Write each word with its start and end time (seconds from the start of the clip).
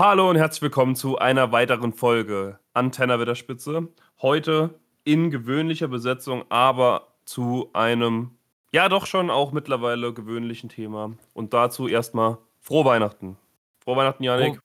Hallo 0.00 0.30
und 0.30 0.36
herzlich 0.36 0.62
willkommen 0.62 0.94
zu 0.94 1.18
einer 1.18 1.50
weiteren 1.50 1.92
Folge 1.92 2.60
Antenna 2.72 3.18
Wetterspitze. 3.18 3.88
Heute 4.22 4.78
in 5.02 5.32
gewöhnlicher 5.32 5.88
Besetzung, 5.88 6.44
aber 6.50 7.14
zu 7.24 7.70
einem, 7.72 8.38
ja 8.70 8.88
doch 8.88 9.06
schon 9.06 9.28
auch 9.28 9.50
mittlerweile 9.50 10.14
gewöhnlichen 10.14 10.68
Thema. 10.68 11.16
Und 11.34 11.52
dazu 11.52 11.88
erstmal 11.88 12.38
frohe 12.60 12.84
Weihnachten. 12.84 13.38
Frohe 13.82 13.96
Weihnachten, 13.96 14.22
Janik. 14.22 14.60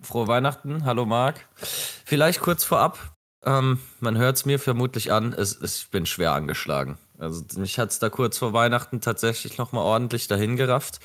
Frohe 0.00 0.28
Weihnachten, 0.28 0.86
hallo 0.86 1.04
Marc. 1.04 1.46
Vielleicht 1.56 2.40
kurz 2.40 2.64
vorab, 2.64 2.98
ähm, 3.44 3.80
man 4.00 4.16
hört 4.16 4.36
es 4.36 4.46
mir 4.46 4.58
vermutlich 4.58 5.12
an, 5.12 5.34
es, 5.34 5.60
es, 5.60 5.82
ich 5.82 5.90
bin 5.90 6.06
schwer 6.06 6.32
angeschlagen. 6.32 6.96
Also 7.18 7.44
mich 7.58 7.78
hat 7.78 7.90
es 7.90 7.98
da 7.98 8.08
kurz 8.08 8.38
vor 8.38 8.54
Weihnachten 8.54 9.02
tatsächlich 9.02 9.58
nochmal 9.58 9.84
ordentlich 9.84 10.26
dahin 10.26 10.56
gerafft. 10.56 11.00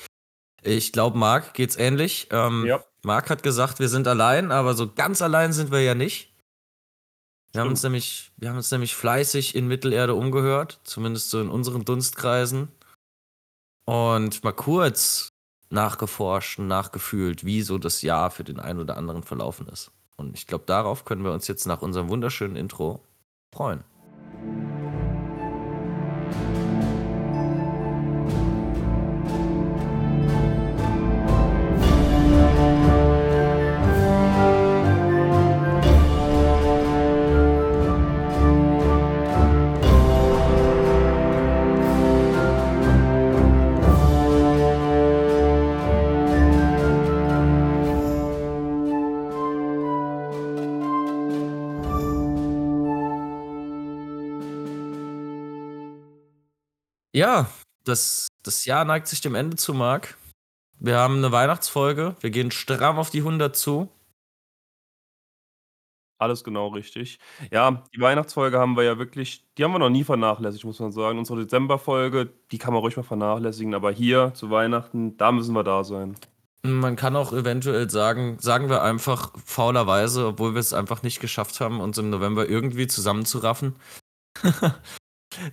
Ich 0.62 0.92
glaube, 0.92 1.18
Marc 1.18 1.52
geht's 1.52 1.76
ähnlich. 1.76 2.28
Ähm, 2.30 2.64
ja. 2.66 2.82
Marc 3.02 3.30
hat 3.30 3.42
gesagt, 3.42 3.78
wir 3.78 3.88
sind 3.88 4.06
allein, 4.06 4.52
aber 4.52 4.74
so 4.74 4.92
ganz 4.92 5.22
allein 5.22 5.52
sind 5.52 5.70
wir 5.70 5.82
ja 5.82 5.94
nicht. 5.94 6.30
Wir 7.52 7.62
haben, 7.62 7.70
uns 7.70 7.82
nämlich, 7.82 8.30
wir 8.36 8.48
haben 8.48 8.56
uns 8.56 8.70
nämlich 8.70 8.94
fleißig 8.94 9.56
in 9.56 9.66
Mittelerde 9.66 10.14
umgehört, 10.14 10.80
zumindest 10.84 11.30
so 11.30 11.40
in 11.40 11.48
unseren 11.48 11.84
Dunstkreisen. 11.84 12.68
Und 13.86 14.44
mal 14.44 14.52
kurz 14.52 15.30
nachgeforscht 15.70 16.58
und 16.58 16.68
nachgefühlt, 16.68 17.44
wie 17.44 17.62
so 17.62 17.78
das 17.78 18.02
Jahr 18.02 18.30
für 18.30 18.44
den 18.44 18.60
einen 18.60 18.80
oder 18.80 18.96
anderen 18.96 19.22
verlaufen 19.24 19.66
ist. 19.68 19.90
Und 20.16 20.36
ich 20.36 20.46
glaube, 20.46 20.64
darauf 20.66 21.04
können 21.04 21.24
wir 21.24 21.32
uns 21.32 21.48
jetzt 21.48 21.66
nach 21.66 21.82
unserem 21.82 22.08
wunderschönen 22.08 22.54
Intro 22.54 23.02
freuen. 23.52 23.82
Ja, 57.20 57.50
das, 57.84 58.28
das 58.42 58.64
Jahr 58.64 58.86
neigt 58.86 59.06
sich 59.06 59.20
dem 59.20 59.34
Ende 59.34 59.58
zu, 59.58 59.74
Marc. 59.74 60.16
Wir 60.78 60.96
haben 60.96 61.18
eine 61.18 61.30
Weihnachtsfolge. 61.30 62.16
Wir 62.20 62.30
gehen 62.30 62.50
stramm 62.50 62.98
auf 62.98 63.10
die 63.10 63.18
100 63.18 63.54
zu. 63.54 63.90
Alles 66.16 66.44
genau 66.44 66.68
richtig. 66.68 67.18
Ja, 67.50 67.84
die 67.94 68.00
Weihnachtsfolge 68.00 68.58
haben 68.58 68.74
wir 68.74 68.84
ja 68.84 68.96
wirklich 68.96 69.44
die 69.58 69.64
haben 69.64 69.72
wir 69.72 69.78
noch 69.78 69.90
nie 69.90 70.02
vernachlässigt, 70.02 70.64
muss 70.64 70.80
man 70.80 70.92
sagen. 70.92 71.18
Unsere 71.18 71.40
Dezemberfolge, 71.40 72.30
die 72.52 72.56
kann 72.56 72.72
man 72.72 72.80
ruhig 72.80 72.96
mal 72.96 73.02
vernachlässigen, 73.02 73.74
aber 73.74 73.90
hier 73.92 74.32
zu 74.32 74.50
Weihnachten, 74.50 75.18
da 75.18 75.30
müssen 75.30 75.54
wir 75.54 75.62
da 75.62 75.84
sein. 75.84 76.16
Man 76.62 76.96
kann 76.96 77.16
auch 77.16 77.34
eventuell 77.34 77.90
sagen, 77.90 78.38
sagen 78.40 78.70
wir 78.70 78.80
einfach 78.82 79.32
faulerweise, 79.44 80.28
obwohl 80.28 80.54
wir 80.54 80.60
es 80.60 80.72
einfach 80.72 81.02
nicht 81.02 81.20
geschafft 81.20 81.60
haben, 81.60 81.82
uns 81.82 81.98
im 81.98 82.08
November 82.08 82.48
irgendwie 82.48 82.86
zusammenzuraffen, 82.86 83.76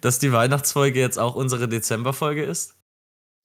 dass 0.02 0.20
die 0.20 0.32
Weihnachtsfolge 0.32 1.00
jetzt 1.00 1.18
auch 1.18 1.36
unsere 1.36 1.68
Dezemberfolge 1.68 2.44
ist? 2.44 2.76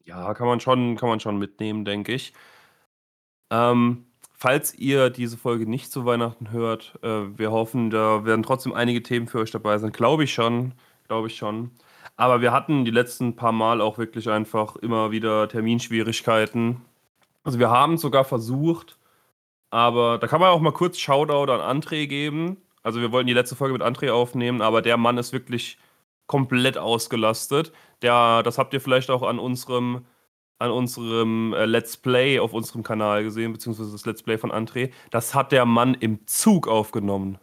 Ja, 0.04 0.34
kann 0.34 0.46
man 0.46 0.60
schon, 0.60 0.96
kann 0.96 1.08
man 1.08 1.20
schon 1.20 1.38
mitnehmen, 1.38 1.84
denke 1.84 2.12
ich. 2.12 2.32
Ähm, 3.50 4.06
falls 4.36 4.74
ihr 4.74 5.10
diese 5.10 5.36
Folge 5.36 5.68
nicht 5.68 5.92
zu 5.92 6.04
Weihnachten 6.04 6.50
hört, 6.50 6.98
äh, 7.02 7.38
wir 7.38 7.52
hoffen, 7.52 7.90
da 7.90 8.24
werden 8.24 8.42
trotzdem 8.42 8.72
einige 8.72 9.02
Themen 9.02 9.28
für 9.28 9.38
euch 9.38 9.50
dabei 9.50 9.78
sein. 9.78 9.92
Glaube 9.92 10.24
ich 10.24 10.32
schon, 10.34 10.72
glaube 11.06 11.28
ich 11.28 11.36
schon. 11.36 11.70
Aber 12.16 12.40
wir 12.40 12.52
hatten 12.52 12.84
die 12.84 12.90
letzten 12.90 13.36
paar 13.36 13.52
Mal 13.52 13.80
auch 13.80 13.98
wirklich 13.98 14.28
einfach 14.28 14.76
immer 14.76 15.10
wieder 15.12 15.48
Terminschwierigkeiten. 15.48 16.80
Also 17.44 17.58
wir 17.58 17.70
haben 17.70 17.94
es 17.94 18.00
sogar 18.02 18.24
versucht, 18.24 18.98
aber 19.70 20.18
da 20.18 20.26
kann 20.26 20.40
man 20.40 20.50
auch 20.50 20.60
mal 20.60 20.72
kurz 20.72 20.98
Shoutout 20.98 21.50
an 21.52 21.80
André 21.82 22.06
geben. 22.06 22.58
Also 22.82 23.00
wir 23.00 23.12
wollten 23.12 23.28
die 23.28 23.32
letzte 23.34 23.56
Folge 23.56 23.72
mit 23.74 23.82
André 23.82 24.10
aufnehmen, 24.12 24.60
aber 24.62 24.82
der 24.82 24.96
Mann 24.96 25.18
ist 25.18 25.32
wirklich 25.32 25.78
komplett 26.32 26.78
ausgelastet. 26.78 27.72
Der, 28.00 28.42
das 28.42 28.56
habt 28.56 28.72
ihr 28.72 28.80
vielleicht 28.80 29.10
auch 29.10 29.22
an 29.22 29.38
unserem, 29.38 30.06
an 30.58 30.70
unserem 30.70 31.52
äh, 31.52 31.66
Let's 31.66 31.98
Play 31.98 32.38
auf 32.38 32.54
unserem 32.54 32.82
Kanal 32.82 33.22
gesehen, 33.22 33.52
beziehungsweise 33.52 33.92
das 33.92 34.06
Let's 34.06 34.22
Play 34.22 34.38
von 34.38 34.50
André. 34.50 34.92
Das 35.10 35.34
hat 35.34 35.52
der 35.52 35.66
Mann 35.66 35.92
im 35.92 36.26
Zug 36.26 36.68
aufgenommen. 36.68 37.36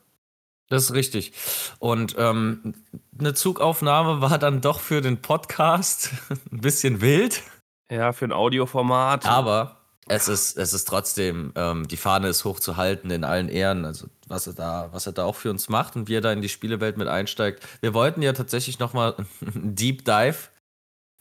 Das 0.69 0.85
ist 0.85 0.93
richtig. 0.93 1.33
Und 1.77 2.15
ähm, 2.17 2.73
eine 3.19 3.35
Zugaufnahme 3.35 4.21
war 4.21 4.39
dann 4.39 4.59
doch 4.59 4.79
für 4.79 5.01
den 5.01 5.21
Podcast 5.21 6.09
ein 6.51 6.61
bisschen 6.61 6.99
wild. 6.99 7.43
Ja, 7.91 8.11
für 8.11 8.25
ein 8.25 8.31
Audioformat. 8.31 9.27
Aber 9.27 9.77
es 10.07 10.27
ist, 10.27 10.57
es 10.57 10.73
ist 10.73 10.85
trotzdem, 10.85 11.53
ähm, 11.55 11.87
die 11.87 11.97
Fahne 11.97 12.27
ist 12.27 12.43
hoch 12.43 12.59
zu 12.59 12.75
halten 12.75 13.11
in 13.11 13.23
allen 13.23 13.49
Ehren, 13.49 13.85
also 13.85 14.07
was 14.29 14.47
er 14.47 14.53
da, 14.53 14.89
was 14.91 15.05
er 15.05 15.13
da 15.13 15.25
auch 15.25 15.35
für 15.35 15.49
uns 15.49 15.69
macht 15.69 15.95
und 15.95 16.07
wie 16.07 16.15
er 16.15 16.21
da 16.21 16.31
in 16.31 16.41
die 16.41 16.49
Spielewelt 16.49 16.97
mit 16.97 17.07
einsteigt. 17.07 17.65
Wir 17.81 17.93
wollten 17.93 18.21
ja 18.21 18.33
tatsächlich 18.33 18.79
nochmal 18.79 19.15
einen 19.55 19.75
Deep 19.75 20.05
Dive, 20.05 20.49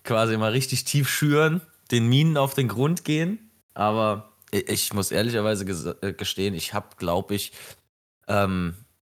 quasi 0.05 0.37
mal 0.37 0.53
richtig 0.53 0.85
tief 0.85 1.09
schüren, 1.09 1.61
den 1.91 2.09
Minen 2.09 2.37
auf 2.37 2.55
den 2.55 2.69
Grund 2.69 3.05
gehen. 3.05 3.51
Aber 3.75 4.33
ich 4.51 4.93
muss 4.93 5.11
ehrlicherweise 5.11 5.65
äh, 6.03 6.13
gestehen, 6.13 6.55
ich 6.55 6.75
habe, 6.75 6.89
glaube 6.97 7.35
ich, 7.35 7.53
ähm, 8.27 8.75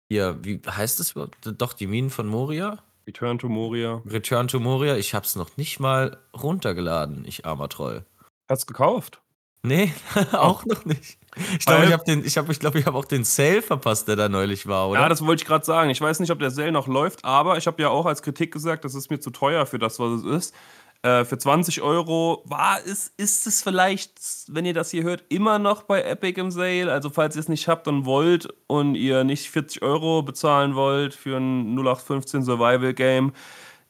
hier, 0.10 0.44
wie 0.44 0.62
heißt 0.68 1.00
es 1.00 1.14
Doch, 1.58 1.74
die 1.74 1.88
Minen 1.88 2.10
von 2.10 2.28
Moria? 2.28 2.84
Return 3.08 3.40
to 3.40 3.50
Moria. 3.50 4.02
Return 4.06 4.48
to 4.48 4.60
Moria, 4.60 4.96
ich 4.96 5.14
habe 5.14 5.26
es 5.26 5.36
noch 5.36 5.58
nicht 5.58 5.80
mal 5.80 6.18
runtergeladen, 6.34 7.26
ich 7.26 7.46
armer 7.46 7.70
Troll. 7.70 8.06
Hast 8.50 8.68
gekauft? 8.68 9.22
Nee, 9.64 9.94
auch 10.34 10.66
noch 10.66 10.86
nicht. 10.86 11.18
Ich 11.58 11.66
glaube, 11.66 11.86
ich 11.86 11.94
habe 11.94 12.04
den, 12.04 12.26
ich 12.26 12.38
habe, 12.38 12.52
ich 12.52 12.60
glaube, 12.60 12.80
ich 12.80 12.86
habe 12.86 12.98
auch 12.98 13.06
den 13.06 13.24
Sale 13.24 13.62
verpasst, 13.62 14.08
der 14.08 14.16
da 14.16 14.30
neulich 14.30 14.68
war, 14.68 14.90
oder? 14.90 15.02
Ja, 15.02 15.10
das 15.10 15.26
wollte 15.26 15.42
ich 15.44 15.48
gerade 15.48 15.66
sagen. 15.66 15.90
Ich 15.90 16.02
weiß 16.02 16.20
nicht, 16.20 16.32
ob 16.32 16.40
der 16.40 16.52
Sale 16.52 16.72
noch 16.72 16.88
läuft, 16.88 17.24
aber 17.24 17.58
ich 17.58 17.68
habe 17.68 17.82
ja 17.82 17.90
auch 17.90 18.06
als 18.06 18.22
Kritik 18.22 18.52
gesagt, 18.52 18.84
das 18.84 18.96
ist 18.96 19.10
mir 19.10 19.20
zu 19.20 19.30
teuer 19.30 19.66
für 19.66 19.80
das, 19.80 20.00
was 20.00 20.22
es 20.22 20.26
ist. 20.26 20.56
Äh, 21.04 21.26
für 21.26 21.38
20 21.38 21.82
Euro 21.82 22.44
war 22.46 22.80
es, 22.86 23.12
ist 23.18 23.48
es 23.48 23.64
vielleicht, 23.64 24.20
wenn 24.50 24.66
ihr 24.66 24.74
das 24.74 24.92
hier 24.92 25.04
hört, 25.04 25.24
immer 25.30 25.58
noch 25.58 25.84
bei 25.84 26.04
Epic 26.04 26.40
im 26.40 26.52
Sale. 26.52 26.92
Also 26.92 27.10
falls 27.10 27.36
ihr 27.36 27.40
es 27.40 27.50
nicht 27.50 27.68
habt 27.68 27.88
und 27.88 28.06
wollt 28.06 28.48
und 28.68 28.96
ihr 28.96 29.24
nicht 29.24 29.50
40 29.50 29.82
Euro 29.82 30.22
bezahlen 30.22 30.76
wollt 30.76 31.16
für 31.16 31.38
ein 31.38 31.76
0815 31.76 32.44
Survival 32.44 32.94
Game, 32.94 33.34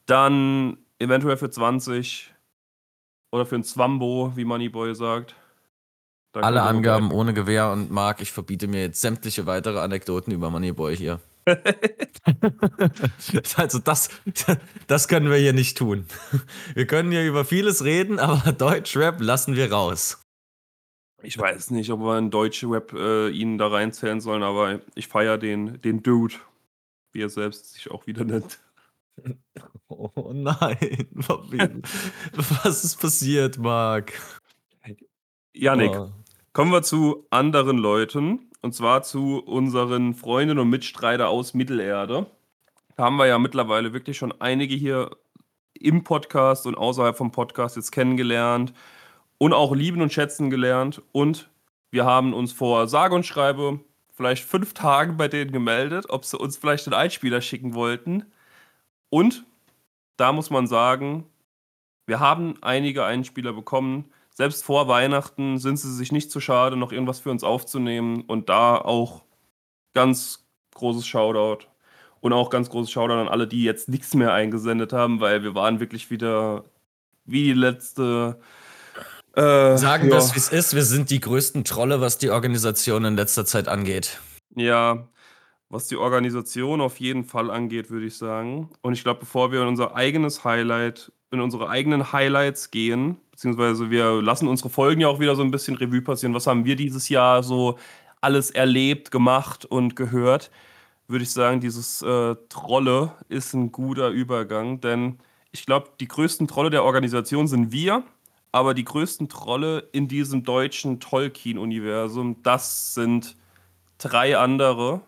dann 0.05 0.77
eventuell 0.99 1.37
für 1.37 1.49
20 1.49 2.33
oder 3.31 3.45
für 3.45 3.55
ein 3.55 3.63
Zwambo, 3.63 4.31
wie 4.35 4.45
Moneyboy 4.45 4.95
sagt. 4.95 5.35
Da 6.33 6.41
Alle 6.41 6.61
Angaben 6.61 7.11
ohne 7.11 7.33
Gewehr 7.33 7.71
und 7.71 7.91
Marc, 7.91 8.21
ich 8.21 8.31
verbiete 8.31 8.67
mir 8.67 8.81
jetzt 8.81 9.01
sämtliche 9.01 9.45
weitere 9.45 9.79
Anekdoten 9.79 10.31
über 10.31 10.49
Moneyboy 10.49 10.95
hier. 10.95 11.19
also 13.57 13.79
das, 13.79 14.09
das 14.87 15.07
können 15.09 15.29
wir 15.29 15.37
hier 15.37 15.53
nicht 15.53 15.77
tun. 15.77 16.05
Wir 16.73 16.87
können 16.87 17.11
hier 17.11 17.27
über 17.27 17.43
vieles 17.43 17.83
reden, 17.83 18.19
aber 18.19 18.51
Deutschrap 18.53 19.19
lassen 19.19 19.55
wir 19.55 19.71
raus. 19.71 20.23
Ich 21.23 21.37
weiß 21.37 21.71
nicht, 21.71 21.91
ob 21.91 21.99
wir 21.99 22.17
in 22.17 22.31
Deutschrap 22.31 22.93
äh, 22.93 23.29
ihn 23.29 23.57
da 23.57 23.67
reinzählen 23.67 24.21
sollen, 24.21 24.43
aber 24.43 24.79
ich 24.95 25.07
feiere 25.07 25.37
den, 25.37 25.81
den 25.81 26.01
Dude, 26.01 26.35
wie 27.11 27.21
er 27.21 27.29
selbst 27.29 27.73
sich 27.73 27.91
auch 27.91 28.07
wieder 28.07 28.23
nennt. 28.23 28.59
Oh 29.93 30.31
nein, 30.33 31.05
was 32.33 32.85
ist 32.85 33.01
passiert, 33.01 33.57
Marc? 33.57 34.13
Janik, 35.53 35.91
oh. 35.91 36.09
Kommen 36.53 36.71
wir 36.71 36.83
zu 36.83 37.25
anderen 37.29 37.77
Leuten. 37.77 38.51
Und 38.61 38.75
zwar 38.75 39.01
zu 39.01 39.39
unseren 39.39 40.13
Freunden 40.13 40.59
und 40.59 40.69
Mitstreiter 40.69 41.29
aus 41.29 41.53
Mittelerde. 41.53 42.27
Da 42.95 43.03
haben 43.03 43.17
wir 43.17 43.25
ja 43.25 43.39
mittlerweile 43.39 43.93
wirklich 43.93 44.17
schon 44.17 44.33
einige 44.39 44.75
hier 44.75 45.09
im 45.73 46.03
Podcast 46.03 46.67
und 46.67 46.77
außerhalb 46.77 47.17
vom 47.17 47.31
Podcast 47.31 47.75
jetzt 47.75 47.91
kennengelernt 47.91 48.73
und 49.39 49.53
auch 49.53 49.73
lieben 49.73 50.01
und 50.01 50.13
schätzen 50.13 50.51
gelernt. 50.51 51.01
Und 51.11 51.49
wir 51.89 52.05
haben 52.05 52.33
uns 52.33 52.51
vor 52.53 52.87
sage 52.87 53.15
und 53.15 53.25
schreibe 53.25 53.79
vielleicht 54.13 54.43
fünf 54.43 54.75
Tagen 54.75 55.17
bei 55.17 55.27
denen 55.27 55.51
gemeldet, 55.51 56.05
ob 56.09 56.25
sie 56.25 56.37
uns 56.37 56.57
vielleicht 56.57 56.87
einen 56.87 56.93
Einspieler 56.93 57.41
schicken 57.41 57.73
wollten. 57.73 58.25
Und 59.09 59.43
da 60.17 60.31
muss 60.31 60.51
man 60.51 60.67
sagen, 60.67 61.25
wir 62.05 62.19
haben 62.19 62.55
einige 62.61 63.03
Einspieler 63.05 63.53
bekommen 63.53 64.11
selbst 64.41 64.65
vor 64.65 64.87
Weihnachten 64.87 65.59
sind 65.59 65.77
sie 65.77 65.93
sich 65.93 66.11
nicht 66.11 66.31
zu 66.31 66.39
schade, 66.39 66.75
noch 66.75 66.91
irgendwas 66.91 67.19
für 67.19 67.29
uns 67.29 67.43
aufzunehmen. 67.43 68.21
Und 68.21 68.49
da 68.49 68.75
auch 68.75 69.21
ganz 69.93 70.47
großes 70.73 71.05
Shoutout. 71.05 71.67
Und 72.21 72.33
auch 72.33 72.49
ganz 72.49 72.67
großes 72.71 72.89
Shoutout 72.89 73.13
an 73.21 73.27
alle, 73.27 73.47
die 73.47 73.63
jetzt 73.63 73.87
nichts 73.87 74.15
mehr 74.15 74.33
eingesendet 74.33 74.93
haben, 74.93 75.19
weil 75.19 75.43
wir 75.43 75.53
waren 75.53 75.79
wirklich 75.79 76.09
wieder 76.09 76.63
wie 77.25 77.43
die 77.43 77.53
letzte, 77.53 78.39
Äh, 79.35 79.77
Sagen 79.77 80.09
ja. 80.09 80.15
das, 80.15 80.33
wie 80.33 80.39
es 80.39 80.49
ist. 80.49 80.73
Wir 80.73 80.85
sind 80.85 81.11
die 81.11 81.19
größten 81.19 81.63
Trolle, 81.63 82.01
was 82.01 82.17
die 82.17 82.31
Organisation 82.31 83.05
in 83.05 83.15
letzter 83.15 83.45
Zeit 83.45 83.67
angeht. 83.67 84.19
Ja, 84.55 85.07
was 85.69 85.87
die 85.87 85.97
Organisation 85.97 86.81
auf 86.81 86.99
jeden 86.99 87.25
Fall 87.25 87.51
angeht, 87.51 87.91
würde 87.91 88.07
ich 88.07 88.17
sagen. 88.17 88.71
Und 88.81 88.93
ich 88.93 89.03
glaube, 89.03 89.19
bevor 89.19 89.51
wir 89.51 89.61
in 89.61 89.67
unser 89.67 89.95
eigenes 89.95 90.43
Highlight, 90.43 91.11
in 91.29 91.39
unsere 91.41 91.69
eigenen 91.69 92.11
Highlights 92.11 92.71
gehen, 92.71 93.17
beziehungsweise 93.41 93.89
wir 93.89 94.21
lassen 94.21 94.47
unsere 94.47 94.69
Folgen 94.69 95.01
ja 95.01 95.07
auch 95.07 95.19
wieder 95.19 95.35
so 95.35 95.41
ein 95.41 95.49
bisschen 95.49 95.75
Revue 95.75 96.03
passieren. 96.03 96.35
Was 96.35 96.45
haben 96.45 96.63
wir 96.63 96.75
dieses 96.75 97.09
Jahr 97.09 97.41
so 97.41 97.79
alles 98.21 98.51
erlebt, 98.51 99.09
gemacht 99.09 99.65
und 99.65 99.95
gehört? 99.95 100.51
Würde 101.07 101.23
ich 101.23 101.31
sagen, 101.31 101.59
dieses 101.59 102.03
äh, 102.03 102.35
Trolle 102.49 103.13
ist 103.29 103.55
ein 103.55 103.71
guter 103.71 104.09
Übergang, 104.09 104.79
denn 104.79 105.17
ich 105.51 105.65
glaube, 105.65 105.89
die 105.99 106.07
größten 106.07 106.47
Trolle 106.47 106.69
der 106.69 106.83
Organisation 106.83 107.47
sind 107.47 107.71
wir, 107.71 108.03
aber 108.51 108.75
die 108.75 108.85
größten 108.85 109.27
Trolle 109.27 109.89
in 109.91 110.07
diesem 110.07 110.43
deutschen 110.43 110.99
Tolkien-Universum, 110.99 112.43
das 112.43 112.93
sind 112.93 113.37
drei 113.97 114.37
andere. 114.37 115.01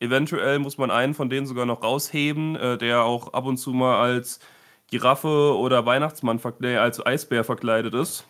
Eventuell 0.00 0.58
muss 0.58 0.78
man 0.78 0.90
einen 0.90 1.14
von 1.14 1.30
denen 1.30 1.46
sogar 1.46 1.64
noch 1.64 1.84
rausheben, 1.84 2.56
äh, 2.56 2.76
der 2.76 3.04
auch 3.04 3.34
ab 3.34 3.46
und 3.46 3.56
zu 3.56 3.70
mal 3.70 4.00
als 4.00 4.40
Giraffe 4.88 5.56
oder 5.56 5.84
Weihnachtsmann, 5.86 6.40
nee, 6.60 6.76
als 6.76 7.04
Eisbär 7.04 7.44
verkleidet 7.44 7.94
ist. 7.94 8.24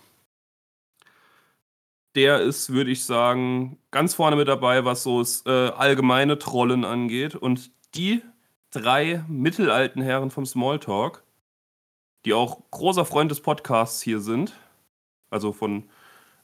Der 2.14 2.40
ist, 2.40 2.72
würde 2.72 2.90
ich 2.90 3.04
sagen, 3.04 3.78
ganz 3.90 4.14
vorne 4.14 4.36
mit 4.36 4.48
dabei, 4.48 4.84
was 4.86 5.02
so 5.02 5.22
äh, 5.44 5.68
allgemeine 5.70 6.38
Trollen 6.38 6.84
angeht. 6.84 7.34
Und 7.34 7.70
die 7.94 8.22
drei 8.70 9.22
mittelalten 9.28 10.00
Herren 10.00 10.30
vom 10.30 10.46
Smalltalk, 10.46 11.22
die 12.24 12.32
auch 12.32 12.62
großer 12.70 13.04
Freund 13.04 13.30
des 13.30 13.40
Podcasts 13.40 14.00
hier 14.00 14.20
sind, 14.20 14.54
also 15.28 15.52
von, 15.52 15.84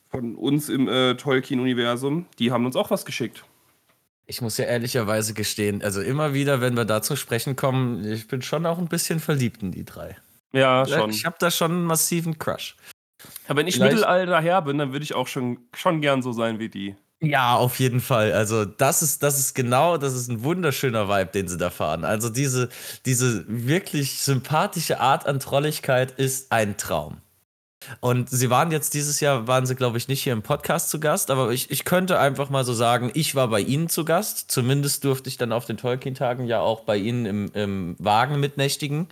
von 0.09 0.37
uns 0.37 0.69
im 0.69 0.89
äh, 0.89 1.15
Tolkien-Universum, 1.15 2.27
die 2.39 2.53
haben 2.53 2.67
uns 2.67 2.77
auch 2.77 2.91
was 2.91 3.07
geschickt. 3.07 3.45
Ich 4.27 4.41
muss 4.41 4.57
ja 4.57 4.65
ehrlicherweise 4.65 5.35
gestehen, 5.35 5.83
also 5.83 6.01
immer 6.01 6.33
wieder, 6.33 6.61
wenn 6.61 6.77
wir 6.77 6.85
da 6.85 7.03
zu 7.03 7.17
sprechen 7.17 7.57
kommen, 7.57 8.05
ich 8.05 8.29
bin 8.29 8.41
schon 8.43 8.67
auch 8.67 8.79
ein 8.79 8.89
bisschen 8.89 9.21
verliebt 9.21 9.63
in 9.63 9.73
die 9.73 9.85
drei. 9.85 10.17
Ja, 10.53 10.87
schon. 10.87 11.11
Ich 11.11 11.25
habe 11.25 11.37
da 11.39 11.51
schon 11.51 11.73
einen 11.73 11.85
massiven 11.85 12.39
Crush. 12.39 12.77
Ja, 13.49 13.57
wenn 13.57 13.67
ich 13.67 13.77
Vielleicht, 13.77 13.95
Mittelalter 13.95 14.41
her 14.41 14.63
bin, 14.63 14.79
dann 14.79 14.93
würde 14.93 15.05
ich 15.05 15.15
auch 15.15 15.27
schon, 15.27 15.59
schon 15.75 16.01
gern 16.01 16.23
so 16.23 16.33
sein 16.33 16.59
wie 16.59 16.69
die. 16.69 16.97
Ja, 17.21 17.55
auf 17.55 17.79
jeden 17.79 18.01
Fall. 18.01 18.33
Also, 18.33 18.65
das 18.65 19.01
ist, 19.01 19.23
das 19.23 19.39
ist 19.39 19.55
genau, 19.55 19.97
das 19.97 20.13
ist 20.15 20.29
ein 20.29 20.43
wunderschöner 20.43 21.09
Vibe, 21.09 21.31
den 21.31 21.47
sie 21.47 21.57
da 21.57 21.71
fahren. 21.71 22.05
Also, 22.05 22.29
diese, 22.29 22.69
diese 23.07 23.45
wirklich 23.47 24.19
sympathische 24.21 24.99
Art 24.99 25.27
an 25.27 25.39
Trolligkeit 25.39 26.11
ist 26.13 26.51
ein 26.51 26.77
Traum. 26.77 27.19
Und 28.01 28.31
sie 28.31 28.51
waren 28.51 28.71
jetzt 28.71 28.95
dieses 28.95 29.21
Jahr, 29.21 29.47
waren 29.47 29.67
sie, 29.67 29.75
glaube 29.75 29.99
ich, 29.99 30.09
nicht 30.09 30.23
hier 30.23 30.33
im 30.33 30.43
Podcast 30.43 30.91
zu 30.91 31.01
Gast, 31.01 31.31
aber 31.31 31.51
ich, 31.51 31.71
ich 31.71 31.85
könnte 31.85 32.19
einfach 32.19 32.51
mal 32.51 32.65
so 32.65 32.75
sagen, 32.75 33.11
ich 33.15 33.35
war 33.35 33.49
bei 33.49 33.61
Ihnen 33.61 33.89
zu 33.89 34.05
Gast. 34.05 34.51
Zumindest 34.51 35.05
durfte 35.05 35.29
ich 35.29 35.37
dann 35.37 35.53
auf 35.53 35.65
den 35.65 35.77
Tolkien-Tagen 35.77 36.47
ja 36.47 36.61
auch 36.61 36.85
bei 36.85 36.97
Ihnen 36.97 37.27
im, 37.27 37.53
im 37.55 37.97
Wagen 37.99 38.41
mitnächtigen. 38.41 39.09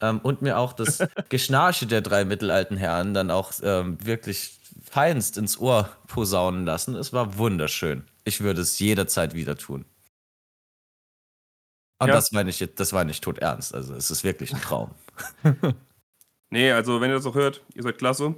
Ähm, 0.00 0.20
und 0.20 0.42
mir 0.42 0.58
auch 0.58 0.72
das 0.72 0.98
Geschnarche 1.28 1.86
der 1.86 2.00
drei 2.00 2.24
mittelalten 2.24 2.76
Herren 2.76 3.14
dann 3.14 3.30
auch 3.30 3.52
ähm, 3.62 3.98
wirklich 4.04 4.58
feinst 4.82 5.38
ins 5.38 5.58
Ohr 5.58 5.90
posaunen 6.06 6.64
lassen. 6.64 6.94
Es 6.94 7.12
war 7.12 7.38
wunderschön. 7.38 8.04
Ich 8.24 8.40
würde 8.40 8.60
es 8.60 8.78
jederzeit 8.78 9.34
wieder 9.34 9.56
tun. 9.56 9.84
Und 12.00 12.08
ja. 12.08 12.14
das 12.14 12.32
meine 12.32 12.50
ich 12.50 12.64
das 12.74 12.92
war 12.92 13.04
nicht 13.04 13.22
tot 13.22 13.38
ernst. 13.38 13.74
Also 13.74 13.94
es 13.94 14.10
ist 14.10 14.24
wirklich 14.24 14.52
ein 14.52 14.60
Traum. 14.60 14.90
nee, 16.54 16.70
also 16.70 17.00
wenn 17.00 17.10
ihr 17.10 17.16
das 17.16 17.26
auch 17.26 17.34
hört, 17.34 17.62
ihr 17.74 17.82
seid 17.82 17.98
klasse. 17.98 18.34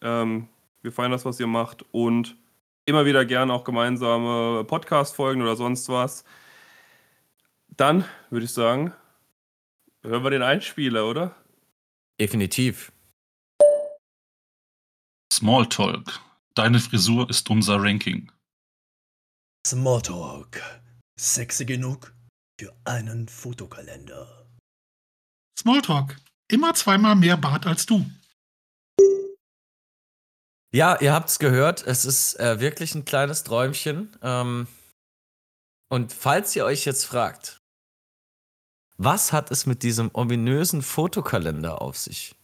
Ähm, 0.00 0.48
wir 0.82 0.92
feiern 0.92 1.12
das, 1.12 1.24
was 1.24 1.38
ihr 1.38 1.46
macht 1.46 1.84
und 1.92 2.36
immer 2.84 3.06
wieder 3.06 3.24
gerne 3.24 3.52
auch 3.52 3.62
gemeinsame 3.62 4.64
Podcast-Folgen 4.64 5.40
oder 5.40 5.54
sonst 5.54 5.88
was. 5.88 6.24
Dann 7.68 8.04
würde 8.30 8.44
ich 8.46 8.52
sagen, 8.52 8.92
hören 10.02 10.24
wir 10.24 10.30
den 10.30 10.42
Einspieler, 10.42 11.06
oder? 11.06 11.36
Definitiv. 12.20 12.92
Smalltalk. 15.32 16.20
Deine 16.54 16.80
Frisur 16.80 17.30
ist 17.30 17.48
unser 17.48 17.80
Ranking. 17.80 18.30
Smalltalk. 19.66 20.60
Sexy 21.18 21.64
genug 21.64 22.12
für 22.60 22.74
einen 22.84 23.28
Fotokalender. 23.28 24.46
Smalltalk. 25.58 26.16
Immer 26.52 26.74
zweimal 26.74 27.16
mehr 27.16 27.38
Bart 27.38 27.66
als 27.66 27.86
du. 27.86 28.04
Ja, 30.70 31.00
ihr 31.00 31.14
habt's 31.14 31.38
gehört. 31.38 31.86
Es 31.86 32.04
ist 32.04 32.38
äh, 32.38 32.60
wirklich 32.60 32.94
ein 32.94 33.06
kleines 33.06 33.42
Träumchen. 33.42 34.14
Ähm, 34.20 34.66
und 35.88 36.12
falls 36.12 36.54
ihr 36.54 36.66
euch 36.66 36.84
jetzt 36.84 37.06
fragt, 37.06 37.62
was 38.98 39.32
hat 39.32 39.50
es 39.50 39.64
mit 39.64 39.82
diesem 39.82 40.10
ominösen 40.12 40.82
Fotokalender 40.82 41.80
auf 41.80 41.96
sich, 41.96 42.34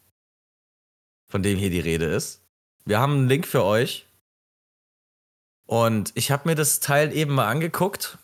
von 1.30 1.42
dem 1.42 1.58
hier 1.58 1.70
die 1.70 1.78
Rede 1.78 2.06
ist? 2.06 2.40
Wir 2.86 3.00
haben 3.00 3.12
einen 3.12 3.28
Link 3.28 3.46
für 3.46 3.62
euch. 3.62 4.06
Und 5.66 6.12
ich 6.14 6.30
habe 6.30 6.48
mir 6.48 6.54
das 6.54 6.80
Teil 6.80 7.14
eben 7.14 7.34
mal 7.34 7.48
angeguckt. 7.48 8.16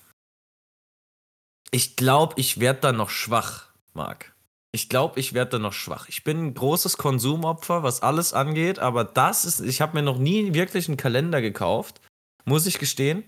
Ich 1.71 1.97
glaube, 1.97 2.35
ich 2.39 2.59
werde 2.59 2.81
da 2.81 2.93
noch 2.93 3.11
schwach, 3.11 3.69
Marc. 3.93 4.34
Ich 4.75 4.89
glaube, 4.89 5.21
ich 5.21 5.35
werde 5.35 5.53
da 5.53 5.59
noch 5.61 5.73
schwach. 5.73 6.09
Ich 6.09 6.25
bin 6.25 6.47
ein 6.47 6.55
großes 6.55 6.99
Konsumopfer, 6.99 7.85
was 7.85 8.03
alles 8.03 8.35
angeht, 8.35 8.81
aber 8.81 9.05
das 9.05 9.45
ist, 9.45 9.61
ich 9.61 9.81
habe 9.81 9.97
mir 9.97 10.03
noch 10.03 10.19
nie 10.19 10.53
wirklich 10.53 10.89
einen 10.89 10.97
Kalender 10.97 11.41
gekauft, 11.41 12.01
muss 12.45 12.67
ich 12.67 12.81
gestehen. 12.81 13.23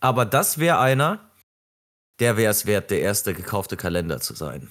Aber 0.00 0.26
das 0.26 0.58
wäre 0.58 0.80
einer, 0.80 1.30
der 2.20 2.36
wäre 2.36 2.50
es 2.50 2.66
wert, 2.66 2.90
der 2.90 3.00
erste 3.00 3.32
gekaufte 3.32 3.78
Kalender 3.78 4.20
zu 4.20 4.34
sein. 4.34 4.70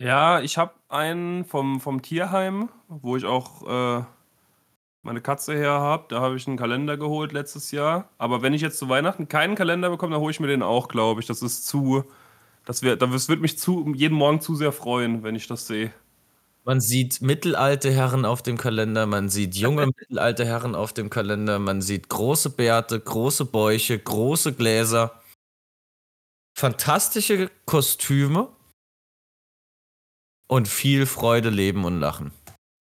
Ja, 0.00 0.40
ich 0.40 0.58
habe 0.58 0.72
einen 0.88 1.44
vom, 1.44 1.80
vom 1.80 2.02
Tierheim, 2.02 2.70
wo 2.88 3.16
ich 3.16 3.24
auch 3.24 4.00
äh, 4.00 4.04
meine 5.02 5.20
Katze 5.20 5.54
her 5.54 5.70
habe. 5.70 6.06
Da 6.08 6.20
habe 6.20 6.34
ich 6.34 6.48
einen 6.48 6.56
Kalender 6.56 6.96
geholt 6.96 7.30
letztes 7.30 7.70
Jahr. 7.70 8.08
Aber 8.18 8.42
wenn 8.42 8.54
ich 8.54 8.60
jetzt 8.60 8.76
zu 8.76 8.88
Weihnachten 8.88 9.28
keinen 9.28 9.54
Kalender 9.54 9.88
bekomme, 9.88 10.14
dann 10.14 10.20
hole 10.20 10.32
ich 10.32 10.40
mir 10.40 10.48
den 10.48 10.64
auch, 10.64 10.88
glaube 10.88 11.20
ich. 11.20 11.28
Das 11.28 11.42
ist 11.42 11.64
zu. 11.64 12.10
Das, 12.64 12.82
wär, 12.82 12.96
das 12.96 13.28
wird 13.28 13.40
mich 13.40 13.58
zu, 13.58 13.92
jeden 13.94 14.16
Morgen 14.16 14.40
zu 14.40 14.54
sehr 14.54 14.72
freuen, 14.72 15.22
wenn 15.22 15.34
ich 15.34 15.46
das 15.46 15.66
sehe. 15.66 15.92
Man 16.64 16.80
sieht 16.80 17.20
mittelalte 17.20 17.90
Herren 17.90 18.24
auf 18.24 18.42
dem 18.42 18.56
Kalender, 18.56 19.06
man 19.06 19.28
sieht 19.28 19.56
junge 19.56 19.86
mittelalte 19.98 20.44
Herren 20.44 20.76
auf 20.76 20.92
dem 20.92 21.10
Kalender, 21.10 21.58
man 21.58 21.82
sieht 21.82 22.08
große 22.08 22.50
Bärte, 22.50 23.00
große 23.00 23.46
Bäuche, 23.46 23.98
große 23.98 24.52
Gläser, 24.52 25.20
fantastische 26.56 27.50
Kostüme 27.66 28.48
und 30.46 30.68
viel 30.68 31.06
Freude, 31.06 31.50
Leben 31.50 31.84
und 31.84 31.98
Lachen. 31.98 32.30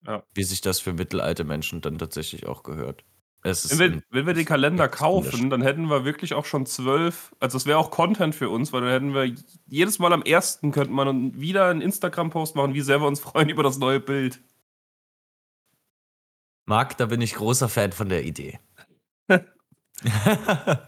Ja. 0.06 0.22
Wie 0.34 0.44
sich 0.44 0.60
das 0.60 0.80
für 0.80 0.92
mittelalte 0.92 1.44
Menschen 1.44 1.80
dann 1.80 1.98
tatsächlich 1.98 2.46
auch 2.46 2.62
gehört. 2.62 3.04
Wenn, 3.42 3.78
wir, 3.78 4.02
wenn 4.10 4.26
wir 4.26 4.34
den 4.34 4.44
Kalender 4.44 4.88
kaufen, 4.88 5.48
dann 5.48 5.62
hätten 5.62 5.88
wir 5.88 6.04
wirklich 6.04 6.34
auch 6.34 6.44
schon 6.44 6.66
zwölf, 6.66 7.34
also 7.40 7.56
es 7.56 7.66
wäre 7.66 7.78
auch 7.78 7.90
Content 7.90 8.34
für 8.34 8.50
uns, 8.50 8.72
weil 8.72 8.82
dann 8.82 8.90
hätten 8.90 9.14
wir 9.14 9.34
jedes 9.66 9.98
Mal 9.98 10.12
am 10.12 10.22
ersten 10.22 10.72
könnte 10.72 10.92
man 10.92 11.40
wieder 11.40 11.68
einen 11.68 11.80
Instagram-Post 11.80 12.54
machen, 12.56 12.74
wie 12.74 12.82
sehr 12.82 13.00
wir 13.00 13.06
uns 13.06 13.20
freuen 13.20 13.48
über 13.48 13.62
das 13.62 13.78
neue 13.78 14.00
Bild. 14.00 14.40
Marc, 16.66 16.96
da 16.98 17.06
bin 17.06 17.20
ich 17.20 17.34
großer 17.34 17.68
Fan 17.68 17.92
von 17.92 18.08
der 18.08 18.24
Idee. 18.24 18.60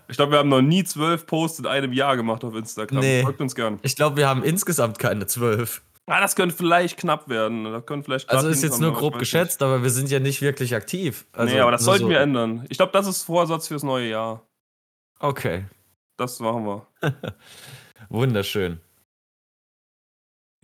ich 0.08 0.16
glaube, 0.16 0.32
wir 0.32 0.38
haben 0.38 0.48
noch 0.48 0.62
nie 0.62 0.84
zwölf 0.84 1.26
Posts 1.26 1.60
in 1.60 1.66
einem 1.66 1.92
Jahr 1.92 2.16
gemacht 2.16 2.44
auf 2.44 2.54
Instagram. 2.54 3.00
Nee. 3.00 3.22
Folgt 3.22 3.40
uns 3.40 3.54
gern. 3.54 3.78
Ich 3.82 3.96
glaube, 3.96 4.16
wir 4.16 4.28
haben 4.28 4.44
insgesamt 4.44 4.98
keine 4.98 5.26
zwölf. 5.26 5.82
Ah, 6.06 6.20
das 6.20 6.34
könnte 6.34 6.54
vielleicht 6.54 6.98
knapp 6.98 7.28
werden. 7.28 7.64
Das 7.64 7.86
könnte 7.86 8.04
vielleicht 8.04 8.28
also 8.28 8.48
ist 8.48 8.62
jetzt 8.62 8.80
nur 8.80 8.92
grob 8.92 9.18
geschätzt, 9.18 9.60
nicht. 9.60 9.66
aber 9.66 9.82
wir 9.82 9.90
sind 9.90 10.10
ja 10.10 10.18
nicht 10.18 10.42
wirklich 10.42 10.74
aktiv. 10.74 11.26
Also 11.32 11.54
nee, 11.54 11.60
aber 11.60 11.70
das 11.70 11.84
sollten 11.84 12.04
so. 12.04 12.10
wir 12.10 12.20
ändern. 12.20 12.66
Ich 12.68 12.76
glaube, 12.76 12.92
das 12.92 13.06
ist 13.06 13.22
Vorsatz 13.22 13.68
fürs 13.68 13.84
neue 13.84 14.08
Jahr. 14.08 14.42
Okay. 15.20 15.64
Das 16.16 16.40
machen 16.40 16.66
wir. 16.66 16.86
Wunderschön. 18.08 18.80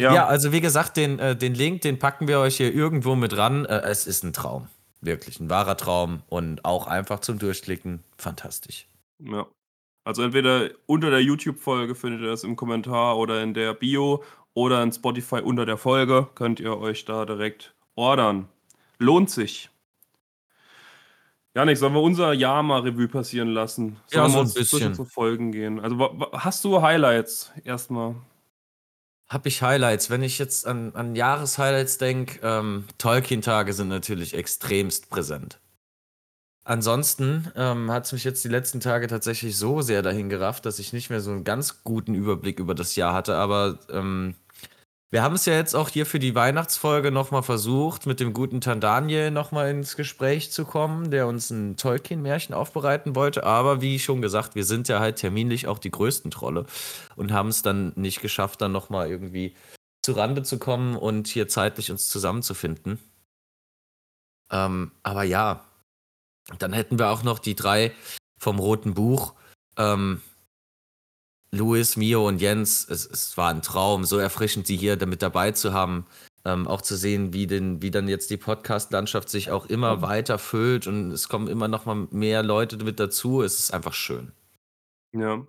Ja. 0.01 0.15
ja, 0.15 0.27
also 0.27 0.53
wie 0.53 0.61
gesagt, 0.61 0.97
den, 0.97 1.19
äh, 1.19 1.35
den 1.35 1.55
Link, 1.55 1.83
den 1.83 1.99
packen 1.99 2.29
wir 2.29 2.39
euch 2.39 2.57
hier 2.57 2.73
irgendwo 2.73 3.17
mit 3.17 3.37
ran. 3.37 3.65
Äh, 3.65 3.81
es 3.81 4.07
ist 4.07 4.23
ein 4.23 4.33
Traum. 4.33 4.69
Wirklich 5.01 5.41
ein 5.41 5.51
wahrer 5.51 5.77
Traum 5.77 6.23
und 6.29 6.65
auch 6.65 6.87
einfach 6.87 7.21
zum 7.21 7.39
Durchklicken. 7.39 8.05
Fantastisch. 8.17 8.87
Ja. 9.19 9.47
Also 10.05 10.23
entweder 10.23 10.71
unter 10.87 11.11
der 11.11 11.23
YouTube-Folge 11.23 11.95
findet 11.95 12.23
ihr 12.23 12.29
das 12.29 12.45
im 12.45 12.57
Kommentar 12.57 13.19
oder 13.19 13.43
in 13.43 13.55
der 13.55 13.75
Bio 13.75 14.25
oder 14.59 14.83
in 14.83 14.93
Spotify 14.93 15.37
unter 15.37 15.65
der 15.65 15.77
Folge 15.77 16.29
könnt 16.35 16.59
ihr 16.61 16.79
euch 16.79 17.05
da 17.05 17.25
direkt 17.25 17.75
ordern. 17.95 18.49
Lohnt 18.99 19.31
sich. 19.31 19.71
Janik, 21.55 21.79
sollen 21.79 21.95
wir 21.95 22.03
unser 22.03 22.33
Jahr 22.33 22.63
mal 22.63 22.81
Revue 22.81 23.09
passieren 23.09 23.49
lassen? 23.49 23.97
Sollen 24.07 24.25
ja, 24.25 24.29
so 24.31 24.41
ein 24.41 24.53
bisschen. 24.53 24.95
Zu 24.95 25.05
Folgen 25.05 25.53
gehen. 25.53 25.81
Also 25.81 26.29
hast 26.33 26.65
du 26.65 26.83
Highlights 26.83 27.53
erstmal? 27.65 28.17
habe 29.29 29.49
ich 29.49 29.63
Highlights. 29.63 30.11
Wenn 30.11 30.23
ich 30.23 30.39
jetzt 30.39 30.67
an, 30.67 30.93
an 30.95 31.15
Jahreshighlights 31.15 31.99
denke, 31.99 32.41
ähm, 32.43 32.85
Tolkien-Tage 32.97 33.73
sind 33.73 33.89
natürlich 33.89 34.35
extremst 34.35 35.11
präsent. 35.11 35.61
Ansonsten 36.65 37.51
ähm, 37.57 37.91
hat 37.91 38.07
es 38.07 38.13
mich 38.13 38.25
jetzt 38.25 38.45
die 38.45 38.49
letzten 38.49 38.81
Tage 38.81 39.07
tatsächlich 39.07 39.57
so 39.57 39.81
sehr 39.81 40.03
dahin 40.03 40.29
gerafft, 40.29 40.67
dass 40.67 40.79
ich 40.79 40.93
nicht 40.93 41.09
mehr 41.09 41.21
so 41.21 41.31
einen 41.31 41.45
ganz 41.45 41.83
guten 41.83 42.15
Überblick 42.15 42.59
über 42.59 42.75
das 42.75 42.97
Jahr 42.97 43.15
hatte. 43.15 43.37
Aber 43.37 43.79
ähm, 43.91 44.35
wir 45.11 45.23
haben 45.23 45.37
es 45.37 45.47
ja 45.47 45.55
jetzt 45.55 45.75
auch 45.75 45.89
hier 45.89 46.05
für 46.05 46.19
die 46.19 46.35
Weihnachtsfolge 46.35 47.11
nochmal 47.11 47.43
versucht, 47.43 48.05
mit 48.05 48.21
dem 48.21 48.35
guten 48.35 48.61
Tandaniel 48.61 49.31
nochmal 49.31 49.71
ins 49.71 49.97
Gespräch 49.97 50.53
zu 50.53 50.67
kommen, 50.67 51.11
der 51.11 51.27
uns 51.27 51.49
ein 51.49 51.77
Tolkien-Märchen 51.77 52.55
aufbereiten 52.55 53.15
wollte. 53.15 53.45
Aber 53.45 53.81
wie 53.81 53.99
schon 53.99 54.21
gesagt, 54.21 54.55
wir 54.55 54.65
sind 54.65 54.87
ja 54.89 55.01
halt 55.01 55.17
terminlich 55.17 55.67
auch 55.67 55.79
die 55.79 55.91
größten 55.91 56.31
Trolle 56.31 56.67
und 57.17 57.33
haben 57.33 57.49
es 57.49 57.63
dann 57.63 57.93
nicht 57.97 58.21
geschafft, 58.21 58.61
dann 58.61 58.73
nochmal 58.73 59.09
irgendwie 59.09 59.55
zu 60.03 60.13
Rande 60.13 60.43
zu 60.43 60.59
kommen 60.59 60.95
und 60.95 61.27
hier 61.27 61.49
zeitlich 61.49 61.91
uns 61.91 62.09
zusammenzufinden. 62.09 62.99
Ähm, 64.51 64.93
aber 65.03 65.23
ja, 65.23 65.65
dann 66.59 66.75
hätten 66.75 66.99
wir 66.99 67.09
auch 67.09 67.23
noch 67.23 67.39
die 67.39 67.55
drei 67.55 67.93
vom 68.39 68.59
Roten 68.59 68.93
Buch. 68.93 69.35
Ähm, 69.79 70.21
Louis, 71.51 71.97
Mio 71.97 72.27
und 72.27 72.41
Jens, 72.41 72.87
es, 72.89 73.07
es 73.07 73.37
war 73.37 73.51
ein 73.51 73.63
Traum, 73.63 74.05
so 74.05 74.19
erfrischend, 74.19 74.67
sie 74.67 74.77
hier 74.77 74.97
damit 74.97 75.23
dabei 75.23 75.53
zu 75.53 75.73
haben. 75.73 76.07
Ähm, 76.45 76.69
auch 76.69 76.83
zu 76.83 76.97
sehen, 76.97 77.33
wie, 77.33 77.47
denn, 77.47 77.83
wie 77.83 77.91
dann 77.91 78.09
jetzt 78.09 78.31
die 78.31 78.37
Podcast-Landschaft 78.37 79.29
sich 79.29 79.51
auch 79.51 79.67
immer 79.67 79.97
mhm. 79.97 80.03
weiter 80.03 80.39
füllt 80.39 80.87
und 80.87 81.11
es 81.11 81.29
kommen 81.29 81.49
immer 81.49 81.69
noch 81.69 81.85
mal 81.85 82.07
mehr 82.11 82.43
Leute 82.43 82.77
mit 82.79 83.01
dazu. 83.01 83.43
Es 83.43 83.59
ist 83.59 83.75
einfach 83.75 83.93
schön. 83.93 84.33
Ja. 85.13 85.45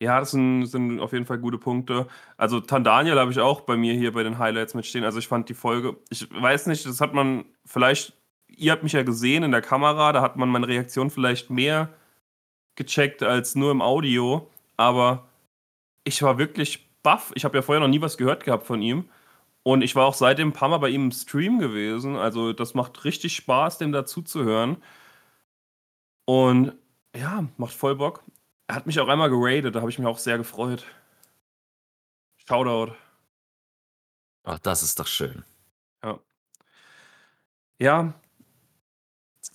Ja, 0.00 0.20
das 0.20 0.30
sind, 0.30 0.66
sind 0.66 1.00
auf 1.00 1.12
jeden 1.12 1.26
Fall 1.26 1.38
gute 1.38 1.58
Punkte. 1.58 2.06
Also 2.36 2.60
Tandaniel 2.60 3.18
habe 3.18 3.32
ich 3.32 3.40
auch 3.40 3.62
bei 3.62 3.76
mir 3.76 3.94
hier 3.94 4.12
bei 4.12 4.22
den 4.22 4.38
Highlights 4.38 4.74
mitstehen. 4.74 5.04
Also 5.04 5.18
ich 5.18 5.28
fand 5.28 5.48
die 5.48 5.54
Folge, 5.54 5.96
ich 6.10 6.28
weiß 6.30 6.66
nicht, 6.66 6.86
das 6.86 7.00
hat 7.00 7.14
man 7.14 7.44
vielleicht, 7.64 8.12
ihr 8.48 8.72
habt 8.72 8.84
mich 8.84 8.92
ja 8.92 9.02
gesehen 9.02 9.42
in 9.42 9.50
der 9.52 9.62
Kamera, 9.62 10.12
da 10.12 10.22
hat 10.22 10.36
man 10.36 10.48
meine 10.50 10.68
Reaktion 10.68 11.10
vielleicht 11.10 11.50
mehr 11.50 11.92
gecheckt 12.78 13.22
als 13.22 13.56
nur 13.56 13.72
im 13.72 13.82
Audio, 13.82 14.48
aber 14.76 15.28
ich 16.04 16.22
war 16.22 16.38
wirklich 16.38 16.88
baff. 17.02 17.32
Ich 17.34 17.44
habe 17.44 17.58
ja 17.58 17.62
vorher 17.62 17.80
noch 17.80 17.88
nie 17.88 18.00
was 18.00 18.16
gehört 18.16 18.44
gehabt 18.44 18.66
von 18.66 18.80
ihm. 18.80 19.10
Und 19.64 19.82
ich 19.82 19.94
war 19.96 20.06
auch 20.06 20.14
seitdem 20.14 20.48
ein 20.48 20.52
paar 20.54 20.68
Mal 20.70 20.78
bei 20.78 20.88
ihm 20.88 21.06
im 21.06 21.12
Stream 21.12 21.58
gewesen. 21.58 22.16
Also 22.16 22.52
das 22.54 22.74
macht 22.74 23.04
richtig 23.04 23.34
Spaß, 23.36 23.78
dem 23.78 23.92
dazu 23.92 24.22
zu 24.22 24.44
hören. 24.44 24.82
Und 26.24 26.74
ja, 27.14 27.44
macht 27.56 27.74
voll 27.74 27.96
Bock. 27.96 28.22
Er 28.68 28.76
hat 28.76 28.86
mich 28.86 29.00
auch 29.00 29.08
einmal 29.08 29.30
geradet, 29.30 29.74
da 29.74 29.80
habe 29.80 29.90
ich 29.90 29.98
mich 29.98 30.06
auch 30.06 30.18
sehr 30.18 30.38
gefreut. 30.38 30.86
Shoutout. 32.46 32.94
Ach, 34.44 34.58
das 34.60 34.82
ist 34.82 35.00
doch 35.00 35.06
schön. 35.06 35.44
Ja. 36.02 36.18
Ja, 37.80 38.14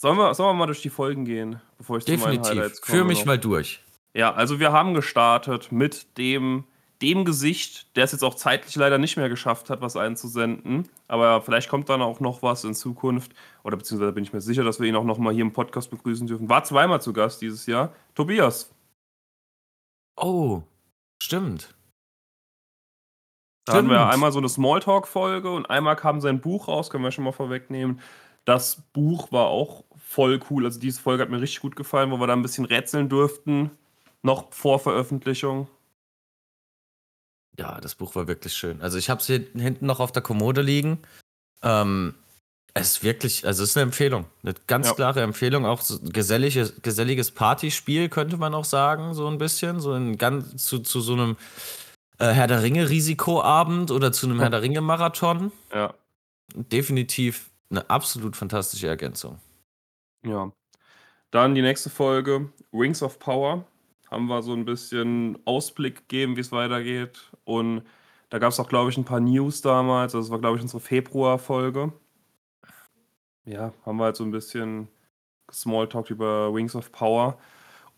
Sollen 0.04 0.18
wir, 0.18 0.34
sollen 0.34 0.50
wir 0.50 0.54
mal 0.56 0.66
durch 0.66 0.82
die 0.82 0.90
Folgen 0.90 1.24
gehen, 1.24 1.62
bevor 1.78 1.98
ich 1.98 2.04
Definitiv. 2.04 2.42
zu 2.42 2.50
meinen 2.50 2.60
Highlights 2.60 2.82
komme? 2.82 2.98
Führ 2.98 3.06
mich 3.06 3.20
noch? 3.20 3.26
mal 3.26 3.38
durch. 3.38 3.80
Ja, 4.14 4.34
also 4.34 4.60
wir 4.60 4.74
haben 4.74 4.96
gestartet 4.96 5.72
mit 5.72 6.18
dem, 6.18 6.66
dem 7.02 7.24
Gesicht, 7.24 7.96
der 7.96 8.04
es 8.04 8.12
jetzt 8.12 8.22
auch 8.22 8.36
zeitlich 8.36 8.76
leider 8.76 8.98
nicht 8.98 9.16
mehr 9.16 9.30
geschafft 9.30 9.70
hat, 9.70 9.80
was 9.80 9.96
einzusenden. 9.96 10.90
Aber 11.08 11.42
vielleicht 11.42 11.70
kommt 11.70 11.88
dann 11.88 12.02
auch 12.02 12.20
noch 12.20 12.44
was 12.44 12.66
in 12.66 12.74
Zukunft. 12.74 13.32
Oder 13.64 13.78
beziehungsweise 13.78 14.12
bin 14.12 14.26
ich 14.26 14.34
mir 14.34 14.42
sicher, 14.42 14.66
dass 14.66 14.82
wir 14.82 14.90
ihn 14.90 14.98
auch 14.98 15.06
noch 15.06 15.20
mal 15.20 15.34
hier 15.34 15.44
im 15.44 15.54
Podcast 15.54 15.90
begrüßen 15.90 16.28
dürfen. 16.28 16.50
War 16.50 16.66
zweimal 16.66 17.02
zu 17.02 17.14
Gast 17.14 17.42
dieses 17.42 17.66
Jahr. 17.66 17.96
Tobias. 18.14 18.76
Oh, 20.18 20.64
stimmt. 21.24 21.74
Da 23.64 23.72
stimmt. 23.72 23.78
hatten 23.78 23.90
wir 23.90 24.10
einmal 24.10 24.34
so 24.34 24.40
eine 24.40 24.50
Smalltalk-Folge 24.50 25.50
und 25.50 25.70
einmal 25.70 25.96
kam 25.96 26.20
sein 26.20 26.42
Buch 26.42 26.68
raus, 26.68 26.90
können 26.90 27.06
wir 27.06 27.12
schon 27.12 27.24
mal 27.24 27.32
vorwegnehmen. 27.32 28.02
Das 28.46 28.84
Buch 28.92 29.32
war 29.32 29.48
auch 29.48 29.86
voll 30.04 30.40
cool. 30.50 30.66
Also 30.66 30.80
diese 30.80 31.02
Folge 31.02 31.24
hat 31.24 31.30
mir 31.30 31.42
richtig 31.42 31.62
gut 31.62 31.76
gefallen, 31.76 32.12
wo 32.12 32.18
wir 32.18 32.28
da 32.28 32.34
ein 32.34 32.42
bisschen 32.42 32.66
rätseln 32.66 33.10
durften, 33.10 33.72
noch 34.22 34.54
vor 34.54 34.80
Veröffentlichung. 34.80 35.68
Ja, 37.58 37.80
das 37.80 37.96
Buch 37.96 38.16
war 38.16 38.28
wirklich 38.28 38.54
schön. 38.54 38.82
Also 38.82 38.98
ich 38.98 39.10
habe 39.10 39.22
es 39.22 39.28
hier 39.28 39.46
hinten 39.56 39.86
noch 39.86 40.00
auf 40.00 40.12
der 40.12 40.24
Kommode 40.24 40.62
liegen. 40.62 41.00
Ähm, 41.62 42.16
es 42.74 42.94
ist 42.98 43.04
wirklich, 43.04 43.46
also 43.46 43.64
es 43.64 43.70
ist 43.70 43.78
eine 43.78 43.84
Empfehlung, 43.84 44.26
eine 44.44 44.56
ganz 44.66 44.88
ja. 44.88 44.94
klare 44.96 45.22
Empfehlung. 45.22 45.66
Auch 45.66 45.82
so 45.82 46.00
geselliges, 46.02 46.82
geselliges 46.82 47.30
Partyspiel 47.32 48.10
könnte 48.10 48.38
man 48.38 48.56
auch 48.56 48.66
sagen, 48.66 49.14
so 49.14 49.28
ein 49.28 49.38
bisschen, 49.38 49.80
so 49.80 49.94
ein 49.94 50.18
ganz 50.18 50.66
zu, 50.66 50.80
zu 50.80 51.00
so 51.00 51.14
einem 51.14 51.38
äh, 52.18 52.30
Herr 52.30 52.48
der 52.48 52.64
Ringe 52.64 52.90
Risikoabend 52.90 53.92
oder 53.92 54.12
zu 54.12 54.26
einem 54.26 54.40
Herr 54.40 54.50
der 54.50 54.64
Ringe 54.64 54.82
Marathon. 54.82 55.52
Ja. 55.72 55.94
Definitiv 56.56 57.52
eine 57.70 57.90
absolut 57.90 58.36
fantastische 58.36 58.88
Ergänzung. 58.88 59.40
Ja. 60.24 60.52
Dann 61.32 61.56
die 61.56 61.62
nächste 61.62 61.90
Folge, 61.90 62.52
Rings 62.72 63.02
of 63.02 63.20
Power. 63.20 63.66
Haben 64.10 64.28
wir 64.28 64.44
so 64.44 64.54
ein 64.54 64.66
bisschen 64.66 65.40
Ausblick 65.46 66.08
gegeben, 66.08 66.36
wie 66.36 66.42
es 66.42 66.52
weitergeht. 66.52 67.32
Und 67.46 67.84
da 68.30 68.40
gab 68.40 68.52
es 68.52 68.60
auch, 68.60 68.70
glaube 68.70 68.92
ich, 68.92 68.98
ein 68.98 69.06
paar 69.06 69.20
News 69.20 69.62
damals. 69.62 70.14
Das 70.14 70.30
war, 70.30 70.40
glaube 70.40 70.58
ich, 70.58 70.62
unsere 70.62 70.80
Februar-Folge. 70.80 71.94
Ja, 73.46 73.74
haben 73.86 73.98
wir 73.98 74.06
halt 74.06 74.16
so 74.16 74.24
ein 74.24 74.32
bisschen 74.32 74.88
Smalltalk 75.52 76.10
über 76.10 76.54
Rings 76.54 76.76
of 76.76 76.92
Power. 76.92 77.38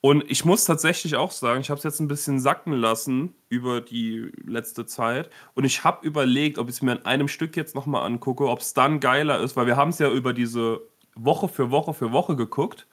Und 0.01 0.23
ich 0.29 0.45
muss 0.45 0.65
tatsächlich 0.65 1.15
auch 1.15 1.31
sagen, 1.31 1.61
ich 1.61 1.69
habe 1.69 1.79
es 1.79 1.83
jetzt 1.83 1.99
ein 1.99 2.07
bisschen 2.07 2.39
sacken 2.39 2.73
lassen 2.73 3.33
über 3.49 3.81
die 3.81 4.31
letzte 4.45 4.85
Zeit. 4.85 5.29
Und 5.55 5.63
ich 5.63 5.83
habe 5.83 6.05
überlegt, 6.05 6.59
ob 6.59 6.69
ich 6.69 6.75
es 6.75 6.81
mir 6.81 6.93
in 6.93 7.05
einem 7.05 7.27
Stück 7.27 7.57
jetzt 7.57 7.73
nochmal 7.73 8.03
angucke, 8.05 8.47
ob 8.47 8.59
es 8.59 8.73
dann 8.73 8.99
geiler 8.99 9.39
ist, 9.39 9.55
weil 9.55 9.65
wir 9.65 9.77
haben 9.77 9.89
es 9.89 9.99
ja 9.99 10.11
über 10.11 10.33
diese 10.33 10.81
Woche 11.15 11.47
für 11.47 11.71
Woche 11.71 11.93
für 11.93 12.11
Woche 12.11 12.35
geguckt. 12.35 12.87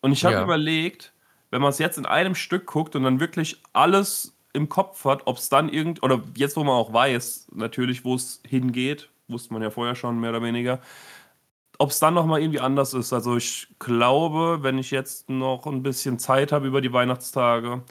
Und 0.00 0.12
ich 0.12 0.24
habe 0.24 0.36
ja. 0.36 0.44
überlegt, 0.44 1.12
wenn 1.50 1.60
man 1.60 1.70
es 1.70 1.78
jetzt 1.78 1.98
in 1.98 2.06
einem 2.06 2.34
Stück 2.34 2.66
guckt 2.66 2.96
und 2.96 3.04
dann 3.04 3.20
wirklich 3.20 3.62
alles 3.72 4.36
im 4.52 4.68
Kopf 4.68 5.04
hat, 5.04 5.22
ob 5.26 5.36
es 5.36 5.48
dann 5.48 5.68
irgend, 5.68 6.02
oder 6.02 6.22
jetzt, 6.34 6.56
wo 6.56 6.64
man 6.64 6.74
auch 6.74 6.92
weiß, 6.92 7.48
natürlich, 7.52 8.04
wo 8.04 8.14
es 8.14 8.40
hingeht, 8.46 9.10
wusste 9.28 9.52
man 9.52 9.62
ja 9.62 9.70
vorher 9.70 9.94
schon 9.94 10.18
mehr 10.18 10.30
oder 10.30 10.42
weniger, 10.42 10.80
ob 11.78 11.90
es 11.90 11.98
dann 11.98 12.14
nochmal 12.14 12.40
irgendwie 12.40 12.60
anders 12.60 12.94
ist. 12.94 13.12
Also 13.12 13.36
ich 13.36 13.68
glaube, 13.78 14.62
wenn 14.62 14.78
ich 14.78 14.90
jetzt 14.90 15.28
noch 15.28 15.66
ein 15.66 15.82
bisschen 15.82 16.18
Zeit 16.18 16.52
habe 16.52 16.66
über 16.66 16.80
die 16.80 16.92
Weihnachtstage, 16.92 17.82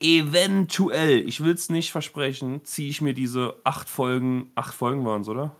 eventuell, 0.00 1.28
ich 1.28 1.42
will 1.44 1.54
es 1.54 1.68
nicht 1.68 1.92
versprechen, 1.92 2.64
ziehe 2.64 2.88
ich 2.88 3.00
mir 3.00 3.12
diese 3.12 3.56
acht 3.64 3.88
Folgen, 3.88 4.50
acht 4.54 4.74
Folgen 4.74 5.04
waren 5.04 5.22
es, 5.22 5.28
oder? 5.28 5.54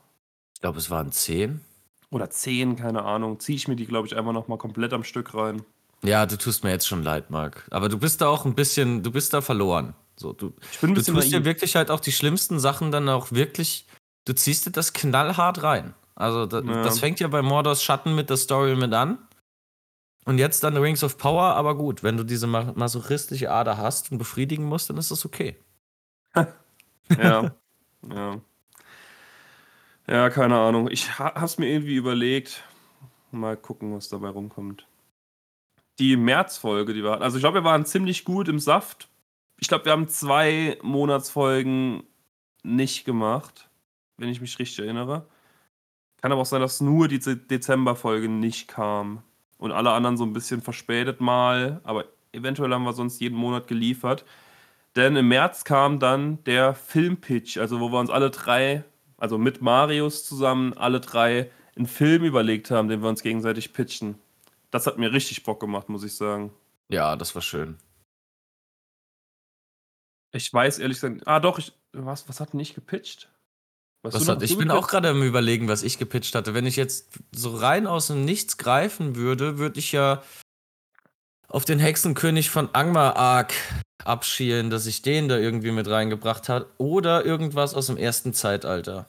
Ich 0.54 0.60
glaube, 0.60 0.78
es 0.78 0.90
waren 0.90 1.12
zehn 1.12 1.60
oder 2.10 2.30
10, 2.30 2.76
keine 2.76 3.04
Ahnung, 3.04 3.40
ziehe 3.40 3.56
ich 3.56 3.68
mir 3.68 3.76
die, 3.76 3.86
glaube 3.86 4.06
ich, 4.06 4.16
einfach 4.16 4.32
nochmal 4.32 4.58
komplett 4.58 4.92
am 4.92 5.04
Stück 5.04 5.34
rein. 5.34 5.62
Ja, 6.02 6.26
du 6.26 6.36
tust 6.36 6.62
mir 6.62 6.70
jetzt 6.70 6.86
schon 6.86 7.02
leid, 7.02 7.30
Marc. 7.30 7.66
Aber 7.70 7.88
du 7.88 7.98
bist 7.98 8.20
da 8.20 8.28
auch 8.28 8.44
ein 8.44 8.54
bisschen, 8.54 9.02
du 9.02 9.10
bist 9.10 9.32
da 9.32 9.40
verloren. 9.40 9.94
So, 10.16 10.32
du, 10.32 10.52
ich 10.72 10.80
bin 10.80 10.90
ein 10.90 10.94
bisschen 10.94 11.14
du 11.14 11.20
tust 11.20 11.32
dir 11.32 11.44
wirklich 11.44 11.76
halt 11.76 11.90
auch 11.90 12.00
die 12.00 12.12
schlimmsten 12.12 12.58
Sachen 12.58 12.90
dann 12.90 13.08
auch 13.08 13.32
wirklich, 13.32 13.86
du 14.24 14.34
ziehst 14.34 14.66
dir 14.66 14.70
das 14.70 14.92
knallhart 14.92 15.62
rein. 15.62 15.94
Also 16.14 16.46
da, 16.46 16.60
ja. 16.60 16.82
das 16.82 17.00
fängt 17.00 17.20
ja 17.20 17.28
bei 17.28 17.42
Mordors 17.42 17.82
Schatten 17.82 18.14
mit 18.14 18.30
der 18.30 18.36
Story 18.36 18.76
mit 18.76 18.92
an. 18.92 19.18
Und 20.24 20.38
jetzt 20.38 20.64
dann 20.64 20.76
Rings 20.76 21.04
of 21.04 21.18
Power, 21.18 21.54
aber 21.54 21.76
gut, 21.76 22.02
wenn 22.02 22.16
du 22.16 22.24
diese 22.24 22.48
masochistische 22.48 23.50
Ader 23.50 23.76
hast 23.76 24.10
und 24.10 24.18
befriedigen 24.18 24.64
musst, 24.64 24.90
dann 24.90 24.96
ist 24.96 25.12
das 25.12 25.24
okay. 25.24 25.56
ja, 26.34 27.54
ja. 28.10 28.40
Ja, 30.08 30.30
keine 30.30 30.56
Ahnung. 30.56 30.88
Ich 30.90 31.18
ha 31.18 31.34
habe 31.34 31.46
es 31.46 31.58
mir 31.58 31.68
irgendwie 31.68 31.96
überlegt. 31.96 32.62
Mal 33.32 33.56
gucken, 33.56 33.94
was 33.94 34.08
dabei 34.08 34.28
rumkommt. 34.28 34.86
Die 35.98 36.16
Märzfolge, 36.16 36.94
die 36.94 37.02
wir 37.02 37.10
hatten. 37.10 37.22
Also 37.22 37.38
ich 37.38 37.42
glaube, 37.42 37.58
wir 37.58 37.64
waren 37.64 37.84
ziemlich 37.86 38.24
gut 38.24 38.48
im 38.48 38.60
Saft. 38.60 39.08
Ich 39.58 39.68
glaube, 39.68 39.86
wir 39.86 39.92
haben 39.92 40.08
zwei 40.08 40.78
Monatsfolgen 40.82 42.04
nicht 42.62 43.04
gemacht, 43.04 43.68
wenn 44.16 44.28
ich 44.28 44.40
mich 44.40 44.58
richtig 44.58 44.80
erinnere. 44.80 45.26
Kann 46.20 46.32
aber 46.32 46.42
auch 46.42 46.46
sein, 46.46 46.60
dass 46.60 46.80
nur 46.80 47.08
die 47.08 47.18
Dezemberfolge 47.18 48.28
nicht 48.28 48.68
kam. 48.68 49.22
Und 49.58 49.72
alle 49.72 49.90
anderen 49.90 50.16
so 50.16 50.24
ein 50.24 50.32
bisschen 50.32 50.62
verspätet 50.62 51.20
mal. 51.20 51.80
Aber 51.82 52.04
eventuell 52.32 52.72
haben 52.72 52.84
wir 52.84 52.92
sonst 52.92 53.20
jeden 53.20 53.38
Monat 53.38 53.66
geliefert. 53.66 54.24
Denn 54.94 55.16
im 55.16 55.28
März 55.28 55.64
kam 55.64 55.98
dann 55.98 56.42
der 56.44 56.74
Filmpitch, 56.74 57.58
also 57.58 57.80
wo 57.80 57.90
wir 57.90 57.98
uns 57.98 58.10
alle 58.10 58.30
drei 58.30 58.84
also 59.16 59.38
mit 59.38 59.62
Marius 59.62 60.24
zusammen, 60.24 60.74
alle 60.74 61.00
drei 61.00 61.50
einen 61.76 61.86
Film 61.86 62.24
überlegt 62.24 62.70
haben, 62.70 62.88
den 62.88 63.02
wir 63.02 63.08
uns 63.08 63.22
gegenseitig 63.22 63.72
pitchen. 63.72 64.16
Das 64.70 64.86
hat 64.86 64.98
mir 64.98 65.12
richtig 65.12 65.42
Bock 65.44 65.60
gemacht, 65.60 65.88
muss 65.88 66.04
ich 66.04 66.14
sagen. 66.14 66.52
Ja, 66.88 67.16
das 67.16 67.34
war 67.34 67.42
schön. 67.42 67.78
Ich 70.32 70.52
weiß 70.52 70.78
ehrlich 70.78 71.00
gesagt, 71.00 71.26
ah 71.26 71.40
doch, 71.40 71.58
ich, 71.58 71.72
was, 71.92 72.28
was 72.28 72.40
hat 72.40 72.52
denn 72.52 72.60
ich 72.60 72.74
gepitcht? 72.74 73.30
Was 74.02 74.28
hat, 74.28 74.42
ich 74.42 74.56
bin 74.56 74.70
auch 74.70 74.86
gerade 74.86 75.08
am 75.08 75.22
überlegen, 75.22 75.68
was 75.68 75.82
ich 75.82 75.98
gepitcht 75.98 76.34
hatte. 76.34 76.54
Wenn 76.54 76.66
ich 76.66 76.76
jetzt 76.76 77.18
so 77.32 77.56
rein 77.56 77.86
aus 77.86 78.06
dem 78.06 78.24
Nichts 78.24 78.56
greifen 78.56 79.16
würde, 79.16 79.58
würde 79.58 79.80
ich 79.80 79.92
ja 79.92 80.22
auf 81.56 81.64
den 81.64 81.78
Hexenkönig 81.78 82.50
von 82.50 82.68
Angmar 82.74 83.16
Ark 83.16 83.54
abschielen, 84.04 84.68
dass 84.68 84.84
ich 84.84 85.00
den 85.00 85.26
da 85.26 85.38
irgendwie 85.38 85.70
mit 85.70 85.88
reingebracht 85.88 86.50
habe. 86.50 86.66
Oder 86.76 87.24
irgendwas 87.24 87.72
aus 87.72 87.86
dem 87.86 87.96
ersten 87.96 88.34
Zeitalter. 88.34 89.08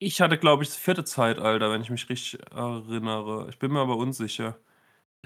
Ich 0.00 0.20
hatte, 0.20 0.36
glaube 0.36 0.64
ich, 0.64 0.70
das 0.70 0.76
vierte 0.76 1.04
Zeitalter, 1.04 1.70
wenn 1.70 1.82
ich 1.82 1.90
mich 1.90 2.08
richtig 2.08 2.40
erinnere. 2.52 3.46
Ich 3.48 3.60
bin 3.60 3.70
mir 3.70 3.78
aber 3.78 3.96
unsicher. 3.96 4.56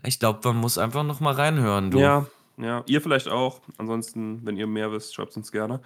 Ich 0.05 0.19
glaube, 0.19 0.41
man 0.45 0.59
muss 0.59 0.77
einfach 0.77 1.05
noch 1.05 1.21
mal 1.21 1.33
reinhören, 1.33 1.91
du. 1.91 2.01
Ja, 2.01 2.27
ja. 2.59 2.83
Ihr 2.85 3.01
vielleicht 3.01 3.29
auch. 3.29 3.63
Ansonsten, 3.79 4.45
wenn 4.45 4.59
ihr 4.59 4.67
mehr 4.67 4.93
wisst, 4.93 5.15
schreibt 5.15 5.31
es 5.31 5.39
uns 5.39 5.51
gerne. 5.51 5.81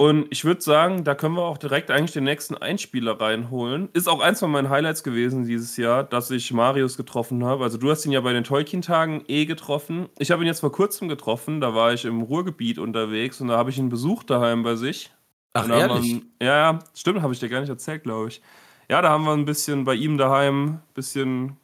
Und 0.00 0.28
ich 0.30 0.44
würde 0.44 0.60
sagen, 0.60 1.02
da 1.02 1.16
können 1.16 1.34
wir 1.34 1.42
auch 1.42 1.58
direkt 1.58 1.90
eigentlich 1.90 2.12
den 2.12 2.22
nächsten 2.22 2.56
Einspieler 2.56 3.20
reinholen. 3.20 3.88
Ist 3.94 4.08
auch 4.08 4.20
eins 4.20 4.38
von 4.38 4.48
meinen 4.48 4.70
Highlights 4.70 5.02
gewesen 5.02 5.44
dieses 5.44 5.76
Jahr, 5.76 6.04
dass 6.04 6.30
ich 6.30 6.52
Marius 6.52 6.96
getroffen 6.96 7.44
habe. 7.44 7.64
Also 7.64 7.78
du 7.78 7.90
hast 7.90 8.06
ihn 8.06 8.12
ja 8.12 8.20
bei 8.20 8.32
den 8.32 8.44
Tolkien-Tagen 8.44 9.24
eh 9.26 9.44
getroffen. 9.44 10.08
Ich 10.20 10.30
habe 10.30 10.44
ihn 10.44 10.46
jetzt 10.46 10.60
vor 10.60 10.70
kurzem 10.70 11.08
getroffen, 11.08 11.60
da 11.60 11.74
war 11.74 11.92
ich 11.92 12.04
im 12.04 12.22
Ruhrgebiet 12.22 12.78
unterwegs 12.78 13.40
und 13.40 13.48
da 13.48 13.56
habe 13.58 13.70
ich 13.70 13.78
ihn 13.78 13.88
besucht 13.88 14.30
daheim 14.30 14.62
bei 14.62 14.76
sich. 14.76 15.10
Ach, 15.52 15.68
ehrlich? 15.68 16.22
Ja, 16.40 16.56
ja, 16.56 16.78
stimmt, 16.94 17.22
habe 17.22 17.32
ich 17.32 17.40
dir 17.40 17.48
gar 17.48 17.60
nicht 17.60 17.70
erzählt, 17.70 18.04
glaube 18.04 18.28
ich. 18.28 18.40
Ja, 18.88 19.02
da 19.02 19.08
haben 19.08 19.24
wir 19.24 19.32
ein 19.32 19.46
bisschen 19.46 19.84
bei 19.84 19.94
ihm 19.94 20.16
daheim 20.16 20.64
ein 20.66 20.82
bisschen 20.94 21.56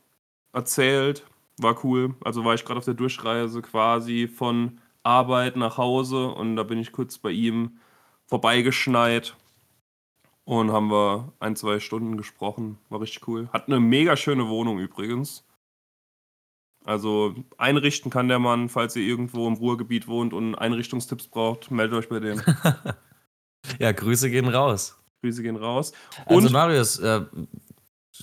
erzählt. 0.53 1.25
War 1.59 1.85
cool. 1.85 2.17
Also 2.25 2.45
war 2.45 2.55
ich 2.55 2.65
gerade 2.65 2.79
auf 2.79 2.85
der 2.85 2.95
Durchreise 2.95 3.63
quasi 3.63 4.27
von 4.27 4.81
Arbeit 5.05 5.55
nach 5.55 5.79
Hause 5.79 6.27
und 6.27 6.57
da 6.57 6.65
bin 6.65 6.81
ich 6.81 6.91
kurz 6.91 7.17
bei 7.19 7.31
ihm 7.31 7.79
vorbeigeschneit 8.35 9.37
und 10.43 10.73
haben 10.73 10.91
wir 10.91 11.33
ein, 11.39 11.55
zwei 11.55 11.79
Stunden 11.79 12.17
gesprochen. 12.17 12.79
War 12.89 13.01
richtig 13.01 13.29
cool. 13.29 13.49
Hat 13.53 13.69
eine 13.69 13.79
mega 13.79 14.17
schöne 14.17 14.49
Wohnung 14.49 14.81
übrigens. 14.81 15.45
Also 16.85 17.37
einrichten 17.59 18.11
kann 18.11 18.27
der 18.27 18.41
Mann, 18.41 18.69
falls 18.69 18.97
ihr 18.97 19.05
irgendwo 19.05 19.47
im 19.47 19.55
Ruhrgebiet 19.55 20.09
wohnt 20.09 20.33
und 20.33 20.57
Einrichtungstipps 20.57 21.29
braucht, 21.29 21.71
meldet 21.71 21.97
euch 21.97 22.09
bei 22.09 22.19
dem. 22.19 22.43
ja, 23.79 23.93
Grüße 23.93 24.29
gehen 24.29 24.49
raus. 24.49 24.99
Grüße 25.23 25.45
gehen 25.45 25.55
raus. 25.55 25.93
Und 26.27 26.43
also 26.43 26.51
Marius, 26.51 26.99
äh, 26.99 27.21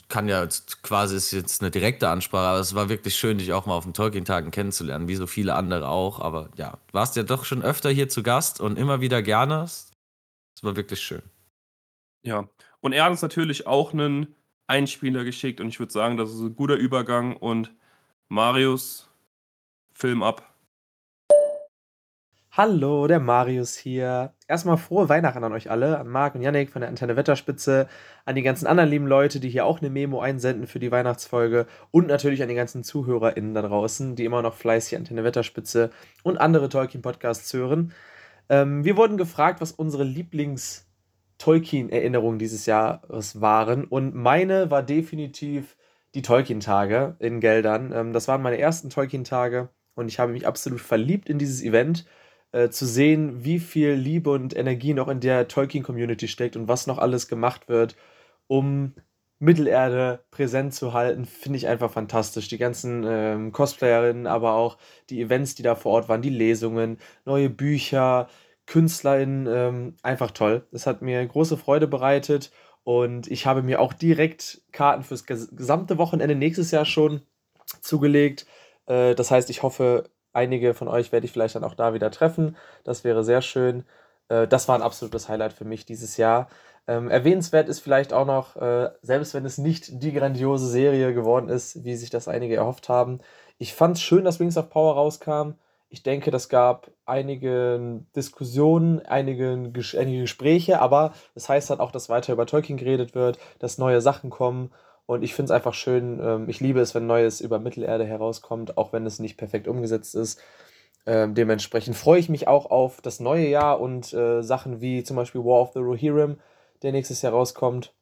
kann 0.07 0.27
ja 0.27 0.47
quasi 0.83 1.15
ist 1.15 1.31
jetzt 1.31 1.61
eine 1.61 1.71
direkte 1.71 2.09
Ansprache, 2.09 2.47
aber 2.47 2.59
es 2.59 2.75
war 2.75 2.89
wirklich 2.89 3.15
schön, 3.15 3.37
dich 3.37 3.51
auch 3.51 3.65
mal 3.65 3.75
auf 3.75 3.83
den 3.83 3.93
Tolkien-Tagen 3.93 4.51
kennenzulernen, 4.51 5.07
wie 5.07 5.15
so 5.15 5.27
viele 5.27 5.55
andere 5.55 5.89
auch. 5.89 6.19
Aber 6.19 6.49
ja, 6.55 6.77
warst 6.91 7.15
ja 7.15 7.23
doch 7.23 7.43
schon 7.45 7.61
öfter 7.61 7.89
hier 7.89 8.07
zu 8.07 8.23
Gast 8.23 8.61
und 8.61 8.77
immer 8.77 9.01
wieder 9.01 9.21
gerne. 9.21 9.65
Es 10.61 10.67
war 10.67 10.75
wirklich 10.75 11.01
schön. 11.01 11.23
Ja, 12.23 12.47
und 12.81 12.93
er 12.93 13.05
hat 13.05 13.11
uns 13.11 13.23
natürlich 13.23 13.65
auch 13.65 13.93
einen 13.93 14.35
Einspieler 14.67 15.23
geschickt 15.23 15.59
und 15.59 15.67
ich 15.69 15.79
würde 15.79 15.91
sagen, 15.91 16.17
das 16.17 16.29
ist 16.31 16.39
ein 16.39 16.55
guter 16.55 16.75
Übergang 16.75 17.35
und 17.35 17.73
Marius, 18.29 19.09
Film 19.91 20.21
ab. 20.21 20.53
Hallo, 22.51 23.07
der 23.07 23.19
Marius 23.19 23.75
hier. 23.75 24.35
Erstmal 24.47 24.77
frohe 24.77 25.09
Weihnachten 25.09 25.43
an 25.43 25.53
euch 25.53 25.71
alle, 25.71 25.97
an 25.97 26.07
Marc 26.07 26.35
und 26.35 26.43
Yannick 26.43 26.69
von 26.69 26.81
der 26.81 26.89
Antenne 26.89 27.15
Wetterspitze, 27.15 27.87
an 28.25 28.35
die 28.35 28.43
ganzen 28.43 28.67
anderen 28.67 28.89
lieben 28.91 29.07
Leute, 29.07 29.39
die 29.39 29.49
hier 29.49 29.65
auch 29.65 29.79
eine 29.79 29.89
Memo 29.89 30.19
einsenden 30.19 30.67
für 30.67 30.77
die 30.77 30.91
Weihnachtsfolge 30.91 31.65
und 31.89 32.05
natürlich 32.07 32.43
an 32.43 32.49
die 32.49 32.55
ganzen 32.55 32.83
ZuhörerInnen 32.83 33.55
da 33.55 33.63
draußen, 33.63 34.15
die 34.15 34.25
immer 34.25 34.43
noch 34.43 34.53
fleißig 34.53 34.95
Antenne 34.95 35.23
Wetterspitze 35.23 35.89
und 36.21 36.37
andere 36.37 36.69
Tolkien-Podcasts 36.69 37.51
hören. 37.51 37.93
Ähm, 38.51 38.83
wir 38.83 38.97
wurden 38.97 39.17
gefragt, 39.17 39.61
was 39.61 39.71
unsere 39.71 40.03
Lieblings-Tolkien-Erinnerungen 40.03 42.37
dieses 42.37 42.65
Jahres 42.65 43.39
waren 43.39 43.85
und 43.85 44.13
meine 44.13 44.69
war 44.69 44.83
definitiv 44.83 45.77
die 46.15 46.21
Tolkien-Tage 46.21 47.15
in 47.19 47.39
Geldern. 47.39 47.93
Ähm, 47.93 48.11
das 48.11 48.27
waren 48.27 48.41
meine 48.41 48.57
ersten 48.59 48.89
Tolkien-Tage 48.89 49.69
und 49.95 50.09
ich 50.09 50.19
habe 50.19 50.33
mich 50.33 50.45
absolut 50.47 50.81
verliebt 50.81 51.29
in 51.29 51.39
dieses 51.39 51.63
Event 51.63 52.05
äh, 52.51 52.67
zu 52.69 52.85
sehen, 52.85 53.45
wie 53.45 53.59
viel 53.59 53.93
Liebe 53.93 54.31
und 54.31 54.53
Energie 54.55 54.93
noch 54.93 55.07
in 55.07 55.21
der 55.21 55.47
Tolkien-Community 55.47 56.27
steckt 56.27 56.57
und 56.57 56.67
was 56.67 56.87
noch 56.87 56.97
alles 56.97 57.29
gemacht 57.29 57.69
wird, 57.69 57.95
um 58.47 58.93
Mittelerde 59.41 60.23
präsent 60.29 60.73
zu 60.75 60.93
halten, 60.93 61.25
finde 61.25 61.57
ich 61.57 61.67
einfach 61.67 61.91
fantastisch. 61.91 62.47
Die 62.47 62.59
ganzen 62.59 63.03
ähm, 63.07 63.51
Cosplayerinnen, 63.51 64.27
aber 64.27 64.53
auch 64.53 64.77
die 65.09 65.19
Events, 65.19 65.55
die 65.55 65.63
da 65.63 65.73
vor 65.75 65.93
Ort 65.93 66.09
waren, 66.09 66.21
die 66.21 66.29
Lesungen, 66.29 66.99
neue 67.25 67.49
Bücher, 67.49 68.27
KünstlerInnen, 68.67 69.47
ähm, 69.47 69.95
einfach 70.03 70.31
toll. 70.31 70.67
Das 70.71 70.85
hat 70.85 71.01
mir 71.01 71.25
große 71.25 71.57
Freude 71.57 71.87
bereitet 71.87 72.51
und 72.83 73.27
ich 73.31 73.47
habe 73.47 73.63
mir 73.63 73.81
auch 73.81 73.93
direkt 73.93 74.61
Karten 74.71 75.03
fürs 75.03 75.25
gesamte 75.25 75.97
Wochenende 75.97 76.35
nächstes 76.35 76.69
Jahr 76.69 76.85
schon 76.85 77.21
zugelegt. 77.81 78.45
Äh, 78.85 79.15
das 79.15 79.31
heißt, 79.31 79.49
ich 79.49 79.63
hoffe, 79.63 80.11
einige 80.33 80.75
von 80.75 80.87
euch 80.87 81.11
werde 81.11 81.25
ich 81.25 81.31
vielleicht 81.31 81.55
dann 81.55 81.63
auch 81.63 81.75
da 81.75 81.95
wieder 81.95 82.11
treffen. 82.11 82.55
Das 82.83 83.03
wäre 83.03 83.23
sehr 83.23 83.41
schön. 83.41 83.85
Äh, 84.29 84.47
das 84.47 84.67
war 84.67 84.75
ein 84.75 84.81
absolutes 84.81 85.29
Highlight 85.29 85.53
für 85.53 85.65
mich 85.65 85.85
dieses 85.85 86.17
Jahr. 86.17 86.47
Ähm, 86.87 87.09
erwähnenswert 87.09 87.69
ist 87.69 87.79
vielleicht 87.79 88.13
auch 88.13 88.25
noch, 88.25 88.55
äh, 88.55 88.89
selbst 89.01 89.33
wenn 89.33 89.45
es 89.45 89.57
nicht 89.57 90.03
die 90.03 90.13
grandiose 90.13 90.67
Serie 90.67 91.13
geworden 91.13 91.49
ist, 91.49 91.83
wie 91.83 91.95
sich 91.95 92.09
das 92.09 92.27
einige 92.27 92.55
erhofft 92.55 92.89
haben, 92.89 93.19
ich 93.57 93.73
fand 93.73 93.97
es 93.97 94.01
schön, 94.01 94.25
dass 94.25 94.39
Wings 94.39 94.57
of 94.57 94.69
Power 94.69 94.95
rauskam. 94.95 95.51
Ich 95.89 96.01
denke, 96.03 96.31
das 96.31 96.49
gab 96.49 96.89
einige 97.05 98.01
Diskussionen, 98.15 99.05
einige, 99.05 99.51
einige 99.97 100.21
Gespräche, 100.21 100.81
aber 100.81 101.13
das 101.35 101.49
heißt 101.49 101.69
halt 101.69 101.79
auch, 101.79 101.91
dass 101.91 102.09
weiter 102.09 102.33
über 102.33 102.45
Tolkien 102.47 102.77
geredet 102.77 103.13
wird, 103.13 103.37
dass 103.59 103.77
neue 103.77 104.01
Sachen 104.01 104.29
kommen 104.29 104.71
und 105.05 105.23
ich 105.23 105.33
finde 105.33 105.51
es 105.51 105.55
einfach 105.55 105.73
schön, 105.73 106.21
ähm, 106.23 106.49
ich 106.49 106.61
liebe 106.61 106.79
es, 106.79 106.95
wenn 106.95 107.05
Neues 107.05 107.41
über 107.41 107.59
Mittelerde 107.59 108.05
herauskommt, 108.05 108.77
auch 108.77 108.93
wenn 108.93 109.05
es 109.05 109.19
nicht 109.19 109.35
perfekt 109.35 109.67
umgesetzt 109.67 110.15
ist. 110.15 110.39
Ähm, 111.05 111.33
dementsprechend 111.33 111.97
freue 111.97 112.19
ich 112.19 112.29
mich 112.29 112.47
auch 112.47 112.67
auf 112.67 113.01
das 113.01 113.19
neue 113.19 113.47
Jahr 113.47 113.81
und 113.81 114.13
äh, 114.13 114.41
Sachen 114.41 114.79
wie 114.79 115.03
zum 115.03 115.17
Beispiel 115.17 115.43
War 115.43 115.61
of 115.61 115.73
the 115.73 115.79
Rohirrim, 115.79 116.37
der 116.83 116.91
nächstes 116.91 117.21
Jahr 117.21 117.33
rauskommt. 117.33 117.93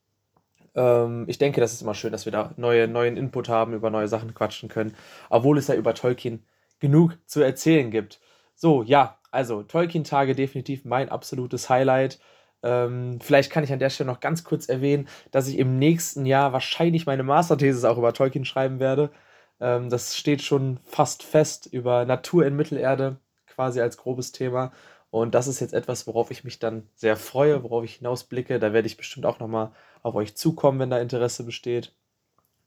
Ähm, 0.75 1.25
ich 1.27 1.37
denke, 1.37 1.61
das 1.61 1.73
ist 1.73 1.81
immer 1.81 1.95
schön, 1.95 2.11
dass 2.11 2.25
wir 2.25 2.31
da 2.31 2.53
neue, 2.57 2.87
neuen 2.87 3.17
Input 3.17 3.49
haben, 3.49 3.73
über 3.73 3.89
neue 3.89 4.07
Sachen 4.07 4.33
quatschen 4.33 4.69
können, 4.69 4.95
obwohl 5.29 5.57
es 5.57 5.67
ja 5.67 5.75
über 5.75 5.93
Tolkien 5.93 6.43
genug 6.79 7.17
zu 7.25 7.41
erzählen 7.41 7.91
gibt. 7.91 8.19
So, 8.55 8.83
ja, 8.83 9.17
also 9.31 9.63
Tolkien-Tage 9.63 10.35
definitiv 10.35 10.85
mein 10.85 11.09
absolutes 11.09 11.69
Highlight. 11.69 12.19
Ähm, 12.61 13.19
vielleicht 13.21 13.51
kann 13.51 13.63
ich 13.63 13.71
an 13.71 13.79
der 13.79 13.89
Stelle 13.89 14.09
noch 14.09 14.19
ganz 14.19 14.43
kurz 14.43 14.67
erwähnen, 14.67 15.07
dass 15.31 15.47
ich 15.47 15.57
im 15.57 15.79
nächsten 15.79 16.25
Jahr 16.25 16.51
wahrscheinlich 16.53 17.05
meine 17.05 17.23
Masterthesis 17.23 17.85
auch 17.85 17.97
über 17.97 18.13
Tolkien 18.13 18.45
schreiben 18.45 18.79
werde. 18.79 19.11
Ähm, 19.59 19.89
das 19.89 20.17
steht 20.17 20.41
schon 20.41 20.79
fast 20.83 21.23
fest 21.23 21.67
über 21.71 22.05
Natur 22.05 22.45
in 22.45 22.55
Mittelerde, 22.55 23.17
quasi 23.47 23.81
als 23.81 23.97
grobes 23.97 24.31
Thema. 24.31 24.71
Und 25.11 25.33
das 25.33 25.47
ist 25.47 25.59
jetzt 25.59 25.73
etwas, 25.73 26.05
worauf 26.07 26.31
ich 26.31 26.43
mich 26.43 26.59
dann 26.59 26.87
sehr 26.95 27.17
freue, 27.17 27.63
worauf 27.63 27.83
ich 27.83 27.95
hinausblicke. 27.95 28.59
Da 28.59 28.73
werde 28.73 28.87
ich 28.87 28.97
bestimmt 28.97 29.25
auch 29.25 29.39
nochmal 29.39 29.71
auf 30.03 30.15
euch 30.15 30.35
zukommen, 30.35 30.79
wenn 30.79 30.89
da 30.91 30.99
Interesse 30.99 31.43
besteht. 31.43 31.93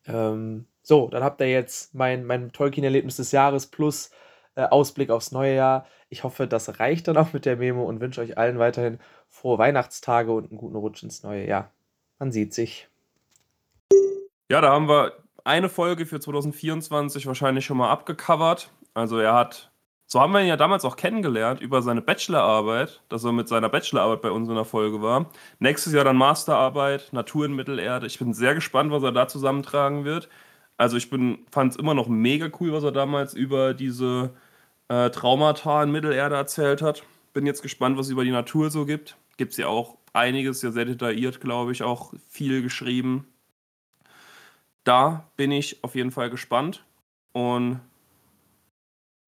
Ähm, 0.07 0.67
so, 0.83 1.09
dann 1.09 1.23
habt 1.23 1.41
ihr 1.41 1.49
jetzt 1.49 1.95
mein, 1.95 2.25
mein 2.25 2.53
Tolkien-Erlebnis 2.53 3.17
des 3.17 3.33
Jahres 3.33 3.67
plus 3.67 4.11
äh, 4.57 4.63
Ausblick 4.63 5.11
aufs 5.11 5.33
neue 5.33 5.55
Jahr. 5.55 5.87
Ich 6.09 6.25
hoffe, 6.25 6.47
das 6.47 6.81
reicht 6.81 7.09
dann 7.09 7.17
auch 7.17 7.33
mit 7.33 7.47
der 7.47 7.57
Memo 7.57 7.85
und 7.85 8.01
wünsche 8.01 8.21
euch 8.21 8.37
allen 8.37 8.59
weiterhin 8.59 8.99
frohe 9.29 9.59
Weihnachtstage 9.59 10.33
und 10.33 10.51
einen 10.51 10.59
guten 10.59 10.77
Rutsch 10.77 11.03
ins 11.03 11.23
neue 11.23 11.47
Jahr. 11.47 11.71
Man 12.19 12.33
sieht 12.33 12.53
sich. 12.53 12.89
Ja, 14.51 14.61
da 14.61 14.71
haben 14.71 14.89
wir 14.89 15.13
eine 15.45 15.69
Folge 15.69 16.07
für 16.07 16.21
2024 16.21 17.27
wahrscheinlich 17.27 17.65
schon 17.65 17.79
mal 17.79 17.91
abgecovert. 17.91 18.71
Also 18.95 19.19
er 19.19 19.35
hat, 19.35 19.72
so 20.13 20.21
haben 20.21 20.33
wir 20.33 20.41
ihn 20.41 20.49
ja 20.49 20.57
damals 20.57 20.85
auch 20.85 20.97
kennengelernt, 20.97 21.61
über 21.61 21.81
seine 21.81 22.03
Bachelorarbeit, 22.03 23.01
dass 23.09 23.25
er 23.25 23.33
mit 23.33 23.49
seiner 23.49 23.69
Bachelorarbeit 23.69 24.21
bei 24.21 24.31
uns 24.31 24.49
in 24.49 24.55
der 24.55 24.65
Folge 24.65 25.01
war. 25.01 25.31
Nächstes 25.59 25.93
Jahr 25.95 26.05
dann 26.05 26.17
Masterarbeit, 26.17 27.13
Natur 27.13 27.47
in 27.47 27.55
Mittelerde. 27.55 28.07
Ich 28.07 28.19
bin 28.19 28.35
sehr 28.35 28.55
gespannt, 28.55 28.93
was 28.93 29.03
er 29.03 29.13
da 29.13 29.27
zusammentragen 29.27 30.05
wird. 30.05 30.29
Also 30.77 30.97
ich 30.97 31.09
fand 31.09 31.73
es 31.73 31.77
immer 31.77 31.95
noch 31.95 32.09
mega 32.09 32.51
cool, 32.61 32.73
was 32.73 32.85
er 32.85 32.93
damals 32.93 33.33
über 33.33 33.73
diese 33.73 34.35
äh, 34.89 35.11
Traumata 35.11 35.83
in 35.83 35.93
Mittelerde 35.93 36.35
erzählt 36.35 36.83
hat. 36.83 37.05
Bin 37.33 37.47
jetzt 37.47 37.63
gespannt, 37.63 37.97
was 37.97 38.07
es 38.07 38.13
über 38.13 38.25
die 38.25 38.33
Natur 38.33 38.71
so 38.71 38.85
gibt 38.85 39.17
gibt 39.37 39.53
es 39.53 39.59
ja 39.59 39.67
auch 39.67 39.97
einiges, 40.13 40.63
ja 40.63 40.71
sehr 40.71 40.85
detailliert, 40.85 41.41
glaube 41.41 41.73
ich, 41.73 41.83
auch 41.83 42.13
viel 42.29 42.63
geschrieben. 42.63 43.27
Da 44.85 45.29
bin 45.37 45.51
ich 45.51 45.83
auf 45.83 45.95
jeden 45.95 46.11
Fall 46.11 46.31
gespannt. 46.31 46.85
Und 47.33 47.81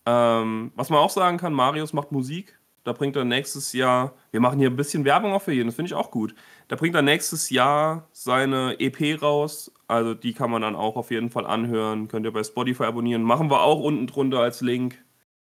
ähm, 0.07 0.73
was 0.75 0.91
man 0.91 0.99
auch 0.99 1.11
sagen 1.11 1.39
kann, 1.39 1.53
Marius 1.53 1.93
macht 1.93 2.13
Musik. 2.13 2.59
Da 2.85 2.93
bringt 2.93 3.17
er 3.17 3.25
nächstes 3.25 3.73
Jahr, 3.73 4.13
wir 4.31 4.41
machen 4.41 4.59
hier 4.59 4.69
ein 4.69 4.77
bisschen 4.77 5.07
Werbung 5.07 5.33
auch 5.33 5.41
für 5.41 5.53
jeden, 5.53 5.69
das 5.69 5.75
finde 5.75 5.89
ich 5.89 5.95
auch 5.95 6.11
gut. 6.11 6.35
Da 6.69 6.77
bringt 6.77 6.95
er 6.95 7.01
nächstes 7.01 7.49
Jahr 7.49 8.09
seine 8.13 8.79
EP 8.79 9.23
raus. 9.23 9.73
Also 9.89 10.13
die 10.13 10.35
kann 10.35 10.51
man 10.51 10.61
dann 10.61 10.77
auch 10.77 10.97
auf 10.97 11.11
jeden 11.11 11.31
Fall 11.31 11.47
anhören. 11.47 12.09
Könnt 12.09 12.27
ihr 12.27 12.33
bei 12.33 12.45
Spotify 12.45 12.85
abonnieren. 12.85 13.23
Machen 13.23 13.51
wir 13.51 13.63
auch 13.63 13.81
unten 13.81 14.07
drunter 14.07 14.41
als 14.41 14.61
Link. 14.61 15.03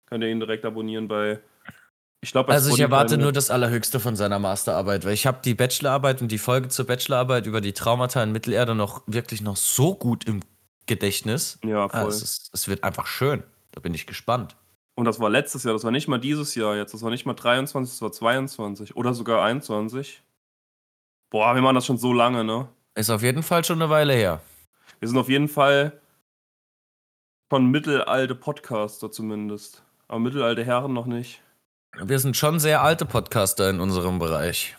Könnt 0.07 0.23
ihr 0.23 0.31
ihn 0.31 0.39
direkt 0.39 0.65
abonnieren 0.65 1.09
bei 1.09 1.41
ich 2.25 2.33
glaub, 2.33 2.49
also 2.49 2.73
ich 2.73 2.81
erwarte 2.81 3.19
nur 3.19 3.33
das 3.33 3.51
Allerhöchste 3.51 4.01
von 4.01 4.17
seiner 4.17 4.39
Masterarbeit, 4.39 5.05
weil 5.05 5.13
ich 5.13 5.27
habe 5.27 5.41
die 5.45 5.53
Bachelorarbeit 5.55 6.23
und 6.23 6.33
die 6.33 6.39
Folge 6.39 6.69
zur 6.69 6.87
Bachelorarbeit 6.87 7.45
über 7.45 7.61
die 7.61 7.75
Traumata 7.75 8.23
in 8.23 8.33
Mittelerde 8.33 8.75
noch 8.75 9.03
wirklich 9.07 9.43
noch 9.43 9.57
so 9.57 9.95
gut 9.95 10.25
im 10.25 10.41
Gedächtnis. 10.87 11.59
Ja, 11.63 11.87
voll. 11.87 12.01
Also 12.01 12.25
es, 12.25 12.49
es 12.51 12.67
wird 12.67 12.83
einfach 12.83 13.07
schön. 13.07 13.43
Da 13.75 13.81
bin 13.81 13.95
ich 13.95 14.07
gespannt. 14.07 14.57
Und 14.97 15.07
das 15.07 15.19
war 15.19 15.29
letztes 15.29 15.65
Jahr, 15.65 15.75
das 15.75 15.83
war 15.83 15.91
nicht 15.91 16.07
mal 16.07 16.21
dieses 16.21 16.55
Jahr 16.55 16.77
jetzt, 16.77 16.95
das 16.95 17.03
war 17.03 17.11
nicht 17.11 17.27
mal 17.27 17.35
23, 17.35 17.93
das 17.93 18.03
war 18.03 18.13
22 18.13 18.97
oder 18.97 19.13
sogar 19.13 19.45
21. 19.45 20.23
Boah, 21.31 21.55
wir 21.55 21.63
machen 21.63 21.75
das 21.75 21.87
schon 21.87 21.99
so 21.99 22.13
lange, 22.13 22.45
ne? 22.45 22.69
Ist 22.95 23.11
auf 23.11 23.23
jeden 23.23 23.43
Fall 23.43 23.65
schon 23.65 23.83
eine 23.83 23.91
Weile 23.91 24.13
her. 24.13 24.41
Wir 25.01 25.09
sind 25.09 25.19
auf 25.19 25.29
jeden 25.29 25.49
Fall 25.49 26.01
schon 27.51 27.71
mittelalte 27.71 28.37
Podcaster 28.37 29.11
zumindest. 29.11 29.83
Aber 30.07 30.21
mittelalte 30.21 30.65
Herren 30.65 30.93
noch 30.93 31.07
nicht. 31.07 31.43
Wir 32.01 32.19
sind 32.21 32.37
schon 32.37 32.61
sehr 32.61 32.83
alte 32.83 33.05
Podcaster 33.05 33.69
in 33.71 33.81
unserem 33.81 34.21
Bereich. 34.21 34.77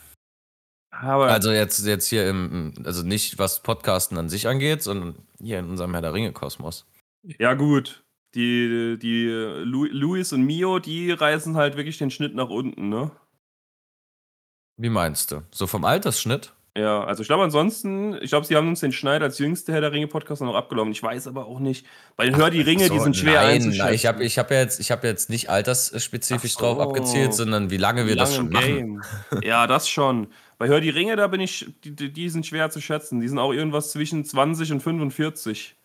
Aber 0.92 1.28
Also 1.28 1.52
jetzt, 1.52 1.86
jetzt 1.86 2.08
hier 2.08 2.30
im, 2.30 2.74
also 2.86 3.04
nicht 3.04 3.38
was 3.38 3.62
Podcasten 3.62 4.18
an 4.18 4.30
sich 4.30 4.48
angeht, 4.48 4.82
sondern 4.82 5.16
hier 5.40 5.60
in 5.60 5.70
unserem 5.70 5.92
Herr 5.92 6.02
der 6.02 6.14
Ringe-Kosmos. 6.14 6.86
ja, 7.24 7.54
gut. 7.54 8.05
Die, 8.36 8.98
die 9.02 9.28
Lu 9.64 9.86
Luis 9.86 10.34
und 10.34 10.44
Mio, 10.44 10.80
die 10.80 11.12
reißen 11.12 11.56
halt 11.56 11.78
wirklich 11.78 11.98
den 11.98 12.12
Schnitt 12.12 12.36
nach 12.36 12.50
unten, 12.50 12.90
ne? 12.90 13.12
Wie 14.78 14.90
meinst 14.90 15.32
du? 15.32 15.42
So 15.52 15.68
vom 15.68 15.86
Altersschnitt? 15.86 16.54
Ja, 16.78 17.06
also 17.06 17.22
ich 17.22 17.30
glaube 17.30 17.44
ansonsten, 17.46 18.18
ich 18.22 18.32
glaube, 18.32 18.46
sie 18.46 18.58
haben 18.58 18.68
uns 18.68 18.82
den 18.82 18.92
Schneid 18.92 19.22
als 19.22 19.40
jüngste 19.40 19.72
Herr 19.72 19.80
der 19.80 19.94
Ringe-Podcast 19.94 20.42
noch 20.42 20.56
abgenommen. 20.56 20.92
Ich 20.92 21.02
weiß 21.02 21.28
aber 21.28 21.46
auch 21.46 21.60
nicht. 21.60 21.86
Bei 22.18 22.30
Hör 22.36 22.50
die 22.50 22.60
Ringe, 22.60 22.90
die 22.90 22.98
So, 22.98 23.00
sind 23.00 23.16
schwer 23.16 23.36
nein, 23.36 23.56
einzuschätzen. 23.56 23.86
nein, 23.86 23.94
ich 23.94 24.06
habe 24.06 24.24
ich 24.26 24.38
hab 24.38 24.52
ja 24.52 24.58
jetzt, 24.58 24.82
ich 24.82 24.92
hab 24.92 25.06
jetzt 25.06 25.30
nicht 25.30 25.50
altersspezifisch 25.50 26.56
so. 26.56 26.60
drauf 26.60 26.80
abgezielt, 26.80 27.34
sondern 27.34 27.70
wie 27.70 27.78
lange 27.78 28.06
wir 28.08 28.14
Wie 28.14 28.18
das 28.18 28.32
lange 28.36 28.36
schon 28.36 28.48
im 28.48 28.52
machen. 28.52 29.02
Game. 29.32 29.42
Ja, 29.42 29.68
das 29.68 29.88
schon. 29.88 30.28
Bei 30.58 30.68
Hör 30.68 30.82
die 30.82 30.90
Ringe, 30.90 31.16
da 31.16 31.28
bin 31.28 31.40
ich, 31.40 31.66
die, 31.86 31.96
die 31.96 32.12
die 32.12 32.28
sind 32.30 32.46
schwer 32.46 32.70
zu 32.70 32.82
schätzen. 32.82 33.22
Die 33.22 33.30
sind 33.30 33.40
auch 33.40 33.54
irgendwas 33.54 33.92
zwischen 33.94 34.26
20 34.26 34.74
und 34.74 34.82
45. 34.82 35.78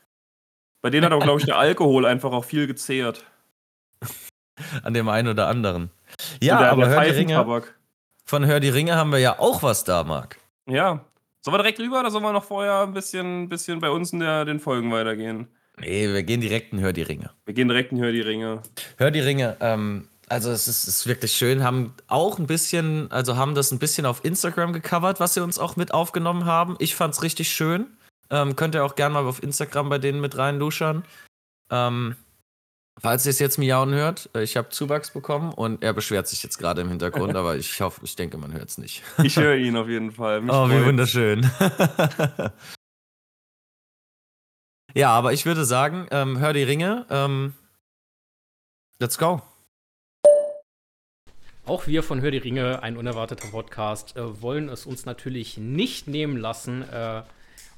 Bei 0.82 0.90
denen 0.90 1.04
hat 1.04 1.12
aber, 1.12 1.22
glaube 1.22 1.40
ich, 1.40 1.46
der 1.46 1.58
Alkohol 1.58 2.06
einfach 2.06 2.32
auch 2.32 2.44
viel 2.44 2.66
gezehrt. 2.66 3.24
An 4.82 4.94
dem 4.94 5.08
einen 5.08 5.28
oder 5.28 5.48
anderen. 5.48 5.90
Ja, 6.42 6.58
der, 6.58 6.72
aber 6.72 6.84
der 6.84 6.90
Hör 6.90 7.04
die 7.04 7.10
Ringe, 7.10 7.62
von 8.24 8.46
Hör 8.46 8.60
die 8.60 8.68
Ringe 8.68 8.96
haben 8.96 9.10
wir 9.12 9.18
ja 9.18 9.38
auch 9.38 9.62
was 9.62 9.84
da, 9.84 10.04
Marc. 10.04 10.38
Ja. 10.66 11.04
Sollen 11.42 11.54
wir 11.54 11.58
direkt 11.58 11.80
rüber 11.80 12.00
oder 12.00 12.10
sollen 12.10 12.24
wir 12.24 12.32
noch 12.32 12.44
vorher 12.44 12.82
ein 12.82 12.92
bisschen, 12.92 13.48
bisschen 13.48 13.80
bei 13.80 13.90
uns 13.90 14.12
in 14.12 14.20
der, 14.20 14.44
den 14.44 14.60
Folgen 14.60 14.92
weitergehen? 14.92 15.48
Nee, 15.78 16.08
wir 16.12 16.22
gehen 16.22 16.40
direkt 16.40 16.72
in 16.72 16.80
Hör 16.80 16.92
die 16.92 17.02
Ringe. 17.02 17.30
Wir 17.46 17.54
gehen 17.54 17.68
direkt 17.68 17.92
in 17.92 17.98
Hör 17.98 18.12
die 18.12 18.20
Ringe. 18.20 18.62
Hör 18.98 19.10
die 19.10 19.20
Ringe, 19.20 19.56
ähm, 19.60 20.08
also 20.28 20.50
es 20.50 20.68
ist, 20.68 20.86
ist 20.86 21.06
wirklich 21.06 21.32
schön, 21.32 21.64
haben 21.64 21.94
auch 22.06 22.38
ein 22.38 22.46
bisschen, 22.46 23.10
also 23.10 23.36
haben 23.36 23.54
das 23.54 23.72
ein 23.72 23.78
bisschen 23.78 24.06
auf 24.06 24.24
Instagram 24.24 24.72
gecovert, 24.72 25.18
was 25.18 25.34
sie 25.34 25.42
uns 25.42 25.58
auch 25.58 25.76
mit 25.76 25.92
aufgenommen 25.92 26.44
haben. 26.44 26.76
Ich 26.78 26.94
fand's 26.94 27.22
richtig 27.22 27.50
schön. 27.50 27.86
Ähm, 28.30 28.54
könnt 28.56 28.74
ihr 28.74 28.84
auch 28.84 28.94
gerne 28.94 29.14
mal 29.14 29.26
auf 29.26 29.42
Instagram 29.42 29.88
bei 29.88 29.98
denen 29.98 30.20
mit 30.20 30.36
reinluschern. 30.36 31.04
Ähm, 31.70 32.16
falls 33.00 33.26
ihr 33.26 33.30
es 33.30 33.38
jetzt 33.38 33.58
miauen 33.58 33.92
hört, 33.92 34.30
äh, 34.34 34.42
ich 34.42 34.56
habe 34.56 34.68
Zuwachs 34.68 35.10
bekommen 35.10 35.52
und 35.52 35.82
er 35.82 35.92
beschwert 35.92 36.28
sich 36.28 36.42
jetzt 36.42 36.58
gerade 36.58 36.80
im 36.80 36.88
Hintergrund, 36.88 37.36
aber 37.36 37.56
ich 37.56 37.80
hoffe, 37.80 38.00
ich 38.04 38.14
denke, 38.16 38.38
man 38.38 38.52
hört 38.52 38.68
es 38.68 38.78
nicht. 38.78 39.02
Ich 39.22 39.36
höre 39.36 39.56
ihn 39.56 39.76
auf 39.78 39.88
jeden 39.88 40.12
Fall. 40.12 40.42
Mich 40.42 40.52
Oh, 40.52 40.68
wie 40.68 40.72
freut's. 40.74 40.86
wunderschön. 40.86 41.50
ja, 44.94 45.10
aber 45.10 45.32
ich 45.32 45.46
würde 45.46 45.64
sagen, 45.64 46.06
ähm, 46.10 46.38
hör 46.38 46.52
die 46.52 46.62
Ringe. 46.62 47.06
Ähm, 47.10 47.54
let's 49.00 49.18
go. 49.18 49.42
Auch 51.66 51.86
wir 51.86 52.02
von 52.02 52.20
Hör 52.20 52.30
die 52.32 52.38
Ringe, 52.38 52.82
ein 52.82 52.96
unerwarteter 52.96 53.48
Podcast, 53.48 54.16
äh, 54.16 54.42
wollen 54.42 54.68
es 54.68 54.86
uns 54.86 55.04
natürlich 55.04 55.56
nicht 55.56 56.08
nehmen 56.08 56.36
lassen 56.36 56.82
äh, 56.88 57.22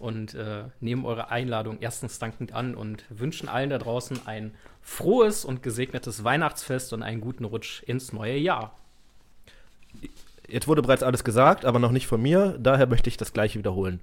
und 0.03 0.35
äh, 0.35 0.65
nehmen 0.81 1.05
eure 1.05 1.31
Einladung 1.31 1.79
erstens 1.81 2.19
dankend 2.19 2.53
an 2.53 2.75
und 2.75 3.05
wünschen 3.09 3.49
allen 3.49 3.71
da 3.71 3.79
draußen 3.79 4.27
ein 4.27 4.53
frohes 4.83 5.45
und 5.45 5.63
gesegnetes 5.63 6.25
Weihnachtsfest 6.25 6.93
und 6.93 7.03
einen 7.03 7.21
guten 7.21 7.45
Rutsch 7.45 7.83
ins 7.85 8.13
neue 8.13 8.37
Jahr. 8.37 8.77
Jetzt 10.49 10.67
wurde 10.69 10.83
bereits 10.83 11.03
alles 11.03 11.25
gesagt, 11.25 11.65
aber 11.65 11.79
noch 11.79 11.93
nicht 11.93 12.07
von 12.07 12.21
mir. 12.21 12.59
Daher 12.59 12.87
möchte 12.87 13.09
ich 13.09 13.17
das 13.17 13.33
gleiche 13.33 13.59
wiederholen. 13.59 14.01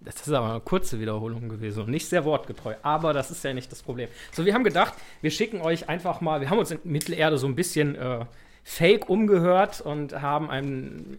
Das 0.00 0.16
ist 0.16 0.32
aber 0.32 0.50
eine 0.50 0.60
kurze 0.60 1.00
Wiederholung 1.00 1.48
gewesen 1.48 1.84
und 1.84 1.90
nicht 1.90 2.06
sehr 2.06 2.24
wortgetreu. 2.24 2.74
Aber 2.82 3.12
das 3.12 3.30
ist 3.30 3.42
ja 3.44 3.54
nicht 3.54 3.72
das 3.72 3.82
Problem. 3.82 4.08
So, 4.32 4.44
wir 4.44 4.52
haben 4.52 4.64
gedacht, 4.64 4.94
wir 5.20 5.30
schicken 5.30 5.62
euch 5.62 5.88
einfach 5.88 6.20
mal, 6.20 6.40
wir 6.40 6.50
haben 6.50 6.58
uns 6.58 6.70
in 6.70 6.80
Mittelerde 6.84 7.38
so 7.38 7.46
ein 7.46 7.54
bisschen 7.54 7.94
äh, 7.94 8.26
fake 8.64 9.08
umgehört 9.08 9.80
und 9.80 10.20
haben 10.20 10.50
ein 10.50 11.18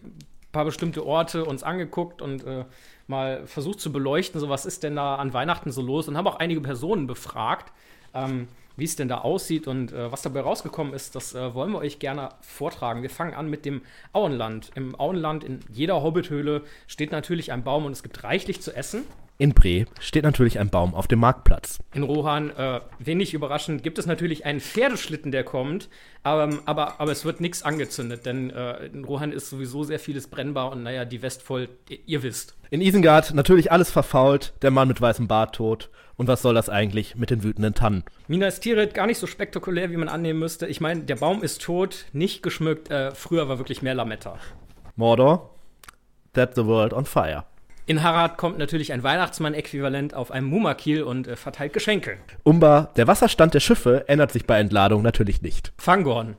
paar 0.54 0.64
bestimmte 0.64 1.04
Orte 1.04 1.44
uns 1.44 1.62
angeguckt 1.62 2.22
und 2.22 2.46
äh, 2.46 2.64
mal 3.06 3.46
versucht 3.46 3.80
zu 3.80 3.92
beleuchten, 3.92 4.40
so 4.40 4.48
was 4.48 4.64
ist 4.64 4.82
denn 4.82 4.96
da 4.96 5.16
an 5.16 5.34
Weihnachten 5.34 5.70
so 5.70 5.82
los 5.82 6.08
und 6.08 6.16
haben 6.16 6.26
auch 6.26 6.36
einige 6.36 6.62
Personen 6.62 7.06
befragt, 7.06 7.72
ähm, 8.14 8.48
wie 8.76 8.84
es 8.84 8.96
denn 8.96 9.08
da 9.08 9.18
aussieht 9.18 9.66
und 9.66 9.92
äh, 9.92 10.10
was 10.10 10.22
dabei 10.22 10.40
rausgekommen 10.40 10.94
ist, 10.94 11.14
das 11.14 11.34
äh, 11.34 11.54
wollen 11.54 11.72
wir 11.72 11.78
euch 11.78 11.98
gerne 11.98 12.30
vortragen. 12.40 13.02
Wir 13.02 13.10
fangen 13.10 13.34
an 13.34 13.50
mit 13.50 13.64
dem 13.64 13.82
Auenland. 14.12 14.70
Im 14.74 14.98
Auenland, 14.98 15.44
in 15.44 15.60
jeder 15.70 16.02
Hobbithöhle, 16.02 16.62
steht 16.86 17.12
natürlich 17.12 17.52
ein 17.52 17.62
Baum 17.62 17.84
und 17.84 17.92
es 17.92 18.02
gibt 18.02 18.24
reichlich 18.24 18.62
zu 18.62 18.74
essen. 18.74 19.04
In 19.36 19.52
Bre 19.52 19.86
steht 19.98 20.22
natürlich 20.22 20.60
ein 20.60 20.70
Baum 20.70 20.94
auf 20.94 21.08
dem 21.08 21.18
Marktplatz. 21.18 21.80
In 21.92 22.04
Rohan, 22.04 22.50
äh, 22.50 22.80
wenig 23.00 23.34
überraschend, 23.34 23.82
gibt 23.82 23.98
es 23.98 24.06
natürlich 24.06 24.46
einen 24.46 24.60
Pferdeschlitten, 24.60 25.32
der 25.32 25.42
kommt, 25.42 25.88
aber, 26.22 26.60
aber, 26.66 27.00
aber 27.00 27.10
es 27.10 27.24
wird 27.24 27.40
nichts 27.40 27.64
angezündet, 27.64 28.26
denn 28.26 28.50
äh, 28.50 28.86
in 28.86 29.04
Rohan 29.04 29.32
ist 29.32 29.50
sowieso 29.50 29.82
sehr 29.82 29.98
vieles 29.98 30.28
brennbar 30.28 30.70
und 30.70 30.84
naja, 30.84 31.04
die 31.04 31.20
Westvoll, 31.20 31.68
ihr, 31.88 31.98
ihr 32.06 32.22
wisst. 32.22 32.56
In 32.70 32.80
Isengard 32.80 33.34
natürlich 33.34 33.72
alles 33.72 33.90
verfault, 33.90 34.54
der 34.62 34.70
Mann 34.70 34.86
mit 34.86 35.00
weißem 35.00 35.26
Bart 35.26 35.56
tot. 35.56 35.90
Und 36.16 36.28
was 36.28 36.42
soll 36.42 36.54
das 36.54 36.68
eigentlich 36.68 37.16
mit 37.16 37.30
den 37.30 37.42
wütenden 37.42 37.74
Tannen? 37.74 38.04
Minas 38.28 38.60
Tirith 38.60 38.94
gar 38.94 39.08
nicht 39.08 39.18
so 39.18 39.26
spektakulär, 39.26 39.90
wie 39.90 39.96
man 39.96 40.08
annehmen 40.08 40.38
müsste. 40.38 40.68
Ich 40.68 40.80
meine, 40.80 41.02
der 41.02 41.16
Baum 41.16 41.42
ist 41.42 41.60
tot, 41.60 42.04
nicht 42.12 42.44
geschmückt, 42.44 42.88
äh, 42.88 43.10
früher 43.10 43.48
war 43.48 43.58
wirklich 43.58 43.82
mehr 43.82 43.94
Lametta. 43.94 44.38
Mordor, 44.94 45.50
that's 46.34 46.54
the 46.54 46.64
world 46.64 46.92
on 46.92 47.04
fire. 47.04 47.44
In 47.86 48.02
Harad 48.02 48.38
kommt 48.38 48.56
natürlich 48.56 48.92
ein 48.92 49.02
Weihnachtsmann-Äquivalent 49.02 50.14
auf 50.14 50.30
einem 50.30 50.46
Mumakil 50.46 51.02
und 51.02 51.28
äh, 51.28 51.36
verteilt 51.36 51.74
Geschenke. 51.74 52.18
Umba, 52.42 52.90
der 52.96 53.06
Wasserstand 53.06 53.52
der 53.52 53.60
Schiffe 53.60 54.08
ändert 54.08 54.32
sich 54.32 54.46
bei 54.46 54.58
Entladung 54.58 55.02
natürlich 55.02 55.42
nicht. 55.42 55.72
Fangorn. 55.76 56.36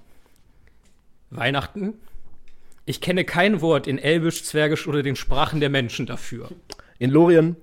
Weihnachten? 1.30 1.94
Ich 2.86 3.00
kenne 3.00 3.26
kein 3.26 3.62
Wort 3.62 3.86
in 3.86 4.00
Elbisch, 4.00 4.44
Zwergisch 4.44 4.88
oder 4.88 5.04
den 5.04 5.16
Sprachen 5.16 5.60
der 5.60 5.70
Menschen 5.70 6.08
dafür. 6.08 6.50
In 6.98 7.12
Lorien 7.12 7.58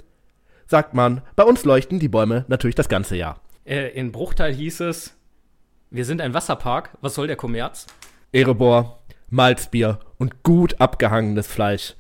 sagt 0.67 0.95
man, 0.95 1.23
bei 1.35 1.43
uns 1.43 1.65
leuchten 1.65 1.99
die 1.99 2.09
Bäume 2.09 2.45
natürlich 2.49 2.77
das 2.77 2.89
ganze 2.89 3.17
Jahr. 3.17 3.41
Äh, 3.65 3.89
in 3.91 4.13
Bruchteil 4.13 4.55
hieß 4.55 4.81
es, 4.81 5.15
wir 5.91 6.05
sind 6.05 6.21
ein 6.21 6.35
Wasserpark, 6.35 6.91
was 7.01 7.15
soll 7.15 7.27
der 7.27 7.37
Kommerz? 7.37 7.87
Erebor, 8.33 9.03
Malzbier 9.29 9.99
und 10.19 10.43
gut 10.43 10.81
abgehangenes 10.81 11.47
Fleisch. 11.47 11.95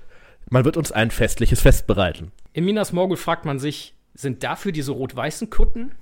Man 0.52 0.66
wird 0.66 0.76
uns 0.76 0.92
ein 0.92 1.10
festliches 1.10 1.62
Fest 1.62 1.86
bereiten. 1.86 2.30
In 2.52 2.66
Minas 2.66 2.92
Morgul 2.92 3.16
fragt 3.16 3.46
man 3.46 3.58
sich, 3.58 3.94
sind 4.12 4.42
dafür 4.42 4.70
diese 4.70 4.92
rot-weißen 4.92 5.48
Kutten? 5.48 5.92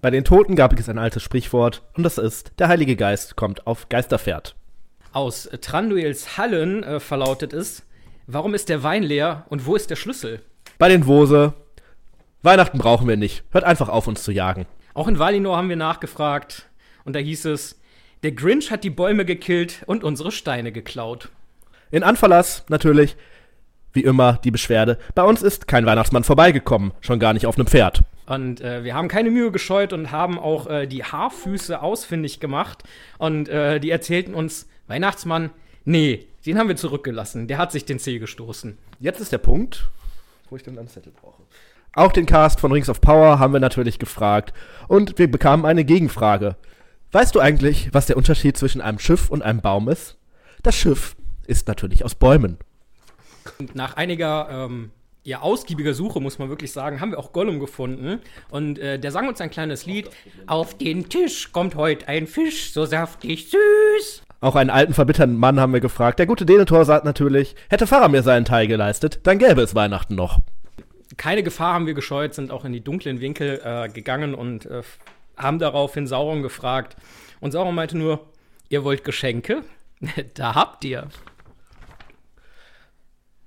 Bei 0.00 0.10
den 0.10 0.24
Toten 0.24 0.56
gab 0.56 0.76
es 0.76 0.88
ein 0.88 0.98
altes 0.98 1.22
Sprichwort 1.22 1.84
und 1.94 2.02
das 2.02 2.18
ist, 2.18 2.50
der 2.58 2.66
Heilige 2.66 2.96
Geist 2.96 3.36
kommt 3.36 3.64
auf 3.64 3.88
Geisterpferd. 3.88 4.56
Aus 5.12 5.48
Tranduils 5.60 6.36
Hallen 6.36 6.82
äh, 6.82 6.98
verlautet 6.98 7.52
es, 7.52 7.86
warum 8.26 8.54
ist 8.54 8.70
der 8.70 8.82
Wein 8.82 9.04
leer 9.04 9.46
und 9.50 9.66
wo 9.66 9.76
ist 9.76 9.88
der 9.88 9.94
Schlüssel? 9.94 10.42
Bei 10.78 10.88
den 10.88 11.06
Wose, 11.06 11.54
Weihnachten 12.42 12.78
brauchen 12.78 13.06
wir 13.06 13.16
nicht. 13.16 13.44
Hört 13.52 13.62
einfach 13.62 13.88
auf, 13.88 14.08
uns 14.08 14.24
zu 14.24 14.32
jagen. 14.32 14.66
Auch 14.94 15.06
in 15.06 15.20
Valinor 15.20 15.56
haben 15.56 15.68
wir 15.68 15.76
nachgefragt 15.76 16.68
und 17.04 17.14
da 17.14 17.20
hieß 17.20 17.44
es, 17.44 17.80
der 18.24 18.32
Grinch 18.32 18.72
hat 18.72 18.82
die 18.82 18.90
Bäume 18.90 19.24
gekillt 19.24 19.84
und 19.86 20.02
unsere 20.02 20.32
Steine 20.32 20.72
geklaut. 20.72 21.28
In 21.92 22.02
Anfalas 22.02 22.64
natürlich, 22.68 23.16
wie 23.92 24.02
immer, 24.02 24.38
die 24.44 24.50
Beschwerde. 24.50 24.98
Bei 25.14 25.22
uns 25.22 25.42
ist 25.42 25.68
kein 25.68 25.86
Weihnachtsmann 25.86 26.24
vorbeigekommen, 26.24 26.92
schon 27.00 27.18
gar 27.18 27.32
nicht 27.32 27.46
auf 27.46 27.56
einem 27.56 27.66
Pferd. 27.66 28.02
Und 28.26 28.60
äh, 28.60 28.84
wir 28.84 28.94
haben 28.94 29.08
keine 29.08 29.30
Mühe 29.30 29.50
gescheut 29.50 29.92
und 29.92 30.10
haben 30.10 30.38
auch 30.38 30.66
äh, 30.66 30.86
die 30.86 31.04
Haarfüße 31.04 31.82
ausfindig 31.82 32.40
gemacht. 32.40 32.84
Und 33.18 33.48
äh, 33.48 33.80
die 33.80 33.90
erzählten 33.90 34.34
uns, 34.34 34.68
Weihnachtsmann, 34.86 35.50
nee, 35.84 36.26
den 36.46 36.58
haben 36.58 36.68
wir 36.68 36.76
zurückgelassen. 36.76 37.48
Der 37.48 37.58
hat 37.58 37.72
sich 37.72 37.84
den 37.84 37.98
Zeh 37.98 38.18
gestoßen. 38.18 38.78
Jetzt 39.00 39.20
ist 39.20 39.32
der 39.32 39.38
Punkt, 39.38 39.90
wo 40.48 40.56
ich 40.56 40.62
dann 40.62 40.78
einen 40.78 40.88
Zettel 40.88 41.12
brauche. 41.12 41.42
Auch 41.94 42.12
den 42.12 42.26
Cast 42.26 42.60
von 42.60 42.72
Rings 42.72 42.88
of 42.88 43.00
Power 43.00 43.38
haben 43.38 43.52
wir 43.52 43.60
natürlich 43.60 43.98
gefragt 43.98 44.54
und 44.88 45.18
wir 45.18 45.30
bekamen 45.30 45.66
eine 45.66 45.84
Gegenfrage. 45.84 46.56
Weißt 47.10 47.34
du 47.34 47.40
eigentlich, 47.40 47.90
was 47.92 48.06
der 48.06 48.16
Unterschied 48.16 48.56
zwischen 48.56 48.80
einem 48.80 48.98
Schiff 48.98 49.28
und 49.28 49.42
einem 49.42 49.60
Baum 49.60 49.90
ist? 49.90 50.16
Das 50.62 50.74
Schiff 50.74 51.16
ist 51.46 51.68
natürlich 51.68 52.04
aus 52.04 52.14
Bäumen. 52.14 52.56
Und 53.58 53.74
nach 53.74 53.96
einiger 53.96 54.48
ähm, 54.50 54.90
ja, 55.24 55.40
ausgiebiger 55.40 55.94
Suche, 55.94 56.20
muss 56.20 56.38
man 56.38 56.48
wirklich 56.48 56.72
sagen, 56.72 57.00
haben 57.00 57.12
wir 57.12 57.18
auch 57.18 57.32
Gollum 57.32 57.60
gefunden. 57.60 58.20
Und 58.50 58.78
äh, 58.78 58.98
der 58.98 59.12
sang 59.12 59.28
uns 59.28 59.40
ein 59.40 59.50
kleines 59.50 59.86
Lied. 59.86 60.10
Auf 60.46 60.76
den 60.76 61.08
Tisch 61.08 61.52
kommt 61.52 61.76
heute 61.76 62.08
ein 62.08 62.26
Fisch, 62.26 62.72
so 62.72 62.84
saftig 62.84 63.50
süß. 63.50 64.22
Auch 64.40 64.56
einen 64.56 64.70
alten, 64.70 64.92
verbitterten 64.92 65.36
Mann 65.36 65.60
haben 65.60 65.72
wir 65.72 65.80
gefragt. 65.80 66.18
Der 66.18 66.26
gute 66.26 66.44
Denethor 66.44 66.84
sagt 66.84 67.04
natürlich, 67.04 67.54
hätte 67.70 67.86
Faramir 67.86 68.24
seinen 68.24 68.44
Teil 68.44 68.66
geleistet, 68.66 69.20
dann 69.22 69.38
gäbe 69.38 69.62
es 69.62 69.76
Weihnachten 69.76 70.16
noch. 70.16 70.40
keine 71.16 71.44
Gefahr 71.44 71.74
haben 71.74 71.86
wir 71.86 71.94
gescheut, 71.94 72.34
sind 72.34 72.50
auch 72.50 72.64
in 72.64 72.72
die 72.72 72.82
dunklen 72.82 73.20
Winkel 73.20 73.60
äh, 73.64 73.88
gegangen 73.88 74.34
und 74.34 74.66
äh, 74.66 74.82
haben 75.36 75.60
daraufhin 75.60 76.08
Sauron 76.08 76.42
gefragt. 76.42 76.96
Und 77.40 77.52
Sauron 77.52 77.74
meinte 77.76 77.96
nur, 77.96 78.26
ihr 78.68 78.82
wollt 78.82 79.04
Geschenke? 79.04 79.62
da 80.34 80.56
habt 80.56 80.84
ihr. 80.84 81.06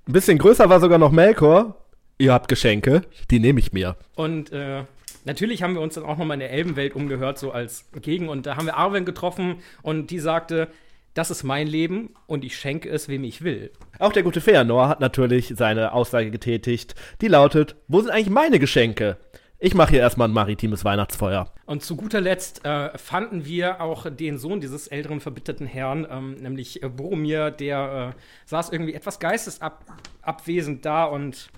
Ein 0.08 0.12
bisschen 0.12 0.38
größer 0.38 0.68
war 0.68 0.78
sogar 0.78 0.98
noch 0.98 1.10
Melkor. 1.10 1.74
Ihr 2.18 2.32
habt 2.32 2.46
Geschenke, 2.48 3.02
die 3.32 3.40
nehme 3.40 3.58
ich 3.58 3.72
mir. 3.72 3.96
Und 4.14 4.52
äh, 4.52 4.84
natürlich 5.24 5.64
haben 5.64 5.74
wir 5.74 5.80
uns 5.80 5.94
dann 5.94 6.04
auch 6.04 6.16
noch 6.16 6.24
mal 6.24 6.34
in 6.34 6.40
der 6.40 6.52
Elbenwelt 6.52 6.94
umgehört, 6.94 7.38
so 7.38 7.50
als 7.50 7.86
Gegen. 8.00 8.28
Und 8.28 8.46
da 8.46 8.56
haben 8.56 8.66
wir 8.66 8.76
Arwen 8.76 9.04
getroffen 9.04 9.56
und 9.82 10.12
die 10.12 10.20
sagte, 10.20 10.68
das 11.14 11.32
ist 11.32 11.42
mein 11.42 11.66
Leben 11.66 12.10
und 12.26 12.44
ich 12.44 12.56
schenke 12.56 12.88
es, 12.88 13.08
wem 13.08 13.24
ich 13.24 13.42
will. 13.42 13.72
Auch 13.98 14.12
der 14.12 14.22
gute 14.22 14.40
Feanor 14.40 14.88
hat 14.88 15.00
natürlich 15.00 15.54
seine 15.56 15.92
Aussage 15.92 16.30
getätigt, 16.30 16.94
die 17.20 17.28
lautet, 17.28 17.74
wo 17.88 18.00
sind 18.00 18.10
eigentlich 18.10 18.30
meine 18.30 18.60
Geschenke? 18.60 19.16
Ich 19.58 19.74
mache 19.74 19.90
hier 19.92 20.00
erstmal 20.00 20.28
ein 20.28 20.34
maritimes 20.34 20.84
Weihnachtsfeuer. 20.84 21.50
Und 21.64 21.82
zu 21.82 21.96
guter 21.96 22.20
Letzt 22.20 22.64
äh, 22.66 22.96
fanden 22.98 23.46
wir 23.46 23.80
auch 23.80 24.06
den 24.10 24.36
Sohn 24.36 24.60
dieses 24.60 24.86
älteren 24.86 25.20
verbitterten 25.20 25.66
Herrn, 25.66 26.06
ähm, 26.10 26.34
nämlich 26.34 26.82
äh, 26.82 26.88
Boromir, 26.90 27.50
der 27.50 28.14
äh, 28.14 28.20
saß 28.44 28.70
irgendwie 28.70 28.92
etwas 28.92 29.18
geistesabwesend 29.18 30.84
da 30.84 31.04
und 31.04 31.48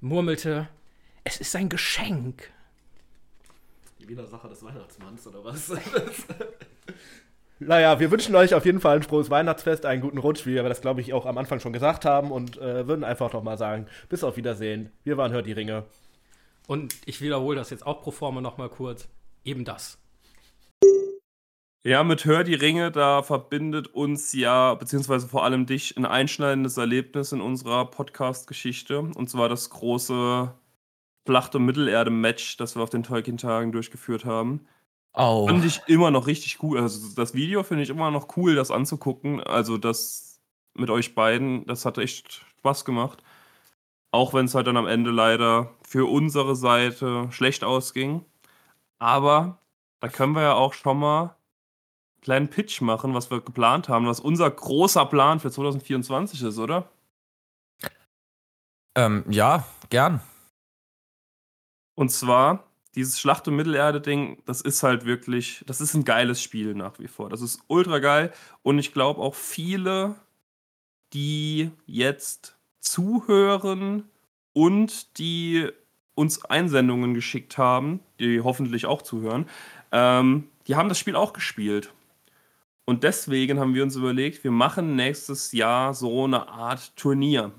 murmelte, 0.00 0.68
es 1.24 1.40
ist 1.40 1.56
ein 1.56 1.68
Geschenk. 1.68 2.50
Die 4.00 4.08
Widersacher 4.08 4.48
des 4.48 4.62
Weihnachtsmanns 4.62 5.26
oder 5.26 5.44
was? 5.44 5.72
Naja, 7.62 8.00
wir 8.00 8.10
wünschen 8.10 8.34
euch 8.36 8.54
auf 8.54 8.64
jeden 8.64 8.80
Fall 8.80 8.96
ein 8.96 9.02
frohes 9.02 9.28
Weihnachtsfest, 9.28 9.84
einen 9.84 10.00
guten 10.00 10.16
Rutsch, 10.16 10.46
wie 10.46 10.54
wir 10.54 10.62
das, 10.62 10.80
glaube 10.80 11.02
ich, 11.02 11.12
auch 11.12 11.26
am 11.26 11.36
Anfang 11.36 11.60
schon 11.60 11.74
gesagt 11.74 12.06
haben 12.06 12.30
und 12.30 12.56
äh, 12.56 12.88
würden 12.88 13.04
einfach 13.04 13.34
nochmal 13.34 13.58
sagen, 13.58 13.86
bis 14.08 14.24
auf 14.24 14.38
Wiedersehen. 14.38 14.92
Wir 15.04 15.18
waren 15.18 15.30
Hört 15.32 15.44
die 15.44 15.52
Ringe. 15.52 15.84
Und 16.70 16.94
ich 17.04 17.20
wiederhole 17.20 17.56
das 17.56 17.70
jetzt 17.70 17.84
auch 17.84 18.00
pro 18.00 18.12
forma 18.12 18.40
nochmal 18.40 18.68
kurz. 18.68 19.08
Eben 19.42 19.64
das. 19.64 19.98
Ja, 21.82 22.04
mit 22.04 22.24
Hör 22.24 22.44
die 22.44 22.54
Ringe, 22.54 22.92
da 22.92 23.24
verbindet 23.24 23.88
uns 23.88 24.32
ja, 24.34 24.74
beziehungsweise 24.74 25.26
vor 25.26 25.42
allem 25.42 25.66
dich, 25.66 25.96
ein 25.96 26.06
einschneidendes 26.06 26.76
Erlebnis 26.76 27.32
in 27.32 27.40
unserer 27.40 27.86
Podcast-Geschichte. 27.86 29.00
Und 29.00 29.28
zwar 29.28 29.48
das 29.48 29.70
große 29.70 30.54
Schlacht- 31.26 31.56
und 31.56 31.64
Mittelerde-Match, 31.64 32.56
das 32.58 32.76
wir 32.76 32.84
auf 32.84 32.90
den 32.90 33.02
Tolkien-Tagen 33.02 33.72
durchgeführt 33.72 34.24
haben. 34.24 34.68
Oh. 35.14 35.48
Fand 35.48 35.64
ich 35.64 35.80
immer 35.88 36.12
noch 36.12 36.28
richtig 36.28 36.62
cool. 36.62 36.78
Also 36.78 37.16
das 37.16 37.34
Video 37.34 37.64
finde 37.64 37.82
ich 37.82 37.90
immer 37.90 38.12
noch 38.12 38.36
cool, 38.36 38.54
das 38.54 38.70
anzugucken. 38.70 39.42
Also 39.42 39.76
das 39.76 40.40
mit 40.74 40.88
euch 40.88 41.16
beiden, 41.16 41.66
das 41.66 41.84
hat 41.84 41.98
echt 41.98 42.46
Spaß 42.58 42.84
gemacht. 42.84 43.24
Auch 44.12 44.34
wenn 44.34 44.46
es 44.46 44.54
halt 44.54 44.66
dann 44.66 44.76
am 44.76 44.86
Ende 44.86 45.10
leider 45.10 45.74
für 45.82 46.10
unsere 46.10 46.56
Seite 46.56 47.28
schlecht 47.30 47.62
ausging. 47.62 48.24
Aber 48.98 49.58
da 50.00 50.08
können 50.08 50.34
wir 50.34 50.42
ja 50.42 50.54
auch 50.54 50.74
schon 50.74 50.98
mal 50.98 51.22
einen 51.22 52.20
kleinen 52.22 52.50
Pitch 52.50 52.80
machen, 52.80 53.14
was 53.14 53.30
wir 53.30 53.40
geplant 53.40 53.88
haben, 53.88 54.06
was 54.06 54.20
unser 54.20 54.50
großer 54.50 55.06
Plan 55.06 55.40
für 55.40 55.50
2024 55.50 56.42
ist, 56.42 56.58
oder? 56.58 56.88
Ähm, 58.96 59.24
ja, 59.30 59.64
gern. 59.88 60.20
Und 61.94 62.10
zwar, 62.10 62.64
dieses 62.94 63.20
Schlacht- 63.20 63.46
und 63.46 63.56
Mittelerde-Ding, 63.56 64.42
das 64.46 64.60
ist 64.60 64.82
halt 64.82 65.04
wirklich, 65.04 65.62
das 65.66 65.80
ist 65.80 65.94
ein 65.94 66.04
geiles 66.04 66.42
Spiel 66.42 66.74
nach 66.74 66.98
wie 66.98 67.08
vor. 67.08 67.28
Das 67.28 67.40
ist 67.40 67.60
ultra 67.68 67.98
geil. 67.98 68.32
Und 68.62 68.78
ich 68.78 68.92
glaube 68.92 69.20
auch 69.20 69.34
viele, 69.34 70.16
die 71.12 71.70
jetzt 71.86 72.58
zuhören 72.80 74.04
und 74.52 75.18
die 75.18 75.68
uns 76.14 76.44
Einsendungen 76.44 77.14
geschickt 77.14 77.56
haben, 77.56 78.00
die 78.18 78.40
hoffentlich 78.40 78.86
auch 78.86 79.02
zuhören, 79.02 79.46
ähm, 79.92 80.48
die 80.66 80.76
haben 80.76 80.88
das 80.88 80.98
Spiel 80.98 81.16
auch 81.16 81.32
gespielt. 81.32 81.92
Und 82.84 83.04
deswegen 83.04 83.60
haben 83.60 83.74
wir 83.74 83.82
uns 83.82 83.96
überlegt, 83.96 84.42
wir 84.42 84.50
machen 84.50 84.96
nächstes 84.96 85.52
Jahr 85.52 85.94
so 85.94 86.24
eine 86.24 86.48
Art 86.48 86.96
Turnier. 86.96 87.52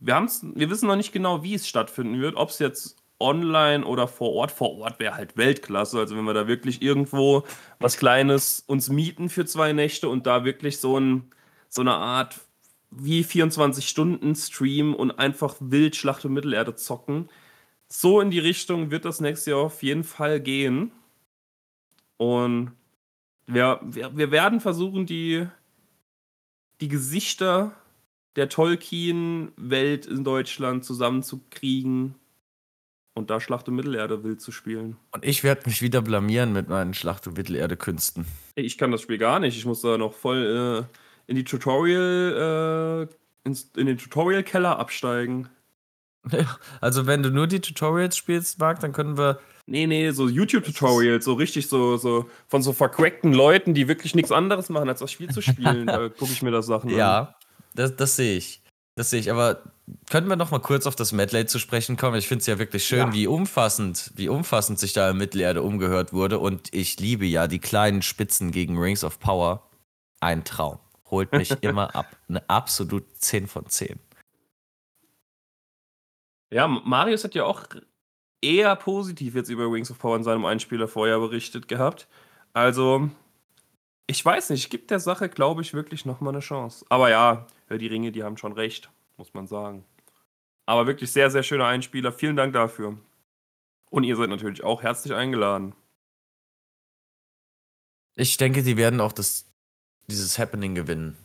Wir, 0.00 0.14
haben's, 0.14 0.44
wir 0.54 0.70
wissen 0.70 0.88
noch 0.88 0.96
nicht 0.96 1.12
genau, 1.12 1.42
wie 1.42 1.54
es 1.54 1.68
stattfinden 1.68 2.20
wird, 2.20 2.36
ob 2.36 2.48
es 2.48 2.58
jetzt 2.58 2.96
online 3.20 3.84
oder 3.84 4.08
vor 4.08 4.32
Ort. 4.32 4.50
Vor 4.50 4.78
Ort 4.78 4.98
wäre 4.98 5.14
halt 5.14 5.36
Weltklasse. 5.36 5.98
Also 5.98 6.16
wenn 6.16 6.24
wir 6.24 6.34
da 6.34 6.48
wirklich 6.48 6.82
irgendwo 6.82 7.44
was 7.78 7.96
Kleines 7.96 8.64
uns 8.66 8.88
mieten 8.88 9.28
für 9.28 9.44
zwei 9.44 9.72
Nächte 9.72 10.08
und 10.08 10.26
da 10.26 10.44
wirklich 10.44 10.78
so, 10.78 10.98
ein, 10.98 11.30
so 11.68 11.82
eine 11.82 11.94
Art 11.94 12.40
wie 12.92 13.24
24 13.24 13.88
Stunden 13.88 14.34
Stream 14.34 14.94
und 14.94 15.12
einfach 15.12 15.56
wild 15.60 15.96
Schlacht 15.96 16.24
um 16.24 16.34
Mittelerde 16.34 16.74
zocken. 16.76 17.28
So 17.88 18.20
in 18.20 18.30
die 18.30 18.38
Richtung 18.38 18.90
wird 18.90 19.04
das 19.04 19.20
nächste 19.20 19.52
Jahr 19.52 19.60
auf 19.60 19.82
jeden 19.82 20.04
Fall 20.04 20.40
gehen. 20.40 20.92
Und 22.16 22.72
wir, 23.46 23.80
wir, 23.82 24.16
wir 24.16 24.30
werden 24.30 24.60
versuchen, 24.60 25.06
die, 25.06 25.46
die 26.80 26.88
Gesichter 26.88 27.72
der 28.36 28.48
Tolkien-Welt 28.48 30.06
in 30.06 30.24
Deutschland 30.24 30.84
zusammenzukriegen 30.84 32.14
und 33.14 33.30
da 33.30 33.40
Schlacht 33.40 33.68
um 33.68 33.76
Mittelerde 33.76 34.24
wild 34.24 34.40
zu 34.40 34.52
spielen. 34.52 34.96
Und 35.12 35.24
ich 35.24 35.44
werde 35.44 35.62
mich 35.66 35.82
wieder 35.82 36.00
blamieren 36.00 36.52
mit 36.52 36.68
meinen 36.68 36.94
Schlacht- 36.94 37.26
und 37.26 37.36
Mittelerde-Künsten. 37.36 38.26
Ich 38.54 38.78
kann 38.78 38.90
das 38.90 39.02
Spiel 39.02 39.18
gar 39.18 39.38
nicht. 39.38 39.56
Ich 39.56 39.66
muss 39.66 39.82
da 39.82 39.98
noch 39.98 40.14
voll 40.14 40.86
äh, 40.88 40.96
in 41.32 41.36
die 41.36 41.44
Tutorial, 41.44 43.08
äh, 43.08 43.48
ins, 43.48 43.70
in 43.74 43.86
den 43.86 43.96
Tutorial-Keller 43.96 44.78
absteigen. 44.78 45.48
Also, 46.82 47.06
wenn 47.06 47.22
du 47.22 47.30
nur 47.30 47.46
die 47.46 47.60
Tutorials 47.60 48.18
spielst, 48.18 48.58
Marc, 48.60 48.80
dann 48.80 48.92
können 48.92 49.16
wir. 49.16 49.40
Nee, 49.66 49.86
nee, 49.86 50.10
so 50.10 50.28
YouTube-Tutorials, 50.28 51.24
so 51.24 51.32
richtig 51.32 51.68
so, 51.68 51.96
so 51.96 52.28
von 52.48 52.62
so 52.62 52.74
vercrackten 52.74 53.32
Leuten, 53.32 53.72
die 53.72 53.88
wirklich 53.88 54.14
nichts 54.14 54.30
anderes 54.30 54.68
machen, 54.68 54.90
als 54.90 55.00
das 55.00 55.10
Spiel 55.10 55.30
zu 55.30 55.40
spielen. 55.40 55.86
da 55.86 56.10
gucke 56.10 56.32
ich 56.32 56.42
mir 56.42 56.50
das 56.50 56.66
Sachen 56.66 56.90
an. 56.90 56.96
Ja, 56.96 57.34
das, 57.74 57.96
das 57.96 58.14
sehe 58.16 58.36
ich. 58.36 58.62
Das 58.94 59.08
sehe 59.08 59.20
ich. 59.20 59.30
Aber 59.30 59.62
können 60.10 60.28
wir 60.28 60.36
noch 60.36 60.50
mal 60.50 60.60
kurz 60.60 60.86
auf 60.86 60.94
das 60.94 61.12
Medley 61.12 61.46
zu 61.46 61.58
sprechen 61.58 61.96
kommen? 61.96 62.18
Ich 62.18 62.28
finde 62.28 62.42
es 62.42 62.46
ja 62.46 62.58
wirklich 62.58 62.84
schön, 62.84 62.98
Ja. 62.98 63.12
wie 63.14 63.26
umfassend, 63.26 64.12
wie 64.14 64.28
umfassend 64.28 64.78
sich 64.78 64.92
da 64.92 65.10
in 65.10 65.16
Mittelerde 65.16 65.62
umgehört 65.62 66.12
wurde. 66.12 66.38
Und 66.38 66.74
ich 66.74 67.00
liebe 67.00 67.24
ja 67.24 67.48
die 67.48 67.58
kleinen 67.58 68.02
Spitzen 68.02 68.50
gegen 68.50 68.76
Rings 68.78 69.02
of 69.02 69.18
Power. 69.18 69.62
Ein 70.20 70.44
Traum. 70.44 70.78
Holt 71.12 71.30
mich 71.32 71.50
immer 71.62 71.94
ab. 71.94 72.16
Eine 72.28 72.48
absolut 72.48 73.04
10 73.18 73.46
von 73.46 73.66
10. 73.68 74.00
Ja, 76.50 76.66
Marius 76.66 77.22
hat 77.22 77.34
ja 77.34 77.44
auch 77.44 77.66
eher 78.40 78.74
positiv 78.76 79.34
jetzt 79.34 79.50
über 79.50 79.70
Wings 79.70 79.90
of 79.90 79.98
Power 79.98 80.16
in 80.16 80.24
seinem 80.24 80.46
Einspieler 80.46 80.88
vorher 80.88 81.18
berichtet 81.18 81.68
gehabt. 81.68 82.08
Also, 82.54 83.10
ich 84.06 84.24
weiß 84.24 84.50
nicht, 84.50 84.70
gibt 84.70 84.90
der 84.90 85.00
Sache, 85.00 85.28
glaube 85.28 85.60
ich, 85.60 85.74
wirklich 85.74 86.06
nochmal 86.06 86.32
eine 86.32 86.40
Chance. 86.40 86.84
Aber 86.88 87.10
ja, 87.10 87.46
die 87.70 87.86
Ringe, 87.86 88.10
die 88.10 88.24
haben 88.24 88.38
schon 88.38 88.52
recht, 88.52 88.90
muss 89.18 89.34
man 89.34 89.46
sagen. 89.46 89.84
Aber 90.64 90.86
wirklich 90.86 91.12
sehr, 91.12 91.30
sehr 91.30 91.42
schöner 91.42 91.66
Einspieler. 91.66 92.12
Vielen 92.12 92.36
Dank 92.36 92.54
dafür. 92.54 92.98
Und 93.90 94.04
ihr 94.04 94.16
seid 94.16 94.30
natürlich 94.30 94.64
auch 94.64 94.82
herzlich 94.82 95.12
eingeladen. 95.12 95.74
Ich 98.14 98.38
denke, 98.38 98.62
die 98.62 98.78
werden 98.78 99.00
auch 99.00 99.12
das, 99.12 99.51
dieses 100.08 100.38
Happening 100.38 100.74
gewinnen. 100.74 101.16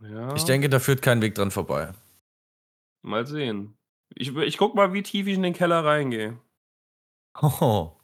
Ja, 0.00 0.34
Ich 0.34 0.44
denke, 0.44 0.68
da 0.68 0.80
führt 0.80 1.02
kein 1.02 1.22
Weg 1.22 1.34
dran 1.34 1.50
vorbei. 1.50 1.92
mal 3.02 3.26
sehen. 3.26 3.76
Ich, 4.14 4.34
ich 4.36 4.58
guck 4.58 4.74
mal, 4.74 4.92
wie 4.92 5.02
tief 5.02 5.26
ich 5.26 5.34
in 5.34 5.42
den 5.42 5.54
Keller 5.54 5.84
reingehe. 5.84 6.38
Hoho. 7.40 7.96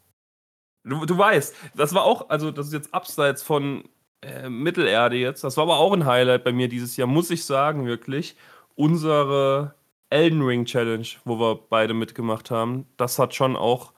Du, 0.83 1.05
du 1.05 1.17
weißt, 1.19 1.55
das 1.75 1.95
war 1.95 2.05
auch, 2.05 2.31
also 2.31 2.51
das 2.51 2.69
ist 2.69 2.73
jetzt 2.73 2.95
abseits 2.95 3.43
von 3.43 3.89
äh, 4.23 4.49
Mittelerde 4.49 5.17
jetzt, 5.17 5.45
das 5.45 5.57
war 5.57 5.65
aber 5.65 5.77
auch 5.79 5.93
ein 5.93 6.07
Highlight 6.07 6.43
bei 6.43 6.53
mir 6.53 6.69
dieses 6.69 6.97
Jahr, 6.97 7.07
muss 7.07 7.31
ich 7.31 7.45
sagen, 7.45 7.87
wirklich. 7.87 8.35
Unsere 8.77 9.75
Elden 10.09 10.43
Ring 10.43 10.65
Challenge, 10.65 11.07
wo 11.25 11.39
wir 11.39 11.57
beide 11.69 11.93
mitgemacht 11.95 12.51
haben, 12.51 12.87
das 12.97 13.19
hat 13.19 13.35
schon 13.35 13.57
auch, 13.57 13.93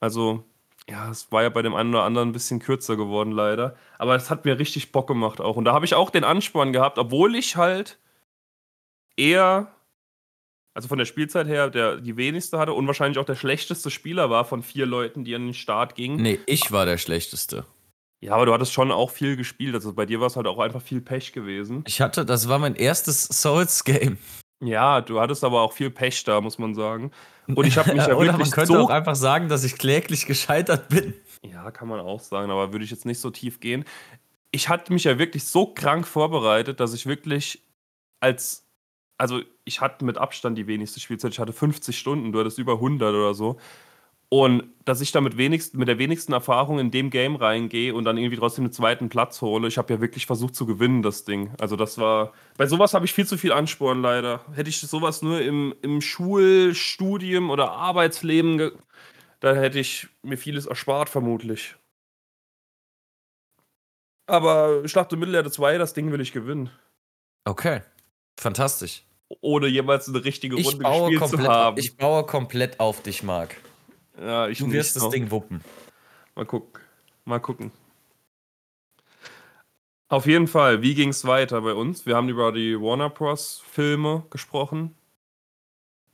also, 0.00 0.44
ja, 0.88 1.10
es 1.10 1.32
war 1.32 1.42
ja 1.42 1.48
bei 1.48 1.62
dem 1.62 1.74
einen 1.74 1.90
oder 1.90 2.04
anderen 2.04 2.28
ein 2.28 2.32
bisschen 2.32 2.60
kürzer 2.60 2.96
geworden, 2.96 3.32
leider. 3.32 3.76
Aber 3.98 4.14
es 4.14 4.30
hat 4.30 4.44
mir 4.44 4.58
richtig 4.58 4.92
Bock 4.92 5.08
gemacht 5.08 5.40
auch. 5.40 5.56
Und 5.56 5.64
da 5.64 5.72
habe 5.72 5.84
ich 5.84 5.94
auch 5.94 6.10
den 6.10 6.24
Ansporn 6.24 6.72
gehabt, 6.72 6.98
obwohl 6.98 7.34
ich 7.34 7.56
halt 7.56 7.98
eher 9.16 9.72
also 10.76 10.88
von 10.88 10.98
der 10.98 11.06
Spielzeit 11.06 11.46
her, 11.46 11.70
der 11.70 11.96
die 11.96 12.18
wenigste 12.18 12.58
hatte 12.58 12.74
und 12.74 12.86
wahrscheinlich 12.86 13.18
auch 13.18 13.24
der 13.24 13.34
schlechteste 13.34 13.90
Spieler 13.90 14.28
war 14.28 14.44
von 14.44 14.62
vier 14.62 14.84
Leuten, 14.84 15.24
die 15.24 15.34
an 15.34 15.46
den 15.46 15.54
Start 15.54 15.94
gingen. 15.94 16.20
Nee, 16.20 16.38
ich 16.44 16.70
war 16.70 16.84
der 16.84 16.98
Schlechteste. 16.98 17.64
Ja, 18.20 18.34
aber 18.34 18.44
du 18.44 18.52
hattest 18.52 18.74
schon 18.74 18.92
auch 18.92 19.10
viel 19.10 19.36
gespielt. 19.36 19.74
Also 19.74 19.94
bei 19.94 20.04
dir 20.04 20.20
war 20.20 20.26
es 20.26 20.36
halt 20.36 20.46
auch 20.46 20.58
einfach 20.58 20.82
viel 20.82 21.00
Pech 21.00 21.32
gewesen. 21.32 21.82
Ich 21.86 22.02
hatte, 22.02 22.26
das 22.26 22.50
war 22.50 22.58
mein 22.58 22.74
erstes 22.74 23.24
Souls-Game. 23.24 24.18
Ja, 24.60 25.00
du 25.00 25.20
hattest 25.20 25.44
aber 25.44 25.60
auch 25.60 25.72
viel 25.72 25.90
Pech 25.90 26.24
da, 26.24 26.40
muss 26.40 26.58
man 26.58 26.74
sagen. 26.74 27.10
Und 27.46 27.66
ich 27.66 27.76
habe 27.76 27.92
mich 27.92 28.06
ja 28.06 28.14
Oder 28.14 28.32
man 28.32 28.38
wirklich 28.38 28.52
könnte 28.52 28.72
so. 28.72 28.78
auch 28.78 28.90
einfach 28.90 29.14
sagen, 29.14 29.48
dass 29.48 29.64
ich 29.64 29.76
kläglich 29.76 30.26
gescheitert 30.26 30.88
bin. 30.88 31.14
Ja, 31.42 31.70
kann 31.70 31.88
man 31.88 32.00
auch 32.00 32.20
sagen, 32.20 32.50
aber 32.50 32.72
würde 32.72 32.84
ich 32.84 32.90
jetzt 32.90 33.04
nicht 33.04 33.20
so 33.20 33.30
tief 33.30 33.60
gehen. 33.60 33.84
Ich 34.50 34.68
hatte 34.68 34.92
mich 34.92 35.04
ja 35.04 35.18
wirklich 35.18 35.44
so 35.44 35.66
krank 35.66 36.06
vorbereitet, 36.06 36.80
dass 36.80 36.94
ich 36.94 37.06
wirklich 37.06 37.62
als 38.20 38.66
also 39.18 39.40
ich 39.64 39.80
hatte 39.80 40.04
mit 40.04 40.18
Abstand 40.18 40.58
die 40.58 40.66
wenigste 40.66 41.00
Spielzeit. 41.00 41.32
Ich 41.32 41.38
hatte 41.38 41.52
50 41.52 41.98
Stunden, 41.98 42.32
du 42.32 42.40
hattest 42.40 42.58
über 42.58 42.74
100 42.74 43.14
oder 43.14 43.34
so. 43.34 43.58
Und 44.28 44.64
dass 44.84 45.00
ich 45.00 45.12
da 45.12 45.20
mit, 45.20 45.36
wenigst, 45.36 45.74
mit 45.74 45.86
der 45.86 45.98
wenigsten 45.98 46.32
Erfahrung 46.32 46.80
in 46.80 46.90
dem 46.90 47.10
Game 47.10 47.36
reingehe 47.36 47.94
und 47.94 48.04
dann 48.04 48.16
irgendwie 48.18 48.36
trotzdem 48.36 48.64
einen 48.64 48.72
zweiten 48.72 49.08
Platz 49.08 49.40
hole. 49.40 49.68
Ich 49.68 49.78
habe 49.78 49.94
ja 49.94 50.00
wirklich 50.00 50.26
versucht 50.26 50.56
zu 50.56 50.66
gewinnen, 50.66 51.02
das 51.02 51.24
Ding. 51.24 51.52
Also 51.60 51.76
das 51.76 51.98
war. 51.98 52.32
Bei 52.56 52.66
sowas 52.66 52.92
habe 52.92 53.04
ich 53.04 53.12
viel 53.12 53.26
zu 53.26 53.38
viel 53.38 53.52
Ansporn 53.52 54.02
leider. 54.02 54.44
Hätte 54.52 54.68
ich 54.68 54.80
sowas 54.80 55.22
nur 55.22 55.40
im, 55.40 55.74
im 55.82 56.00
Schulstudium 56.00 57.50
oder 57.50 57.72
Arbeitsleben, 57.72 58.58
ge 58.58 58.72
da 59.40 59.54
hätte 59.54 59.78
ich 59.78 60.08
mir 60.22 60.38
vieles 60.38 60.66
erspart, 60.66 61.08
vermutlich. 61.08 61.76
Aber 64.26 64.88
Schlacht 64.88 65.12
um 65.12 65.20
Mittelerde 65.20 65.50
2, 65.50 65.78
das 65.78 65.94
Ding 65.94 66.10
will 66.10 66.20
ich 66.20 66.32
gewinnen. 66.32 66.70
Okay. 67.44 67.82
Fantastisch. 68.38 69.04
Ohne 69.40 69.66
jemals 69.66 70.08
eine 70.08 70.24
richtige 70.24 70.56
Ich 70.56 70.66
Runde 70.66 70.84
gespielt 70.84 71.24
zu 71.24 71.36
komplett, 71.36 71.48
haben. 71.48 71.78
ich 71.78 71.96
baue 71.96 72.24
komplett 72.24 72.80
auf 72.80 73.02
dich, 73.02 73.22
Marc. 73.22 73.56
Ja, 74.20 74.48
ich 74.48 74.58
Du 74.58 74.70
wirst 74.70 74.96
das 74.96 75.04
noch. 75.04 75.10
Ding 75.10 75.30
wuppen. 75.30 75.62
Mal 76.34 76.44
gucken. 76.44 76.82
Mal 77.24 77.40
gucken. 77.40 77.72
Auf 80.08 80.26
jeden 80.26 80.46
Fall, 80.46 80.82
wie 80.82 80.94
ging 80.94 81.08
es 81.08 81.24
weiter 81.24 81.60
bei 81.62 81.72
uns? 81.72 82.06
Wir 82.06 82.14
haben 82.14 82.28
über 82.28 82.52
die 82.52 82.80
Warner 82.80 83.10
Bros. 83.10 83.62
Filme 83.68 84.24
gesprochen. 84.30 84.94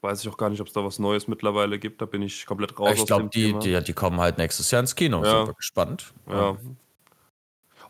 Weiß 0.00 0.22
ich 0.22 0.28
auch 0.30 0.38
gar 0.38 0.48
nicht, 0.50 0.60
ob 0.60 0.66
es 0.66 0.72
da 0.72 0.82
was 0.82 0.98
Neues 0.98 1.28
mittlerweile 1.28 1.78
gibt. 1.78 2.00
Da 2.00 2.06
bin 2.06 2.22
ich 2.22 2.46
komplett 2.46 2.78
raus 2.78 2.94
ich 2.96 3.06
glaube, 3.06 3.28
die, 3.28 3.56
die, 3.58 3.82
die 3.84 3.92
kommen 3.92 4.18
halt 4.18 4.38
nächstes 4.38 4.70
Jahr 4.70 4.80
ins 4.80 4.96
Kino. 4.96 5.22
Ja. 5.22 5.46
Wir 5.46 5.54
gespannt. 5.54 6.12
ja. 6.28 6.56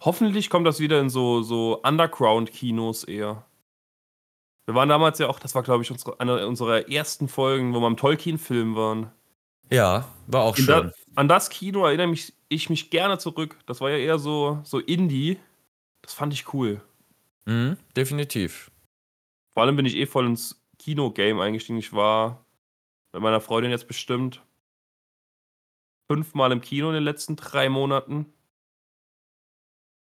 Hoffentlich 0.05 0.51
kommt 0.51 0.67
das 0.67 0.81
wieder 0.81 1.01
in 1.01 1.09
so, 1.11 1.43
so 1.43 1.81
Underground-Kinos 1.83 3.05
eher. 3.05 3.45
Wir 4.67 4.75
waren 4.75 4.89
damals 4.89 5.21
ja 5.21 5.29
auch, 5.29 5.39
das 5.39 5.55
war 5.55 5.63
glaube 5.63 5.85
ich 5.85 5.93
unsere, 5.93 6.19
eine 6.19 6.47
unserer 6.47 6.89
ersten 6.89 7.29
Folgen, 7.29 7.73
wo 7.73 7.81
wir 7.81 7.87
am 7.87 7.97
Tolkien-Film 7.97 8.75
waren. 8.75 9.13
Ja, 9.73 10.07
war 10.27 10.43
auch 10.43 10.57
In 10.59 10.65
schön. 10.65 10.89
da, 10.89 10.93
an 11.15 11.29
das 11.29 11.49
Kino 11.49 11.87
erinnere 11.87 12.09
mich, 12.09 12.35
ich 12.49 12.69
mich 12.69 12.91
gerne 12.91 13.19
zurück. 13.19 13.59
Das 13.67 13.81
war 13.81 13.91
ja 13.91 13.97
eher 13.97 14.19
so, 14.19 14.61
so 14.65 14.79
Indie. 14.79 15.39
Das 16.03 16.13
fand 16.13 16.35
ich 16.35 16.53
cool. 16.53 16.83
Mhm, 17.47 17.79
definitiv. 17.97 18.71
Vor 19.55 19.63
allem 19.63 19.77
bin 19.77 19.87
ich 19.87 19.97
eh 19.97 20.07
voll 20.07 20.27
ins 20.27 20.63
Kino-Game 20.79 21.41
eingestiegen. 21.41 21.79
Ich 21.79 21.93
war 21.93 22.45
mit 23.13 23.23
meiner 23.23 23.41
Freundin 23.41 23.71
jetzt 23.71 23.89
bestimmt 23.89 24.43
fünfmal 26.11 26.53
im 26.53 26.61
Kino 26.61 26.89
in 26.89 26.95
den 26.95 27.05
letzten 27.05 27.37
drei 27.37 27.69
Monaten. 27.69 28.27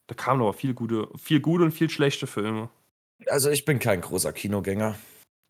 Da 0.07 0.15
kamen 0.15 0.41
aber 0.41 0.53
viel 0.55 0.73
gute, 0.75 1.09
viel 1.17 1.41
gute 1.41 1.65
und 1.65 1.73
viel 1.73 1.91
schlechte 1.91 2.27
Filme. 2.27 2.71
Also 3.27 3.51
ich 3.51 3.65
bin 3.65 3.79
kein 3.81 4.01
großer 4.01 4.33
Kinogänger. 4.33 4.97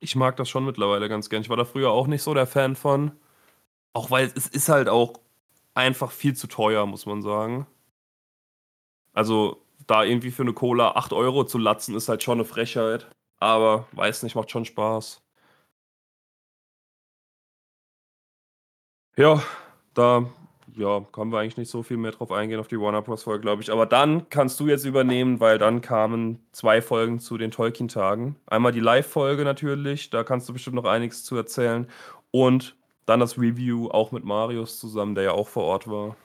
Ich 0.01 0.17
mag 0.17 0.37
das 0.37 0.49
schon 0.49 0.65
mittlerweile 0.65 1.09
ganz 1.09 1.29
gern. 1.29 1.43
Ich 1.43 1.51
war 1.51 1.57
da 1.57 1.65
früher 1.65 1.91
auch 1.91 2.07
nicht 2.07 2.23
so 2.23 2.33
der 2.33 2.47
Fan 2.47 2.75
von. 2.75 3.13
Auch 3.99 4.13
weil 4.13 4.31
es 4.37 4.47
ist 4.47 4.69
halt 4.69 4.89
auch 4.89 5.15
einfach 5.75 6.13
viel 6.13 6.37
zu 6.37 6.47
teuer, 6.47 6.87
muss 6.87 7.05
man 7.05 7.21
sagen. 7.21 7.67
Also, 9.13 9.61
da 9.89 10.05
irgendwie 10.05 10.31
für 10.31 10.43
eine 10.43 10.53
Cola 10.53 10.93
8 10.93 11.13
Euro 11.13 11.43
zu 11.43 11.59
latzen, 11.59 11.97
ist 11.97 12.09
halt 12.09 12.23
schon 12.23 12.39
eine 12.39 12.45
Frechheit. 12.45 13.11
Aber 13.39 13.89
weiß 13.91 14.23
nicht, 14.23 14.37
macht 14.37 14.53
schon 14.53 14.65
Spaß. 14.65 15.21
Ja, 19.17 19.43
da 19.95 20.31
ja, 20.77 21.01
können 21.11 21.33
wir 21.33 21.41
eigentlich 21.41 21.57
nicht 21.57 21.71
so 21.71 21.83
viel 21.83 21.97
mehr 21.97 22.13
drauf 22.13 22.31
eingehen 22.31 22.61
auf 22.61 22.69
die 22.69 22.79
Warner 22.79 23.03
Bros. 23.03 23.25
Folge, 23.25 23.41
glaube 23.41 23.63
ich. 23.63 23.73
Aber 23.73 23.87
dann 23.87 24.31
kannst 24.31 24.61
du 24.61 24.69
jetzt 24.69 24.85
übernehmen, 24.85 25.41
weil 25.41 25.59
dann 25.59 25.81
kamen 25.81 26.39
zwei 26.53 26.83
Folgen 26.83 27.19
zu 27.19 27.37
den 27.37 27.51
Tolkien-Tagen. 27.51 28.37
Einmal 28.47 28.71
die 28.71 28.79
Live-Folge 28.79 29.43
natürlich, 29.43 30.11
da 30.11 30.23
kannst 30.23 30.49
du 30.49 30.53
bestimmt 30.53 30.77
noch 30.77 30.85
einiges 30.85 31.25
zu 31.25 31.35
erzählen. 31.35 31.89
Und 32.31 32.77
dann 33.09 33.21
das 33.21 33.39
Review 33.39 33.89
auch 33.89 34.13
mit 34.13 34.25
Marius 34.25 34.79
zusammen, 34.79 35.15
der 35.15 35.25
ja 35.25 35.31
auch 35.33 35.49
vor 35.49 35.65
Ort 35.65 35.89
war. 35.89 36.17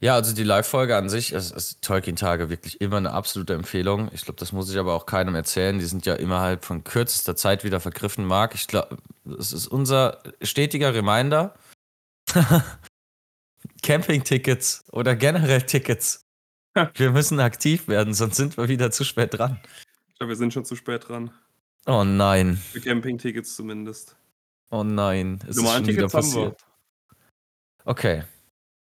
Ja, 0.00 0.14
also 0.14 0.34
die 0.34 0.42
Live-Folge 0.42 0.94
an 0.94 1.08
sich, 1.08 1.32
ist, 1.32 1.52
ist 1.52 1.80
Tolkien-Tage 1.82 2.50
wirklich 2.50 2.82
immer 2.82 2.98
eine 2.98 3.12
absolute 3.12 3.54
Empfehlung. 3.54 4.10
Ich 4.12 4.22
glaube, 4.22 4.38
das 4.38 4.52
muss 4.52 4.70
ich 4.70 4.78
aber 4.78 4.92
auch 4.92 5.06
keinem 5.06 5.34
erzählen. 5.34 5.78
Die 5.78 5.86
sind 5.86 6.04
ja 6.04 6.14
innerhalb 6.14 6.66
von 6.66 6.84
kürzester 6.84 7.34
Zeit 7.34 7.64
wieder 7.64 7.80
vergriffen, 7.80 8.26
Marc. 8.26 8.54
Ich 8.54 8.66
glaube, 8.66 8.98
es 9.38 9.54
ist 9.54 9.66
unser 9.66 10.22
stetiger 10.42 10.92
Reminder. 10.92 11.54
Camping-Tickets 13.82 14.84
oder 14.92 15.16
generell 15.16 15.62
Tickets. 15.62 16.20
Wir 16.94 17.10
müssen 17.10 17.40
aktiv 17.40 17.88
werden, 17.88 18.12
sonst 18.12 18.36
sind 18.36 18.58
wir 18.58 18.68
wieder 18.68 18.90
zu 18.90 19.02
spät 19.02 19.38
dran. 19.38 19.58
Ich 20.08 20.18
glaube, 20.18 20.32
wir 20.32 20.36
sind 20.36 20.52
schon 20.52 20.66
zu 20.66 20.76
spät 20.76 21.08
dran. 21.08 21.30
Oh 21.86 22.04
nein, 22.04 22.56
Für 22.56 22.80
Campingtickets 22.80 23.56
zumindest. 23.56 24.16
Oh 24.70 24.82
nein. 24.84 25.38
Es 25.42 25.50
ist 25.50 25.56
Normalen 25.56 25.84
schon 25.84 25.94
wieder 25.94 26.08
passiert. 26.08 26.60
Okay, 27.84 28.24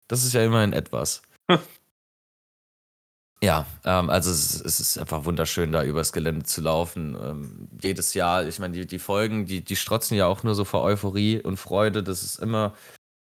das 0.07 0.23
ist 0.23 0.33
ja 0.33 0.43
immerhin 0.43 0.73
etwas. 0.73 1.21
Ja, 3.43 3.65
ähm, 3.85 4.11
also 4.11 4.29
es, 4.29 4.53
ist- 4.53 4.65
es 4.65 4.79
ist 4.79 4.97
einfach 4.99 5.25
wunderschön, 5.25 5.71
da 5.71 5.83
übers 5.83 6.13
Gelände 6.13 6.45
zu 6.45 6.61
laufen. 6.61 7.17
Ähm, 7.19 7.69
jedes 7.81 8.13
Jahr, 8.13 8.45
ich 8.45 8.59
meine, 8.59 8.75
die, 8.77 8.85
die 8.85 8.99
Folgen, 8.99 9.47
die, 9.47 9.63
die 9.63 9.75
strotzen 9.75 10.15
ja 10.15 10.27
auch 10.27 10.43
nur 10.43 10.53
so 10.53 10.63
vor 10.63 10.83
Euphorie 10.83 11.41
und 11.41 11.57
Freude. 11.57 12.03
Das 12.03 12.21
ist 12.21 12.37
immer, 12.37 12.75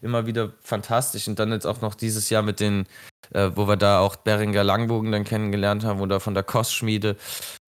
immer 0.01 0.25
wieder 0.25 0.55
fantastisch. 0.62 1.29
Und 1.29 1.38
dann 1.38 1.53
jetzt 1.53 1.66
auch 1.66 1.83
noch 1.83 1.95
dieses 1.95 2.31
Jahr 2.31 2.40
mit 2.42 2.61
den, 2.61 2.87
äh, 3.33 3.51
wo 3.57 3.69
wir 3.69 3.77
da 3.77 3.99
auch 4.01 4.16
Beringer 4.16 4.64
Langbogen 4.64 5.12
dann 5.12 5.25
kennengelernt 5.25 5.85
haben 5.85 6.01
oder 6.01 6.19
von 6.19 6.33
der 6.33 6.45
Kostschmiede. 6.45 7.16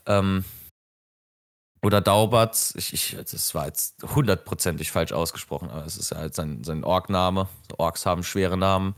Ähm, 0.06 0.42
oder 1.82 2.00
Dauberts, 2.00 2.74
ich, 2.76 2.92
ich, 2.92 3.16
das 3.16 3.54
war 3.54 3.66
jetzt 3.66 4.02
hundertprozentig 4.14 4.90
falsch 4.90 5.12
ausgesprochen, 5.12 5.70
aber 5.70 5.86
es 5.86 5.96
ist 5.96 6.12
halt 6.12 6.34
sein, 6.34 6.64
sein 6.64 6.82
Org-Name. 6.84 7.48
Orks 7.76 8.04
haben 8.04 8.24
schwere 8.24 8.56
Namen. 8.56 8.94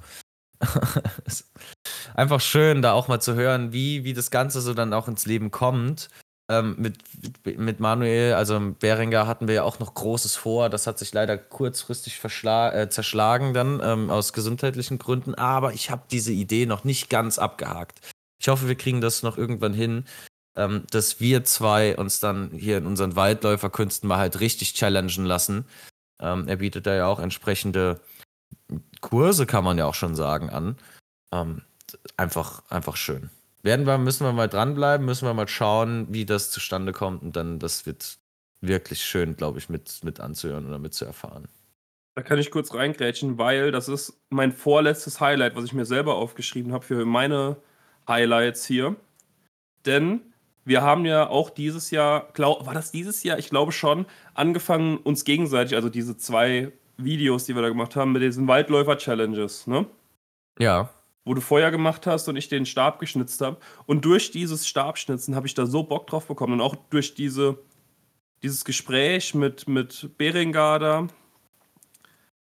Einfach 2.14 2.40
schön, 2.40 2.82
da 2.82 2.92
auch 2.92 3.08
mal 3.08 3.20
zu 3.20 3.34
hören, 3.34 3.72
wie, 3.72 4.04
wie 4.04 4.14
das 4.14 4.30
Ganze 4.30 4.60
so 4.60 4.74
dann 4.74 4.92
auch 4.92 5.08
ins 5.08 5.26
Leben 5.26 5.50
kommt. 5.50 6.08
Ähm, 6.50 6.74
mit, 6.78 6.98
mit 7.58 7.80
Manuel, 7.80 8.34
also 8.34 8.58
Beringer, 8.78 9.26
hatten 9.26 9.46
wir 9.46 9.54
ja 9.56 9.62
auch 9.62 9.78
noch 9.78 9.94
Großes 9.94 10.34
vor. 10.36 10.68
Das 10.68 10.86
hat 10.86 10.98
sich 10.98 11.12
leider 11.12 11.38
kurzfristig 11.38 12.20
äh, 12.44 12.88
zerschlagen 12.88 13.54
dann 13.54 13.80
ähm, 13.82 14.10
aus 14.10 14.32
gesundheitlichen 14.32 14.98
Gründen. 14.98 15.34
Aber 15.34 15.74
ich 15.74 15.90
habe 15.90 16.02
diese 16.10 16.32
Idee 16.32 16.66
noch 16.66 16.82
nicht 16.82 17.08
ganz 17.08 17.38
abgehakt. 17.38 18.00
Ich 18.40 18.48
hoffe, 18.48 18.68
wir 18.68 18.74
kriegen 18.74 19.00
das 19.00 19.22
noch 19.22 19.36
irgendwann 19.36 19.74
hin, 19.74 20.06
ähm, 20.60 20.84
dass 20.90 21.20
wir 21.20 21.44
zwei 21.44 21.96
uns 21.96 22.20
dann 22.20 22.50
hier 22.50 22.76
in 22.76 22.86
unseren 22.86 23.16
Waldläuferkünsten 23.16 24.06
mal 24.06 24.18
halt 24.18 24.40
richtig 24.40 24.74
challengen 24.74 25.24
lassen. 25.24 25.64
Ähm, 26.20 26.48
er 26.48 26.56
bietet 26.56 26.86
da 26.86 26.94
ja 26.94 27.06
auch 27.06 27.18
entsprechende 27.18 28.00
Kurse, 29.00 29.46
kann 29.46 29.64
man 29.64 29.78
ja 29.78 29.86
auch 29.86 29.94
schon 29.94 30.14
sagen, 30.14 30.50
an. 30.50 30.76
Ähm, 31.32 31.62
einfach, 32.18 32.62
einfach 32.68 32.96
schön. 32.96 33.30
Werden 33.62 33.86
wir, 33.86 33.96
müssen 33.96 34.26
wir 34.26 34.32
mal 34.32 34.48
dranbleiben, 34.48 35.06
müssen 35.06 35.26
wir 35.26 35.32
mal 35.32 35.48
schauen, 35.48 36.08
wie 36.10 36.26
das 36.26 36.50
zustande 36.50 36.92
kommt 36.92 37.22
und 37.22 37.36
dann, 37.36 37.58
das 37.58 37.86
wird 37.86 38.18
wirklich 38.60 39.02
schön, 39.02 39.36
glaube 39.36 39.58
ich, 39.58 39.70
mit, 39.70 40.04
mit 40.04 40.20
anzuhören 40.20 40.66
oder 40.66 40.78
mit 40.78 40.92
zu 40.92 41.06
erfahren. 41.06 41.48
Da 42.16 42.22
kann 42.22 42.38
ich 42.38 42.50
kurz 42.50 42.74
reingrätschen, 42.74 43.38
weil 43.38 43.70
das 43.70 43.88
ist 43.88 44.20
mein 44.28 44.52
vorletztes 44.52 45.20
Highlight, 45.20 45.56
was 45.56 45.64
ich 45.64 45.72
mir 45.72 45.86
selber 45.86 46.16
aufgeschrieben 46.16 46.74
habe 46.74 46.84
für 46.84 47.06
meine 47.06 47.56
Highlights 48.06 48.66
hier. 48.66 48.96
Denn 49.86 50.29
wir 50.64 50.82
haben 50.82 51.06
ja 51.06 51.28
auch 51.28 51.50
dieses 51.50 51.90
Jahr, 51.90 52.28
glaub, 52.32 52.66
war 52.66 52.74
das 52.74 52.92
dieses 52.92 53.22
Jahr? 53.22 53.38
Ich 53.38 53.50
glaube 53.50 53.72
schon, 53.72 54.06
angefangen, 54.34 54.98
uns 54.98 55.24
gegenseitig, 55.24 55.74
also 55.74 55.88
diese 55.88 56.16
zwei 56.16 56.72
Videos, 56.96 57.44
die 57.44 57.54
wir 57.54 57.62
da 57.62 57.68
gemacht 57.68 57.96
haben, 57.96 58.12
mit 58.12 58.22
diesen 58.22 58.46
Waldläufer-Challenges, 58.46 59.66
ne? 59.66 59.86
Ja, 60.58 60.90
Wo 61.24 61.34
du 61.34 61.40
Feuer 61.40 61.70
gemacht 61.70 62.06
hast 62.06 62.28
und 62.28 62.36
ich 62.36 62.48
den 62.48 62.66
Stab 62.66 62.98
geschnitzt 62.98 63.40
habe. 63.40 63.58
Und 63.86 64.04
durch 64.04 64.30
dieses 64.30 64.66
Stabschnitzen 64.66 65.34
habe 65.34 65.46
ich 65.46 65.54
da 65.54 65.66
so 65.66 65.82
Bock 65.82 66.06
drauf 66.06 66.26
bekommen. 66.26 66.54
Und 66.54 66.60
auch 66.60 66.76
durch 66.90 67.14
diese, 67.14 67.58
dieses 68.42 68.64
Gespräch 68.64 69.34
mit, 69.34 69.68
mit 69.68 70.10
Berengar 70.18 70.78
da, 70.78 71.08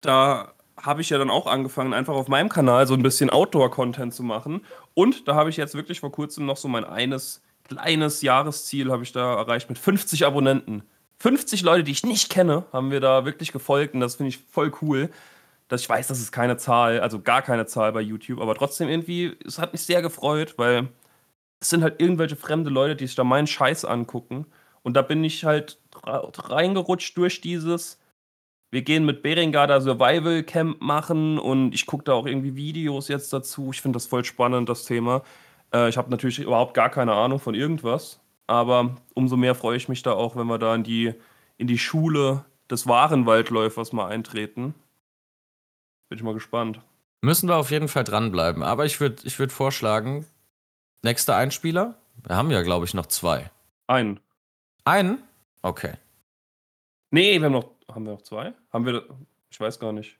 da 0.00 0.54
habe 0.76 1.00
ich 1.00 1.10
ja 1.10 1.18
dann 1.18 1.30
auch 1.30 1.46
angefangen, 1.46 1.94
einfach 1.94 2.14
auf 2.14 2.28
meinem 2.28 2.48
Kanal 2.48 2.86
so 2.86 2.94
ein 2.94 3.02
bisschen 3.02 3.30
Outdoor-Content 3.30 4.12
zu 4.12 4.22
machen. 4.22 4.64
Und 4.94 5.28
da 5.28 5.34
habe 5.34 5.50
ich 5.50 5.56
jetzt 5.56 5.74
wirklich 5.74 6.00
vor 6.00 6.12
kurzem 6.12 6.46
noch 6.46 6.56
so 6.56 6.68
mein 6.68 6.84
eines 6.84 7.42
kleines 7.68 8.22
Jahresziel 8.22 8.90
habe 8.90 9.02
ich 9.02 9.12
da 9.12 9.34
erreicht 9.36 9.68
mit 9.68 9.78
50 9.78 10.24
Abonnenten. 10.26 10.82
50 11.18 11.62
Leute, 11.62 11.84
die 11.84 11.92
ich 11.92 12.04
nicht 12.04 12.30
kenne, 12.30 12.64
haben 12.72 12.90
wir 12.90 13.00
da 13.00 13.24
wirklich 13.24 13.52
gefolgt 13.52 13.94
und 13.94 14.00
das 14.00 14.16
finde 14.16 14.28
ich 14.28 14.38
voll 14.38 14.72
cool. 14.82 15.10
Dass 15.68 15.80
ich 15.80 15.88
weiß, 15.88 16.08
das 16.08 16.20
ist 16.20 16.30
keine 16.30 16.58
Zahl, 16.58 17.00
also 17.00 17.20
gar 17.20 17.40
keine 17.40 17.64
Zahl 17.64 17.92
bei 17.92 18.02
YouTube, 18.02 18.40
aber 18.40 18.54
trotzdem 18.54 18.88
irgendwie, 18.88 19.34
es 19.46 19.58
hat 19.58 19.72
mich 19.72 19.82
sehr 19.82 20.02
gefreut, 20.02 20.54
weil 20.58 20.88
es 21.60 21.70
sind 21.70 21.82
halt 21.82 22.00
irgendwelche 22.00 22.36
fremde 22.36 22.68
Leute, 22.68 22.96
die 22.96 23.06
sich 23.06 23.16
da 23.16 23.24
meinen 23.24 23.46
Scheiß 23.46 23.86
angucken. 23.86 24.46
Und 24.82 24.94
da 24.94 25.02
bin 25.02 25.24
ich 25.24 25.44
halt 25.44 25.80
reingerutscht 26.04 27.16
durch 27.16 27.40
dieses, 27.40 27.98
wir 28.70 28.82
gehen 28.82 29.06
mit 29.06 29.22
Beringer 29.22 29.66
da 29.66 29.80
Survival 29.80 30.42
Camp 30.42 30.82
machen 30.82 31.38
und 31.38 31.74
ich 31.74 31.86
gucke 31.86 32.04
da 32.04 32.12
auch 32.12 32.26
irgendwie 32.26 32.56
Videos 32.56 33.08
jetzt 33.08 33.32
dazu. 33.32 33.70
Ich 33.72 33.80
finde 33.80 33.96
das 33.96 34.06
voll 34.06 34.24
spannend, 34.24 34.68
das 34.68 34.84
Thema. 34.84 35.22
Äh, 35.74 35.88
ich 35.88 35.96
habe 35.98 36.10
natürlich 36.10 36.38
überhaupt 36.38 36.74
gar 36.74 36.88
keine 36.88 37.12
Ahnung 37.12 37.40
von 37.40 37.54
irgendwas. 37.54 38.20
Aber 38.46 38.96
umso 39.14 39.36
mehr 39.36 39.54
freue 39.54 39.76
ich 39.76 39.88
mich 39.88 40.02
da 40.02 40.12
auch, 40.12 40.36
wenn 40.36 40.46
wir 40.46 40.58
da 40.58 40.74
in 40.74 40.84
die, 40.84 41.14
in 41.56 41.66
die 41.66 41.78
Schule 41.78 42.44
des 42.70 42.86
wahren 42.86 43.26
Waldläufers 43.26 43.92
mal 43.92 44.08
eintreten. 44.08 44.74
Bin 46.08 46.18
ich 46.18 46.22
mal 46.22 46.34
gespannt. 46.34 46.80
Müssen 47.22 47.48
wir 47.48 47.56
auf 47.56 47.70
jeden 47.70 47.88
Fall 47.88 48.04
dranbleiben. 48.04 48.62
Aber 48.62 48.84
ich 48.84 49.00
würde 49.00 49.16
ich 49.24 49.38
würd 49.38 49.50
vorschlagen, 49.50 50.26
nächster 51.02 51.36
Einspieler. 51.36 51.94
Wir 52.22 52.36
haben 52.36 52.50
ja, 52.50 52.62
glaube 52.62 52.84
ich, 52.84 52.94
noch 52.94 53.06
zwei. 53.06 53.50
Einen. 53.86 54.20
Einen? 54.84 55.22
Okay. 55.62 55.94
Nee, 57.10 57.38
wir 57.38 57.46
haben 57.46 57.52
noch. 57.52 57.70
Haben 57.90 58.04
wir 58.04 58.12
noch 58.12 58.22
zwei? 58.22 58.52
Haben 58.72 58.86
wir. 58.86 59.04
Ich 59.50 59.58
weiß 59.58 59.78
gar 59.78 59.92
nicht. 59.92 60.18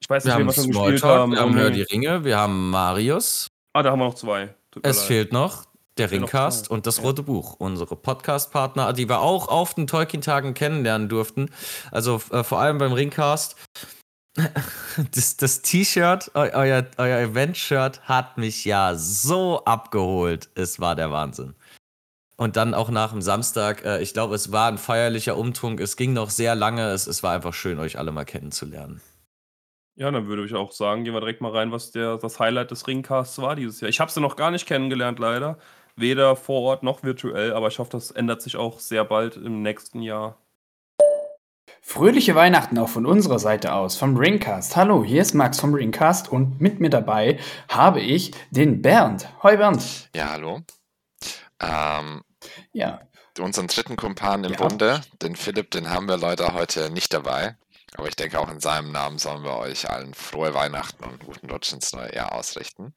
Ich 0.00 0.10
weiß 0.10 0.24
nicht, 0.24 0.34
Wir 0.34 0.38
wen 0.38 0.48
haben 0.48 0.54
wir 0.56 0.62
schon 0.62 0.70
gespielt 0.70 1.02
haben. 1.02 1.32
wir 1.32 1.40
haben 1.40 1.54
Hör 1.54 1.70
die 1.70 1.82
Ringe, 1.82 2.24
wir 2.24 2.36
haben 2.36 2.70
Marius. 2.70 3.48
Ah, 3.74 3.82
da 3.82 3.90
haben 3.90 3.98
wir 3.98 4.06
noch 4.06 4.14
zwei. 4.14 4.54
Tut 4.70 4.86
Es 4.86 5.02
fehlt 5.02 5.32
noch 5.32 5.64
der 5.98 6.08
Ringcast 6.12 6.70
und 6.70 6.86
das. 6.86 7.02
Rote 7.02 7.24
Buch, 7.24 7.56
unsere 7.58 7.96
Podcast-Partner, 7.96 8.92
die 8.92 9.08
wir 9.08 9.20
auch 9.20 9.48
auf 9.48 9.74
den 9.74 9.88
Tolkien-Tagen 9.88 10.54
kennenlernen 10.54 11.08
durften. 11.08 11.50
Also 11.90 12.22
äh, 12.30 12.44
vor 12.44 12.60
allem 12.60 12.78
beim 12.78 12.92
Ringcast. 12.92 13.56
Das, 15.12 15.36
das 15.36 15.62
T-Shirt, 15.62 16.32
eu, 16.34 16.50
euer, 16.52 16.86
euer 16.98 17.18
Event-Shirt 17.18 18.00
hat 18.02 18.36
mich 18.36 18.64
ja 18.64 18.94
so 18.96 19.64
abgeholt. 19.64 20.48
Es 20.56 20.80
war 20.80 20.96
der 20.96 21.12
Wahnsinn. 21.12 21.54
Und 22.36 22.56
dann 22.56 22.74
auch 22.74 22.90
nach 22.90 23.12
dem 23.12 23.22
Samstag, 23.22 23.84
äh, 23.84 24.02
ich 24.02 24.12
glaube, 24.12 24.34
es 24.34 24.50
war 24.50 24.68
ein 24.68 24.78
feierlicher 24.78 25.36
Umtrunk. 25.36 25.80
Es 25.80 25.96
ging 25.96 26.12
noch 26.12 26.30
sehr 26.30 26.56
lange. 26.56 26.90
Es, 26.90 27.06
es 27.06 27.22
war 27.22 27.32
einfach 27.32 27.54
schön, 27.54 27.78
euch 27.78 27.98
alle 27.98 28.10
mal 28.10 28.24
kennenzulernen. 28.24 29.00
Ja, 29.96 30.10
dann 30.10 30.26
würde 30.26 30.44
ich 30.44 30.54
auch 30.54 30.72
sagen, 30.72 31.04
gehen 31.04 31.14
wir 31.14 31.20
direkt 31.20 31.40
mal 31.40 31.52
rein, 31.52 31.70
was 31.70 31.92
der, 31.92 32.16
das 32.18 32.40
Highlight 32.40 32.72
des 32.72 32.88
Ringcasts 32.88 33.38
war 33.38 33.54
dieses 33.54 33.80
Jahr. 33.80 33.88
Ich 33.88 34.00
habe 34.00 34.10
sie 34.10 34.20
noch 34.20 34.34
gar 34.34 34.50
nicht 34.50 34.66
kennengelernt, 34.66 35.20
leider. 35.20 35.56
Weder 35.94 36.34
vor 36.34 36.62
Ort 36.62 36.82
noch 36.82 37.04
virtuell, 37.04 37.52
aber 37.52 37.68
ich 37.68 37.78
hoffe, 37.78 37.90
das 37.92 38.10
ändert 38.10 38.42
sich 38.42 38.56
auch 38.56 38.80
sehr 38.80 39.04
bald 39.04 39.36
im 39.36 39.62
nächsten 39.62 40.02
Jahr. 40.02 40.36
Fröhliche 41.80 42.34
Weihnachten 42.34 42.76
auch 42.78 42.88
von 42.88 43.06
unserer 43.06 43.38
Seite 43.38 43.72
aus, 43.72 43.96
vom 43.96 44.16
Ringcast. 44.16 44.74
Hallo, 44.74 45.04
hier 45.04 45.22
ist 45.22 45.34
Max 45.34 45.60
vom 45.60 45.74
Ringcast 45.74 46.28
und 46.28 46.60
mit 46.60 46.80
mir 46.80 46.90
dabei 46.90 47.38
habe 47.68 48.00
ich 48.00 48.32
den 48.50 48.82
Bernd. 48.82 49.28
Hoi 49.44 49.56
Bernd. 49.58 50.08
Ja, 50.16 50.30
hallo. 50.30 50.62
Ähm, 51.60 52.22
Ja, 52.72 53.00
unseren 53.38 53.68
dritten 53.68 53.94
Kumpan 53.94 54.42
im 54.42 54.52
Ja. 54.54 54.56
Bunde, 54.66 55.02
den 55.22 55.36
Philipp, 55.36 55.70
den 55.70 55.90
haben 55.90 56.08
wir 56.08 56.16
leider 56.16 56.54
heute 56.54 56.90
nicht 56.90 57.12
dabei. 57.14 57.56
Aber 57.94 58.08
ich 58.08 58.16
denke, 58.16 58.40
auch 58.40 58.50
in 58.50 58.60
seinem 58.60 58.92
Namen 58.92 59.18
sollen 59.18 59.44
wir 59.44 59.56
euch 59.56 59.88
allen 59.88 60.14
frohe 60.14 60.54
Weihnachten 60.54 61.04
und 61.04 61.24
guten 61.24 61.50
Rutsch 61.50 61.72
ins 61.72 61.92
neue 61.92 62.14
Jahr 62.14 62.32
ausrichten. 62.32 62.94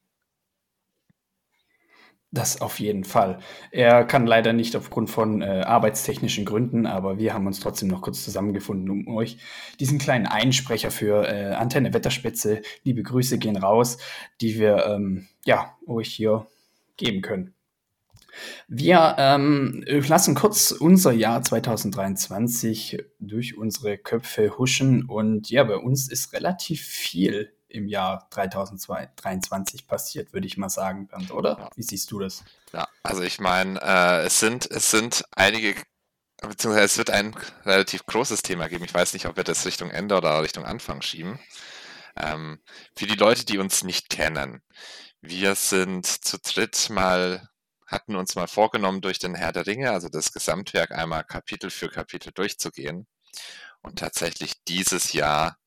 das 2.32 2.62
auf 2.62 2.80
jeden 2.80 3.04
Fall. 3.04 3.40
Er 3.72 4.04
kann 4.04 4.28
leider 4.28 4.54
nicht 4.54 4.76
aufgrund 4.76 5.10
von 5.10 5.42
äh, 5.42 5.64
arbeitstechnischen 5.66 6.46
Gründen, 6.46 6.86
aber 6.86 7.18
wir 7.18 7.34
haben 7.34 7.48
uns 7.48 7.60
trotzdem 7.60 7.88
noch 7.88 8.02
kurz 8.02 8.24
zusammengefunden, 8.24 8.90
um 8.90 9.08
euch 9.16 9.38
diesen 9.80 9.98
kleinen 9.98 10.28
Einsprecher 10.28 10.92
für 10.92 11.28
äh, 11.28 11.54
Antenne 11.54 11.94
Wetterspitze, 11.94 12.62
liebe 12.84 13.02
Grüße 13.04 13.38
gehen 13.40 13.58
raus, 13.58 13.98
die 14.42 14.60
wir 14.60 14.86
ähm, 14.88 15.28
ja, 15.46 15.78
euch 15.88 16.10
hier 16.14 16.48
geben 16.98 17.22
können. 17.22 17.57
Wir 18.68 19.16
ähm, 19.18 19.84
lassen 19.88 20.36
kurz 20.36 20.72
unser 20.72 21.12
Jahr 21.12 21.42
2023 21.42 23.04
durch 23.20 23.58
unsere 23.58 23.98
Köpfe 23.98 24.58
huschen 24.58 25.06
und 25.06 25.50
ja, 25.50 25.64
bei 25.64 25.78
uns 25.78 26.10
ist 26.10 26.34
relativ 26.34 26.82
viel 26.82 27.54
im 27.70 27.88
Jahr 27.88 28.28
2023 28.32 29.88
passiert, 29.88 30.34
würde 30.34 30.48
ich 30.48 30.58
mal 30.58 30.70
sagen, 30.70 31.08
Bernd, 31.08 31.32
oder? 31.32 31.58
Ja. 31.60 31.70
Wie 31.76 31.84
siehst 31.84 32.12
du 32.12 32.20
das? 32.20 32.44
Ja, 32.74 32.88
also 33.04 33.22
ich 33.22 33.40
meine, 33.40 33.80
äh, 33.82 34.26
es 34.26 34.40
sind, 34.40 34.70
es 34.72 34.92
sind 34.92 35.26
einige, 35.32 35.76
beziehungsweise 36.42 36.86
es 36.86 36.98
wird 36.98 37.10
ein 37.10 37.36
relativ 37.66 38.06
großes 38.06 38.42
Thema 38.42 38.68
geben. 38.68 38.86
Ich 38.86 38.94
weiß 38.94 39.14
nicht, 39.14 39.26
ob 39.26 39.38
wir 39.38 39.44
das 39.44 39.66
Richtung 39.66 39.90
Ende 39.90 40.16
oder 40.16 40.42
Richtung 40.42 40.66
Anfang 40.66 41.02
schieben. 41.02 41.40
Ähm, 42.16 42.60
für 42.96 43.06
die 43.06 43.16
Leute, 43.16 43.46
die 43.46 43.58
uns 43.58 43.84
nicht 43.84 44.10
kennen, 44.10 44.62
wir 45.22 45.56
sind 45.56 46.06
zu 46.06 46.38
dritt 46.40 46.90
mal, 46.90 47.50
hatten 47.88 48.16
uns 48.16 48.36
mal 48.36 48.48
vorgenommen, 48.48 49.02
durch 49.02 49.20
den 49.20 49.36
Herr 49.36 49.54
der 49.54 49.66
Ringe, 49.66 49.92
also 49.92 50.10
das 50.10 50.34
Gesamtwerk, 50.34 50.92
einmal 50.92 51.24
Kapitel 51.24 51.70
für 51.70 51.90
Kapitel 51.90 52.32
durchzugehen. 52.34 53.08
Und 53.82 54.00
tatsächlich 54.00 54.54
dieses 54.68 55.14
Jahr 55.14 55.58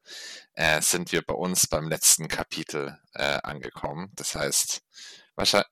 äh, 0.55 0.83
sind 0.83 1.13
wir 1.13 1.23
bei 1.23 1.35
uns 1.35 1.67
beim 1.67 1.89
letzten 1.89 2.29
Kapitel 2.29 2.99
äh, 3.15 3.39
angekommen. 3.43 4.13
Das 4.15 4.35
heißt, 4.35 4.83
wahrscheinlich, 5.37 5.71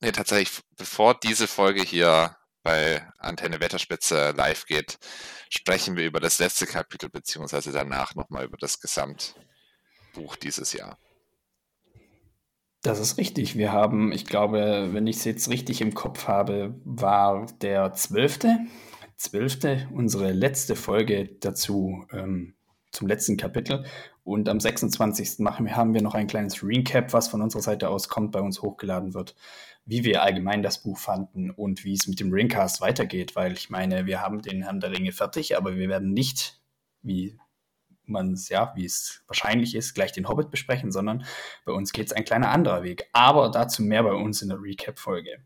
nee, 0.00 0.12
tatsächlich, 0.12 0.62
bevor 0.76 1.18
diese 1.18 1.48
Folge 1.48 1.82
hier 1.82 2.36
bei 2.62 3.06
Antenne 3.18 3.60
Wetterspitze 3.60 4.32
live 4.32 4.66
geht, 4.66 4.98
sprechen 5.48 5.96
wir 5.96 6.04
über 6.04 6.20
das 6.20 6.38
letzte 6.38 6.66
Kapitel, 6.66 7.08
beziehungsweise 7.08 7.72
danach 7.72 8.14
nochmal 8.14 8.44
über 8.44 8.58
das 8.58 8.80
Gesamtbuch 8.80 10.36
dieses 10.36 10.72
Jahr. 10.72 10.98
Das 12.82 12.98
ist 12.98 13.18
richtig. 13.18 13.56
Wir 13.58 13.72
haben, 13.72 14.10
ich 14.10 14.24
glaube, 14.24 14.88
wenn 14.92 15.06
ich 15.06 15.16
es 15.16 15.24
jetzt 15.24 15.50
richtig 15.50 15.82
im 15.82 15.92
Kopf 15.92 16.28
habe, 16.28 16.74
war 16.84 17.46
der 17.60 17.92
zwölfte, 17.92 18.58
zwölfte 19.16 19.88
unsere 19.92 20.32
letzte 20.32 20.76
Folge 20.76 21.28
dazu 21.40 22.06
ähm, 22.10 22.54
zum 22.90 23.06
letzten 23.06 23.36
Kapitel. 23.36 23.84
Und 24.24 24.48
am 24.48 24.60
26. 24.60 25.40
Machen 25.40 25.66
wir, 25.66 25.76
haben 25.76 25.92
wir 25.92 26.02
noch 26.02 26.14
ein 26.14 26.26
kleines 26.26 26.62
Recap, 26.62 27.12
was 27.12 27.28
von 27.28 27.42
unserer 27.42 27.62
Seite 27.62 27.90
aus 27.90 28.08
kommt, 28.08 28.32
bei 28.32 28.40
uns 28.40 28.62
hochgeladen 28.62 29.12
wird, 29.12 29.34
wie 29.84 30.04
wir 30.04 30.22
allgemein 30.22 30.62
das 30.62 30.82
Buch 30.82 30.98
fanden 30.98 31.50
und 31.50 31.84
wie 31.84 31.94
es 31.94 32.06
mit 32.06 32.18
dem 32.18 32.32
Ringcast 32.32 32.80
weitergeht. 32.80 33.36
Weil 33.36 33.52
ich 33.52 33.68
meine, 33.68 34.06
wir 34.06 34.22
haben 34.22 34.40
den 34.40 34.62
Herrn 34.62 34.80
der 34.80 34.92
Ringe 34.92 35.12
fertig, 35.12 35.56
aber 35.56 35.76
wir 35.76 35.88
werden 35.90 36.12
nicht, 36.12 36.60
wie 37.02 37.38
man 38.10 38.32
es, 38.32 38.48
ja, 38.48 38.72
wie 38.76 38.84
es 38.84 39.22
wahrscheinlich 39.26 39.74
ist, 39.74 39.94
gleich 39.94 40.12
den 40.12 40.28
Hobbit 40.28 40.50
besprechen, 40.50 40.92
sondern 40.92 41.24
bei 41.64 41.72
uns 41.72 41.92
geht 41.92 42.06
es 42.06 42.12
ein 42.12 42.24
kleiner 42.24 42.50
anderer 42.50 42.82
Weg. 42.82 43.08
Aber 43.12 43.50
dazu 43.50 43.82
mehr 43.82 44.02
bei 44.02 44.12
uns 44.12 44.42
in 44.42 44.48
der 44.48 44.60
Recap-Folge. 44.60 45.38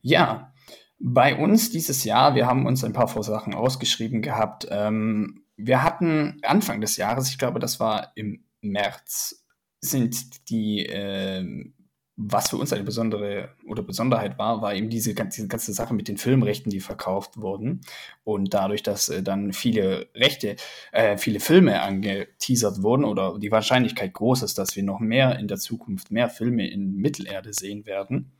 Ja, 0.00 0.52
bei 0.98 1.36
uns 1.36 1.70
dieses 1.70 2.04
Jahr, 2.04 2.34
wir 2.34 2.46
haben 2.46 2.66
uns 2.66 2.84
ein 2.84 2.92
paar 2.92 3.08
Sachen 3.22 3.54
ausgeschrieben 3.54 4.22
gehabt. 4.22 4.66
Ähm, 4.70 5.44
wir 5.56 5.82
hatten 5.82 6.40
Anfang 6.42 6.80
des 6.80 6.96
Jahres, 6.96 7.30
ich 7.30 7.38
glaube, 7.38 7.58
das 7.58 7.80
war 7.80 8.12
im 8.14 8.44
März, 8.60 9.44
sind 9.80 10.48
die, 10.50 10.86
ähm, 10.86 11.74
was 12.20 12.50
für 12.50 12.56
uns 12.56 12.72
eine 12.72 12.82
besondere 12.82 13.50
oder 13.64 13.84
Besonderheit 13.84 14.38
war, 14.38 14.60
war 14.60 14.74
eben 14.74 14.90
diese, 14.90 15.14
diese 15.14 15.46
ganze 15.46 15.72
Sache 15.72 15.94
mit 15.94 16.08
den 16.08 16.16
Filmrechten, 16.16 16.68
die 16.68 16.80
verkauft 16.80 17.40
wurden. 17.40 17.82
Und 18.24 18.52
dadurch, 18.52 18.82
dass 18.82 19.08
äh, 19.08 19.22
dann 19.22 19.52
viele 19.52 20.08
Rechte, 20.16 20.56
äh, 20.90 21.16
viele 21.16 21.38
Filme 21.38 21.80
angeteasert 21.80 22.82
wurden 22.82 23.04
oder 23.04 23.38
die 23.38 23.52
Wahrscheinlichkeit 23.52 24.14
groß 24.14 24.42
ist, 24.42 24.58
dass 24.58 24.74
wir 24.74 24.82
noch 24.82 24.98
mehr 24.98 25.38
in 25.38 25.46
der 25.46 25.58
Zukunft 25.58 26.10
mehr 26.10 26.28
Filme 26.28 26.68
in 26.68 26.96
Mittelerde 26.96 27.52
sehen 27.52 27.86
werden. 27.86 28.32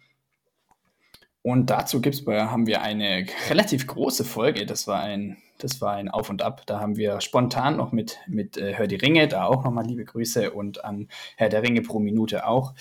Und 1.42 1.70
dazu 1.70 2.00
gibt's 2.00 2.26
haben 2.26 2.66
wir 2.66 2.82
eine 2.82 3.26
relativ 3.48 3.86
große 3.86 4.24
Folge. 4.24 4.66
Das 4.66 4.88
war 4.88 5.00
ein, 5.02 5.36
das 5.58 5.80
war 5.80 5.92
ein 5.92 6.08
Auf 6.08 6.30
und 6.30 6.42
Ab. 6.42 6.66
Da 6.66 6.80
haben 6.80 6.96
wir 6.96 7.20
spontan 7.20 7.76
noch 7.76 7.92
mit, 7.92 8.18
mit 8.26 8.56
äh, 8.56 8.76
Hör 8.76 8.88
die 8.88 8.96
Ringe, 8.96 9.28
da 9.28 9.44
auch 9.44 9.62
nochmal 9.62 9.86
liebe 9.86 10.04
Grüße 10.04 10.50
und 10.50 10.84
an 10.84 11.06
Herr 11.36 11.48
der 11.48 11.62
Ringe 11.62 11.82
pro 11.82 12.00
Minute 12.00 12.44
auch, 12.44 12.74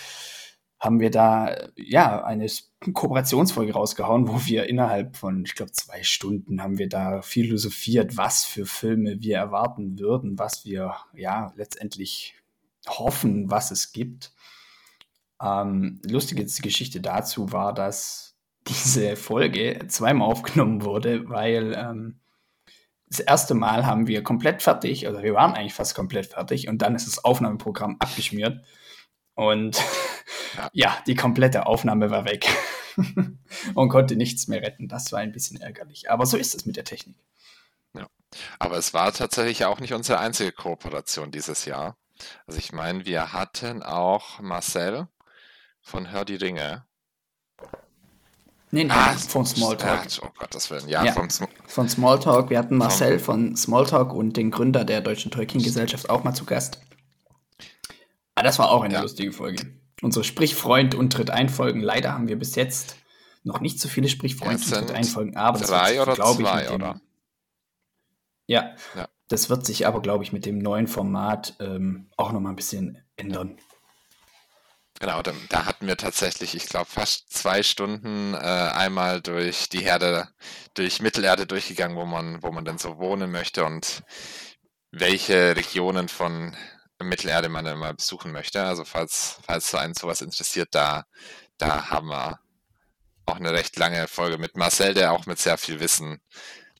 haben 0.80 1.00
wir 1.00 1.10
da 1.10 1.56
ja 1.76 2.24
eine 2.24 2.48
Kooperationsfolge 2.94 3.74
rausgehauen, 3.74 4.28
wo 4.28 4.46
wir 4.46 4.68
innerhalb 4.70 5.16
von, 5.18 5.44
ich 5.46 5.56
glaube, 5.56 5.72
zwei 5.72 6.04
Stunden 6.04 6.62
haben 6.62 6.78
wir 6.78 6.88
da 6.88 7.22
philosophiert, 7.22 8.16
was 8.16 8.46
für 8.46 8.66
Filme 8.66 9.20
wir 9.20 9.38
erwarten 9.38 9.98
würden, 9.98 10.38
was 10.38 10.66
wir 10.66 10.96
ja 11.14 11.52
letztendlich 11.56 12.36
hoffen, 12.88 13.50
was 13.50 13.72
es 13.72 13.92
gibt. 13.92 14.32
Ähm, 15.42 16.00
lustige 16.08 16.46
Geschichte 16.46 17.02
dazu 17.02 17.52
war, 17.52 17.74
dass 17.74 18.36
diese 18.68 19.16
Folge 19.16 19.88
zweimal 19.88 20.30
aufgenommen 20.30 20.84
wurde, 20.84 21.28
weil 21.28 21.74
ähm, 21.76 22.20
das 23.10 23.22
erste 23.22 23.56
Mal 23.56 23.86
haben 23.86 24.08
wir 24.08 24.22
komplett 24.22 24.62
fertig, 24.62 25.08
also 25.08 25.24
wir 25.24 25.34
waren 25.34 25.54
eigentlich 25.54 25.74
fast 25.74 25.96
komplett 25.96 26.28
fertig 26.28 26.68
und 26.68 26.82
dann 26.82 26.94
ist 26.94 27.08
das 27.08 27.24
Aufnahmeprogramm 27.24 27.96
abgeschmiert 28.00 28.62
und 29.38 29.78
Ja. 30.58 30.70
ja, 30.74 30.98
die 31.08 31.16
komplette 31.16 31.66
Aufnahme 31.66 32.10
war 32.12 32.26
weg 32.26 32.48
und 33.76 33.90
konnte 33.90 34.16
nichts 34.18 34.48
mehr 34.48 34.62
retten. 34.62 34.88
Das 34.90 35.12
war 35.14 35.20
ein 35.20 35.32
bisschen 35.32 35.62
ärgerlich, 35.62 36.12
aber 36.12 36.26
so 36.26 36.36
ist 36.36 36.54
es 36.56 36.66
mit 36.66 36.76
der 36.76 36.84
Technik. 36.84 37.16
Aber 38.60 38.78
es 38.78 38.94
war 38.94 39.14
tatsächlich 39.14 39.64
auch 39.64 39.80
nicht 39.80 39.94
unsere 39.94 40.20
einzige 40.20 40.52
Kooperation 40.52 41.32
dieses 41.32 41.64
Jahr. 41.64 41.96
Also 42.46 42.60
ich 42.60 42.74
meine, 42.74 43.06
wir 43.06 43.32
hatten 43.32 43.82
auch 43.84 44.42
Marcel 44.42 45.08
von 45.82 46.12
Hör 46.12 46.26
die 46.26 46.36
Ringe. 46.36 46.86
Nee, 48.70 48.84
nee, 48.84 48.92
Ah, 48.92 49.14
von 49.14 49.46
Smalltalk. 49.46 50.06
äh, 50.08 50.20
Oh 50.24 50.30
Gott, 50.38 50.54
das 50.54 50.70
Willen. 50.70 50.90
Ja, 50.90 51.06
Ja. 51.06 51.14
vom 51.14 51.30
Sm 51.30 51.46
Von 51.68 51.88
Smalltalk. 51.88 52.50
Wir 52.50 52.60
hatten 52.60 52.76
Marcel 52.76 53.18
von 53.18 53.56
Smalltalk 53.56 54.12
und 54.14 54.36
den 54.36 54.52
Gründer 54.52 54.84
der 54.84 55.00
Deutschen 55.00 55.32
Tolkien-Gesellschaft 55.32 56.10
auch 56.10 56.26
mal 56.26 56.34
zu 56.34 56.44
Gast. 56.44 56.82
Aber 58.38 58.44
das 58.44 58.60
war 58.60 58.70
auch 58.70 58.84
eine 58.84 58.94
Ja. 58.94 59.02
lustige 59.02 59.32
Folge. 59.32 59.66
Unsere 60.04 60.24
Sprichfreund 60.24 60.94
und 60.94 61.12
Tritt 61.12 61.32
ein 61.32 61.50
Folgen. 61.50 61.82
Leider 61.82 62.14
haben 62.14 62.28
wir 62.28 62.38
bis 62.38 62.54
jetzt 62.54 62.96
noch 63.44 63.62
nicht 63.62 63.80
so 63.80 63.90
viele 63.90 64.10
Sprichfreunde 64.10 64.62
es 64.62 64.68
sind 64.68 64.92
einfolgen, 64.92 65.36
aber 65.36 65.58
das 65.58 65.70
drei 65.70 66.00
oder 66.00 66.14
glaube 66.14 66.44
ich, 66.44 66.48
zwei, 66.48 66.60
mit 66.62 66.70
dem, 66.70 66.76
oder? 66.76 67.02
Ja, 68.46 68.76
Ja. 68.94 69.08
das 69.28 69.50
wird 69.50 69.66
sich 69.66 69.88
aber, 69.88 70.04
glaube 70.04 70.24
ich, 70.24 70.34
mit 70.34 70.46
dem 70.46 70.60
neuen 70.60 70.86
Format 70.86 71.56
ähm, 71.60 72.12
auch 72.16 72.32
noch 72.32 72.40
mal 72.40 72.52
ein 72.52 72.56
bisschen 72.56 73.04
ändern. 73.16 73.58
Genau, 75.00 75.24
da, 75.24 75.34
da 75.50 75.66
hatten 75.66 75.88
wir 75.88 75.98
tatsächlich, 75.98 76.54
ich 76.54 76.68
glaube, 76.70 76.92
fast 76.92 77.34
zwei 77.34 77.64
Stunden 77.64 78.36
äh, 78.36 78.38
einmal 78.38 79.20
durch 79.20 79.68
die 79.68 79.80
Herde, 79.82 80.28
durch 80.76 81.02
Mittelerde 81.02 81.48
durchgegangen, 81.48 81.98
wo 81.98 82.06
man, 82.06 82.44
wo 82.44 82.52
man 82.52 82.66
denn 82.66 82.78
so 82.78 83.00
wohnen 83.00 83.32
möchte 83.32 83.66
und 83.66 84.04
welche 84.92 85.56
Regionen 85.56 86.08
von 86.08 86.56
Mittelerde 87.00 87.50
man 87.50 87.66
denn 87.66 87.78
mal 87.78 87.94
besuchen 87.94 88.32
möchte. 88.32 88.64
Also 88.64 88.84
falls, 88.84 89.40
falls 89.44 89.70
so 89.70 89.78
einen 89.78 89.94
sowas 89.94 90.22
interessiert, 90.22 90.70
da, 90.72 91.06
da 91.58 91.90
haben 91.90 92.08
wir 92.08 92.40
auch 93.26 93.38
eine 93.38 93.52
recht 93.52 93.78
lange 93.78 94.08
Folge 94.08 94.38
mit 94.38 94.56
Marcel, 94.58 94.94
der 94.94 95.12
auch 95.12 95.26
mit 95.26 95.38
sehr 95.38 95.58
viel 95.58 95.80
Wissen 95.80 96.20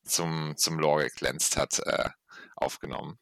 zum, 0.04 0.56
zum 0.56 0.80
Lore 0.80 1.10
geglänzt 1.10 1.58
hat, 1.58 1.80
äh, 1.86 2.10
aufgenommen. 2.56 3.18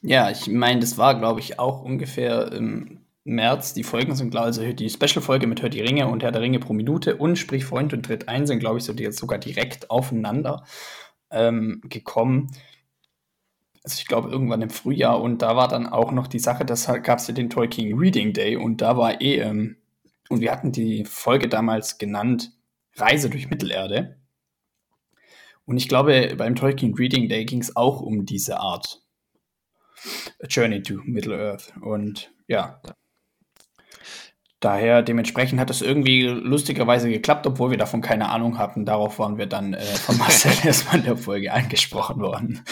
Ja, 0.00 0.30
ich 0.30 0.46
meine, 0.46 0.80
das 0.80 0.96
war, 0.96 1.18
glaube 1.18 1.40
ich, 1.40 1.58
auch 1.58 1.82
ungefähr 1.82 2.52
im 2.52 3.04
März. 3.24 3.74
Die 3.74 3.84
Folgen 3.84 4.14
sind 4.14 4.30
klar, 4.30 4.44
also 4.44 4.72
die 4.72 4.90
Special-Folge 4.90 5.46
mit 5.46 5.60
Hör 5.60 5.68
die 5.68 5.80
Ringe 5.80 6.06
und 6.06 6.22
Herr 6.22 6.32
der 6.32 6.40
Ringe 6.40 6.60
pro 6.60 6.72
Minute 6.72 7.16
und 7.16 7.36
Sprich 7.36 7.64
Freund 7.64 7.92
und 7.92 8.04
Tritt 8.04 8.28
ein 8.28 8.46
sind, 8.46 8.60
glaube 8.60 8.78
ich, 8.78 8.84
so 8.84 8.92
die 8.92 9.02
jetzt 9.02 9.18
sogar 9.18 9.38
direkt 9.38 9.90
aufeinander 9.90 10.64
ähm, 11.30 11.80
gekommen. 11.84 12.50
Also 13.88 14.00
ich 14.00 14.06
glaube 14.06 14.28
irgendwann 14.28 14.60
im 14.60 14.68
Frühjahr 14.68 15.18
und 15.18 15.40
da 15.40 15.56
war 15.56 15.66
dann 15.66 15.86
auch 15.86 16.12
noch 16.12 16.26
die 16.26 16.38
Sache, 16.38 16.66
das 16.66 16.88
gab 17.02 17.20
es 17.20 17.26
ja 17.26 17.32
den 17.32 17.48
Tolkien 17.48 17.98
Reading 17.98 18.34
Day 18.34 18.54
und 18.54 18.82
da 18.82 18.98
war 18.98 19.22
eh, 19.22 19.38
ähm, 19.38 19.78
und 20.28 20.42
wir 20.42 20.52
hatten 20.52 20.72
die 20.72 21.06
Folge 21.06 21.48
damals 21.48 21.96
genannt 21.96 22.52
Reise 22.96 23.30
durch 23.30 23.48
Mittelerde. 23.48 24.18
Und 25.64 25.78
ich 25.78 25.88
glaube, 25.88 26.34
beim 26.36 26.54
Tolkien 26.54 26.92
Reading 26.96 27.30
Day 27.30 27.46
ging 27.46 27.62
es 27.62 27.76
auch 27.76 28.02
um 28.02 28.26
diese 28.26 28.60
Art. 28.60 29.00
A 30.42 30.46
Journey 30.46 30.82
to 30.82 31.00
Middle-earth. 31.04 31.72
Und 31.80 32.30
ja. 32.46 32.82
Daher, 34.60 35.00
dementsprechend 35.00 35.60
hat 35.60 35.70
es 35.70 35.80
irgendwie 35.80 36.24
lustigerweise 36.24 37.08
geklappt, 37.08 37.46
obwohl 37.46 37.70
wir 37.70 37.78
davon 37.78 38.02
keine 38.02 38.28
Ahnung 38.28 38.58
hatten. 38.58 38.84
Darauf 38.84 39.18
waren 39.18 39.38
wir 39.38 39.46
dann 39.46 39.72
äh, 39.72 39.80
von 39.80 40.18
Marcel 40.18 40.52
erstmal 40.66 40.98
in 40.98 41.04
der 41.04 41.16
Folge 41.16 41.54
angesprochen 41.54 42.20
worden. 42.20 42.62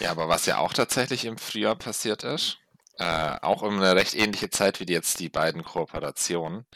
Ja, 0.00 0.10
aber 0.12 0.28
was 0.28 0.46
ja 0.46 0.58
auch 0.58 0.72
tatsächlich 0.72 1.24
im 1.24 1.38
Frühjahr 1.38 1.76
passiert 1.76 2.22
ist, 2.22 2.58
äh, 2.98 3.36
auch 3.42 3.62
um 3.62 3.76
eine 3.78 3.94
recht 3.96 4.14
ähnliche 4.14 4.50
Zeit 4.50 4.80
wie 4.80 4.92
jetzt 4.92 5.20
die 5.20 5.28
beiden 5.28 5.64
Kooperationen. 5.64 6.66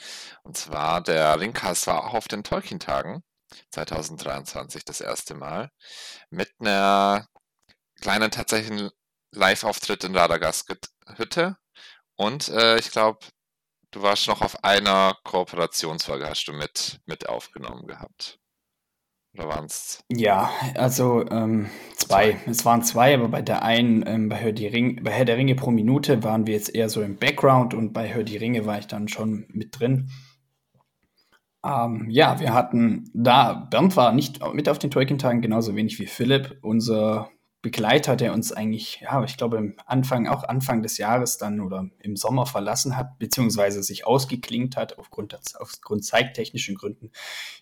Und 0.43 0.57
zwar 0.57 1.01
der 1.03 1.39
Ringcast 1.41 1.87
war 1.87 2.05
auch 2.05 2.15
auf 2.15 2.29
den 2.29 2.45
Tolkien-Tagen 2.45 3.23
2023 3.71 4.85
das 4.85 5.01
erste 5.01 5.35
Mal 5.35 5.71
mit 6.31 6.51
einer 6.61 7.27
kleinen 8.01 8.31
tatsächlichen 8.31 8.91
Live-Auftritt 9.33 10.05
in 10.05 10.17
Radagast 10.17 10.73
Hütte. 11.17 11.57
Und 12.17 12.49
äh, 12.49 12.79
ich 12.79 12.91
glaube, 12.91 13.21
du 13.91 14.03
warst 14.03 14.29
noch 14.29 14.43
auf 14.43 14.65
einer 14.65 15.17
Kooperationsfolge, 15.25 16.29
hast 16.29 16.45
du 16.47 16.53
mit, 16.53 17.01
mit 17.07 17.29
aufgenommen 17.29 17.87
gehabt. 17.87 18.39
Oder 19.35 19.49
waren 19.49 19.65
es? 19.65 20.05
Ja, 20.11 20.51
also 20.75 21.27
ähm, 21.31 21.71
zwei. 21.97 22.37
Es 22.47 22.65
waren 22.65 22.83
zwei, 22.83 23.15
aber 23.15 23.29
bei 23.29 23.41
der 23.41 23.63
einen, 23.63 24.05
ähm, 24.07 24.29
bei, 24.29 24.43
Hör 24.43 24.53
die 24.53 24.67
Ring, 24.67 25.03
bei 25.03 25.11
Herr 25.11 25.25
der 25.25 25.39
Ringe 25.39 25.55
pro 25.55 25.71
Minute 25.71 26.23
waren 26.23 26.47
wir 26.47 26.55
jetzt 26.55 26.75
eher 26.75 26.91
so 26.91 27.01
im 27.03 27.17
Background 27.17 27.73
und 27.73 27.93
bei 27.93 28.13
Hör 28.13 28.25
die 28.25 28.37
Ringe 28.37 28.67
war 28.67 28.79
ich 28.79 28.87
dann 28.87 29.09
schon 29.09 29.47
mit 29.49 29.79
drin. 29.79 30.11
Ähm, 31.65 32.09
ja, 32.11 32.41
wir 32.41 32.53
hatten 32.53 33.11
da, 33.15 33.55
Bernd 33.71 33.97
war 33.97 34.13
nicht 34.13 34.41
mit 34.53 34.69
auf 34.69 34.79
den 34.79 34.91
Tolkien-Tagen, 34.91 35.41
genauso 35.41 35.77
wenig 35.77 35.99
wie 35.99 36.07
Philipp, 36.07 36.59
unser 36.61 37.31
Begleiter, 37.63 38.17
der 38.17 38.33
uns 38.33 38.51
eigentlich, 38.51 39.01
ja, 39.03 39.23
ich 39.23 39.37
glaube, 39.37 39.57
im 39.57 39.77
Anfang, 39.87 40.27
auch 40.27 40.43
Anfang 40.43 40.83
des 40.83 40.99
Jahres 40.99 41.39
dann 41.39 41.61
oder 41.61 41.89
im 42.01 42.17
Sommer 42.17 42.45
verlassen 42.45 42.97
hat, 42.97 43.21
beziehungsweise 43.21 43.85
sich 43.85 44.05
ausgeklingt 44.05 44.77
hat 44.77 44.99
aufgrund, 44.99 45.39
aufgrund 45.61 46.05
zeittechnischen 46.05 46.75
Gründen, 46.75 47.13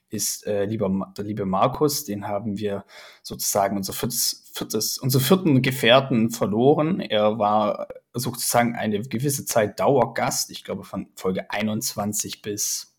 ist 0.09 0.47
äh, 0.47 0.65
lieber, 0.65 1.13
der 1.19 1.25
liebe 1.25 1.45
Markus. 1.45 2.07
Den 2.07 2.27
haben 2.27 2.57
wir 2.57 2.87
sozusagen 3.23 3.77
unser 3.77 3.93
viertes, 3.93 4.51
viertes, 4.55 4.97
unsere 4.97 5.23
vierten 5.23 5.61
Gefährten 5.61 6.31
verloren. 6.31 7.01
Er 7.01 7.39
war 7.39 7.89
sozusagen 8.15 8.75
eine 8.77 9.03
gewisse 9.03 9.45
Zeit 9.45 9.81
Dauergast, 9.81 10.51
ich 10.51 10.65
glaube 10.65 10.85
von 10.85 11.09
Folge 11.15 11.51
21 11.51 12.41
bis 12.41 12.97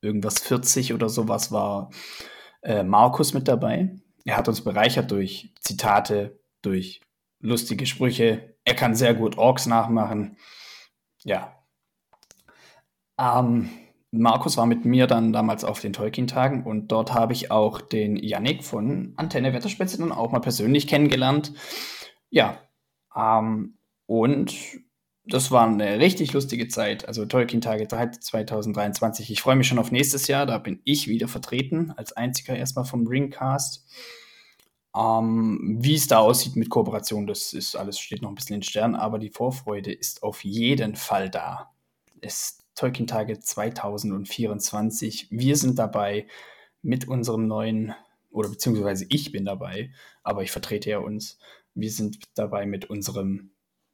irgendwas 0.00 0.38
40 0.38 0.94
oder 0.94 1.08
sowas 1.08 1.50
war 1.50 1.90
äh, 2.62 2.84
Markus 2.84 3.34
mit 3.34 3.48
dabei. 3.48 3.90
Er 4.24 4.36
hat 4.36 4.48
uns 4.48 4.62
bereichert 4.62 5.10
durch 5.10 5.54
Zitate, 5.60 6.40
durch 6.62 7.00
lustige 7.40 7.86
Sprüche. 7.86 8.56
Er 8.64 8.74
kann 8.74 8.94
sehr 8.94 9.14
gut 9.14 9.38
Orks 9.38 9.66
nachmachen. 9.66 10.36
Ja. 11.24 11.56
Ähm, 13.18 13.70
Markus 14.12 14.56
war 14.56 14.66
mit 14.66 14.84
mir 14.84 15.06
dann 15.06 15.32
damals 15.32 15.64
auf 15.64 15.80
den 15.80 15.92
Tolkien-Tagen 15.92 16.64
und 16.64 16.88
dort 16.88 17.14
habe 17.14 17.32
ich 17.32 17.50
auch 17.50 17.80
den 17.80 18.16
Yannick 18.16 18.64
von 18.64 19.12
Antenne 19.16 19.52
Wetterspitze 19.52 19.98
dann 19.98 20.12
auch 20.12 20.32
mal 20.32 20.40
persönlich 20.40 20.86
kennengelernt. 20.86 21.52
Ja. 22.28 22.58
Ähm, 23.14 23.78
und 24.06 24.56
das 25.30 25.50
war 25.50 25.66
eine 25.66 25.98
richtig 25.98 26.32
lustige 26.32 26.68
Zeit. 26.68 27.06
Also 27.06 27.24
Tolkien-Tage 27.24 27.88
2023. 27.88 29.30
Ich 29.30 29.40
freue 29.40 29.56
mich 29.56 29.68
schon 29.68 29.78
auf 29.78 29.92
nächstes 29.92 30.26
Jahr. 30.26 30.46
Da 30.46 30.58
bin 30.58 30.80
ich 30.84 31.08
wieder 31.08 31.28
vertreten, 31.28 31.92
als 31.96 32.12
einziger 32.12 32.56
erstmal 32.56 32.84
vom 32.84 33.06
Ringcast. 33.06 33.86
Ähm, 34.96 35.78
wie 35.80 35.94
es 35.94 36.08
da 36.08 36.18
aussieht 36.18 36.56
mit 36.56 36.68
Kooperation, 36.68 37.26
das 37.26 37.52
ist 37.52 37.76
alles, 37.76 38.00
steht 38.00 38.22
noch 38.22 38.28
ein 38.28 38.34
bisschen 38.34 38.56
in 38.56 38.62
Sternen, 38.62 38.96
aber 38.96 39.20
die 39.20 39.30
Vorfreude 39.30 39.92
ist 39.92 40.24
auf 40.24 40.44
jeden 40.44 40.96
Fall 40.96 41.30
da. 41.30 41.70
Es 42.20 42.58
Tolkien-Tage 42.74 43.38
2024. 43.38 45.28
Wir 45.30 45.56
sind 45.56 45.78
dabei 45.78 46.26
mit 46.82 47.06
unserem 47.06 47.46
neuen, 47.46 47.94
oder 48.30 48.48
beziehungsweise 48.48 49.04
ich 49.10 49.32
bin 49.32 49.44
dabei, 49.44 49.92
aber 50.22 50.42
ich 50.42 50.50
vertrete 50.50 50.90
ja 50.90 50.98
uns. 50.98 51.38
Wir 51.74 51.90
sind 51.90 52.18
dabei 52.34 52.64
mit 52.64 52.88
unserem, 52.88 53.50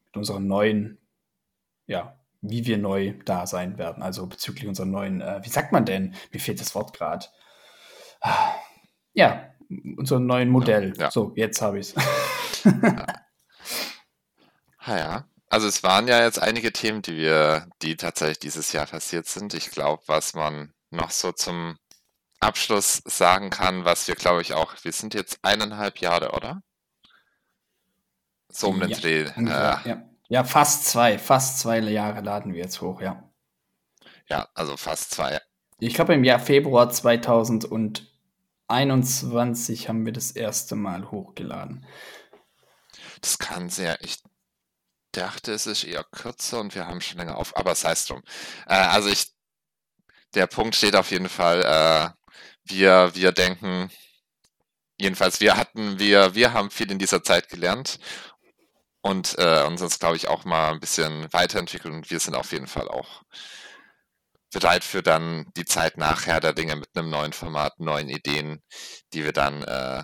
mit 0.07 0.17
unserem 0.17 0.47
neuen 0.47 0.99
ja, 1.87 2.19
wie 2.41 2.67
wir 2.67 2.79
neu 2.79 3.15
da 3.25 3.47
sein 3.47 3.79
werden. 3.79 4.03
Also 4.03 4.27
bezüglich 4.27 4.67
unserer 4.67 4.87
neuen, 4.87 5.21
äh, 5.21 5.41
wie 5.43 5.49
sagt 5.49 5.73
man 5.73 5.85
denn? 5.85 6.15
Mir 6.33 6.41
fehlt 6.41 6.61
das 6.61 6.75
Wort 6.75 6.97
gerade. 6.97 7.27
Ja, 9.13 9.51
unser 9.97 10.21
neuen 10.21 10.51
Modell. 10.51 10.95
Ja. 10.99 11.11
So, 11.11 11.33
jetzt 11.37 11.63
habe 11.63 11.79
ich 11.79 11.95
es. 11.95 12.05
ja. 14.87 14.97
ja. 14.97 15.29
Also 15.49 15.69
es 15.69 15.83
waren 15.83 16.09
ja 16.09 16.23
jetzt 16.25 16.41
einige 16.41 16.73
Themen, 16.73 17.03
die 17.03 17.17
wir, 17.17 17.69
die 17.83 17.97
tatsächlich 17.97 18.41
dieses 18.41 18.73
Jahr 18.73 18.87
passiert 18.87 19.27
sind. 19.27 19.55
Ich 19.55 19.71
glaube, 19.71 20.03
was 20.07 20.35
man 20.35 20.75
noch 20.91 21.11
so 21.11 21.33
zum 21.33 21.79
Abschluss 22.41 23.03
sagen 23.05 23.51
kann, 23.51 23.85
was 23.85 24.09
wir, 24.09 24.17
glaube 24.17 24.43
ich, 24.43 24.55
auch, 24.55 24.75
wir 24.83 24.93
sind 24.93 25.15
jetzt 25.15 25.39
eineinhalb 25.43 25.99
Jahre, 25.99 26.33
oder? 26.33 26.63
So 28.49 28.69
um 28.69 28.81
den 28.81 28.91
ja, 28.91 28.99
Dreh. 28.99 29.23
Äh, 29.23 29.89
ja. 29.89 30.09
Ja, 30.29 30.45
fast 30.45 30.87
zwei. 30.87 31.19
Fast 31.19 31.61
zwei 31.61 31.81
Jahre 31.81 32.21
laden 32.21 32.53
wir 32.53 32.61
jetzt 32.61 32.81
hoch, 32.81 33.01
ja. 33.01 33.23
Ja, 34.29 34.49
also 34.55 34.77
fast 34.77 35.13
zwei. 35.13 35.41
Ich 35.79 35.95
glaube, 35.95 36.15
im 36.15 36.25
Jahr 36.25 36.41
Februar 36.41 36.91
2021 36.91 39.89
haben 39.89 40.05
wir 40.05 40.13
das 40.13 40.33
erste 40.33 40.75
Mal 40.75 41.11
hochgeladen. 41.11 41.87
Das 43.21 43.39
kann 43.39 43.69
sehr, 43.69 44.03
ich 44.03 44.19
dachte, 45.13 45.53
es 45.53 45.67
ist 45.67 45.85
eher 45.85 46.05
kürzer 46.05 46.61
und 46.61 46.75
wir 46.75 46.87
haben 46.87 47.01
schon 47.01 47.19
länger 47.19 47.37
auf, 47.37 47.57
aber 47.57 47.75
sei 47.75 47.93
es 47.93 48.07
drum. 48.07 48.23
Äh, 48.67 48.75
also 48.75 49.09
ich, 49.09 49.33
der 50.35 50.47
Punkt 50.47 50.75
steht 50.75 50.97
auf 50.97 51.11
jeden 51.11 51.29
Fall, 51.29 51.63
äh, 51.63 52.11
wir, 52.65 53.15
wir 53.15 53.33
denken, 53.33 53.91
jedenfalls 54.99 55.41
wir 55.41 55.57
hatten, 55.57 55.99
wir, 55.99 56.35
wir 56.35 56.53
haben 56.53 56.71
viel 56.71 56.91
in 56.91 56.99
dieser 56.99 57.23
Zeit 57.23 57.49
gelernt 57.49 57.99
und 59.07 59.39
äh, 59.39 59.63
uns 59.65 59.81
das, 59.81 60.01
glaube 60.01 60.17
ich, 60.17 60.27
auch 60.27 60.45
mal 60.45 60.73
ein 60.73 60.81
bisschen 60.81 61.33
weiterentwickelt 61.33 61.95
und 61.95 62.11
wir 62.11 62.19
sind 62.19 62.35
auf 62.35 62.51
jeden 62.51 62.67
Fall 62.67 62.89
auch 62.89 63.23
bereit 64.53 64.83
für 64.83 65.03
dann 65.03 65.47
die 65.57 65.65
Zeit 65.65 65.97
nachher 65.97 66.41
der 66.41 66.53
Dinge 66.53 66.75
mit 66.75 66.89
einem 66.95 67.11
neuen 67.11 67.33
Format, 67.33 67.79
neuen 67.79 68.09
Ideen, 68.09 68.63
die 69.13 69.23
wir 69.23 69.33
dann 69.33 69.63
äh, 69.63 70.03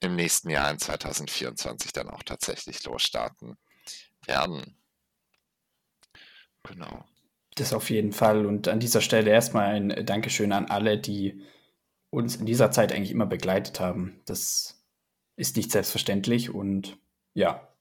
im 0.00 0.16
nächsten 0.16 0.50
Jahr 0.50 0.68
in 0.70 0.78
2024 0.78 1.92
dann 1.92 2.10
auch 2.10 2.24
tatsächlich 2.24 2.82
losstarten 2.84 3.56
werden. 4.24 4.76
Genau. 6.64 7.04
Das 7.54 7.72
auf 7.72 7.88
jeden 7.90 8.12
Fall. 8.12 8.46
Und 8.46 8.66
an 8.66 8.80
dieser 8.80 9.00
Stelle 9.00 9.30
erstmal 9.30 9.74
ein 9.74 10.04
Dankeschön 10.04 10.52
an 10.52 10.66
alle, 10.66 10.98
die 10.98 11.40
uns 12.10 12.34
in 12.34 12.46
dieser 12.46 12.72
Zeit 12.72 12.92
eigentlich 12.92 13.12
immer 13.12 13.26
begleitet 13.26 13.78
haben. 13.78 14.20
Das 14.26 14.84
ist 15.36 15.56
nicht 15.56 15.70
selbstverständlich 15.70 16.50
und 16.50 16.98
ja, 17.34 17.75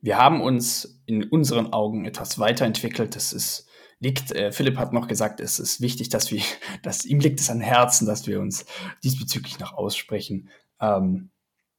wir 0.00 0.18
haben 0.18 0.40
uns 0.40 1.02
in 1.06 1.24
unseren 1.24 1.72
Augen 1.72 2.04
etwas 2.04 2.38
weiterentwickelt. 2.38 3.16
Das 3.16 3.32
ist 3.32 3.66
liegt, 4.00 4.32
äh, 4.32 4.50
Philipp 4.50 4.78
hat 4.78 4.92
noch 4.92 5.06
gesagt, 5.06 5.40
es 5.40 5.58
ist 5.58 5.80
wichtig, 5.80 6.08
dass 6.08 6.32
wir, 6.32 6.42
dass 6.82 7.04
ihm 7.04 7.20
liegt 7.20 7.38
es 7.40 7.50
an 7.50 7.60
Herzen, 7.60 8.06
dass 8.06 8.26
wir 8.26 8.40
uns 8.40 8.64
diesbezüglich 9.04 9.58
noch 9.60 9.74
aussprechen. 9.74 10.48
Ähm, 10.80 11.30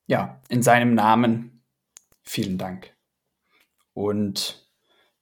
ja, 0.07 0.41
in 0.47 0.61
seinem 0.61 0.93
Namen 0.93 1.63
vielen 2.21 2.57
Dank. 2.57 2.95
Und 3.93 4.70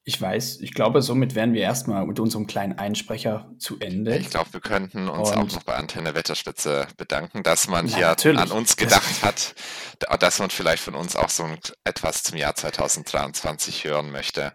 ich 0.10 0.20
weiß, 0.20 0.60
ich 0.62 0.74
glaube, 0.74 1.04
somit 1.04 1.36
wären 1.36 1.54
wir 1.54 1.62
erstmal 1.62 2.04
mit 2.08 2.20
unserem 2.20 2.48
kleinen 2.48 2.80
Einsprecher 2.80 3.54
zu 3.60 3.80
Ende. 3.80 4.18
Ich 4.18 4.32
glaube, 4.32 4.52
wir 4.54 4.60
könnten 4.60 5.08
uns 5.08 5.30
Und- 5.30 5.38
auch 5.38 5.52
noch 5.56 5.62
bei 5.64 5.76
Antenne 5.76 6.16
Wetterspitze 6.16 6.88
bedanken, 6.98 7.44
dass 7.44 7.68
man 7.68 7.86
Na, 7.86 7.96
hier 7.96 8.08
natürlich. 8.08 8.40
an 8.42 8.52
uns 8.52 8.76
gedacht 8.76 9.22
hat, 9.24 9.54
da- 10.00 10.18
dass 10.18 10.40
man 10.40 10.50
vielleicht 10.50 10.82
von 10.82 10.96
uns 10.96 11.16
auch 11.16 11.30
so 11.30 11.48
etwas 11.84 12.24
zum 12.24 12.38
Jahr 12.38 12.56
2023 12.56 13.84
hören 13.84 14.12
möchte. 14.12 14.54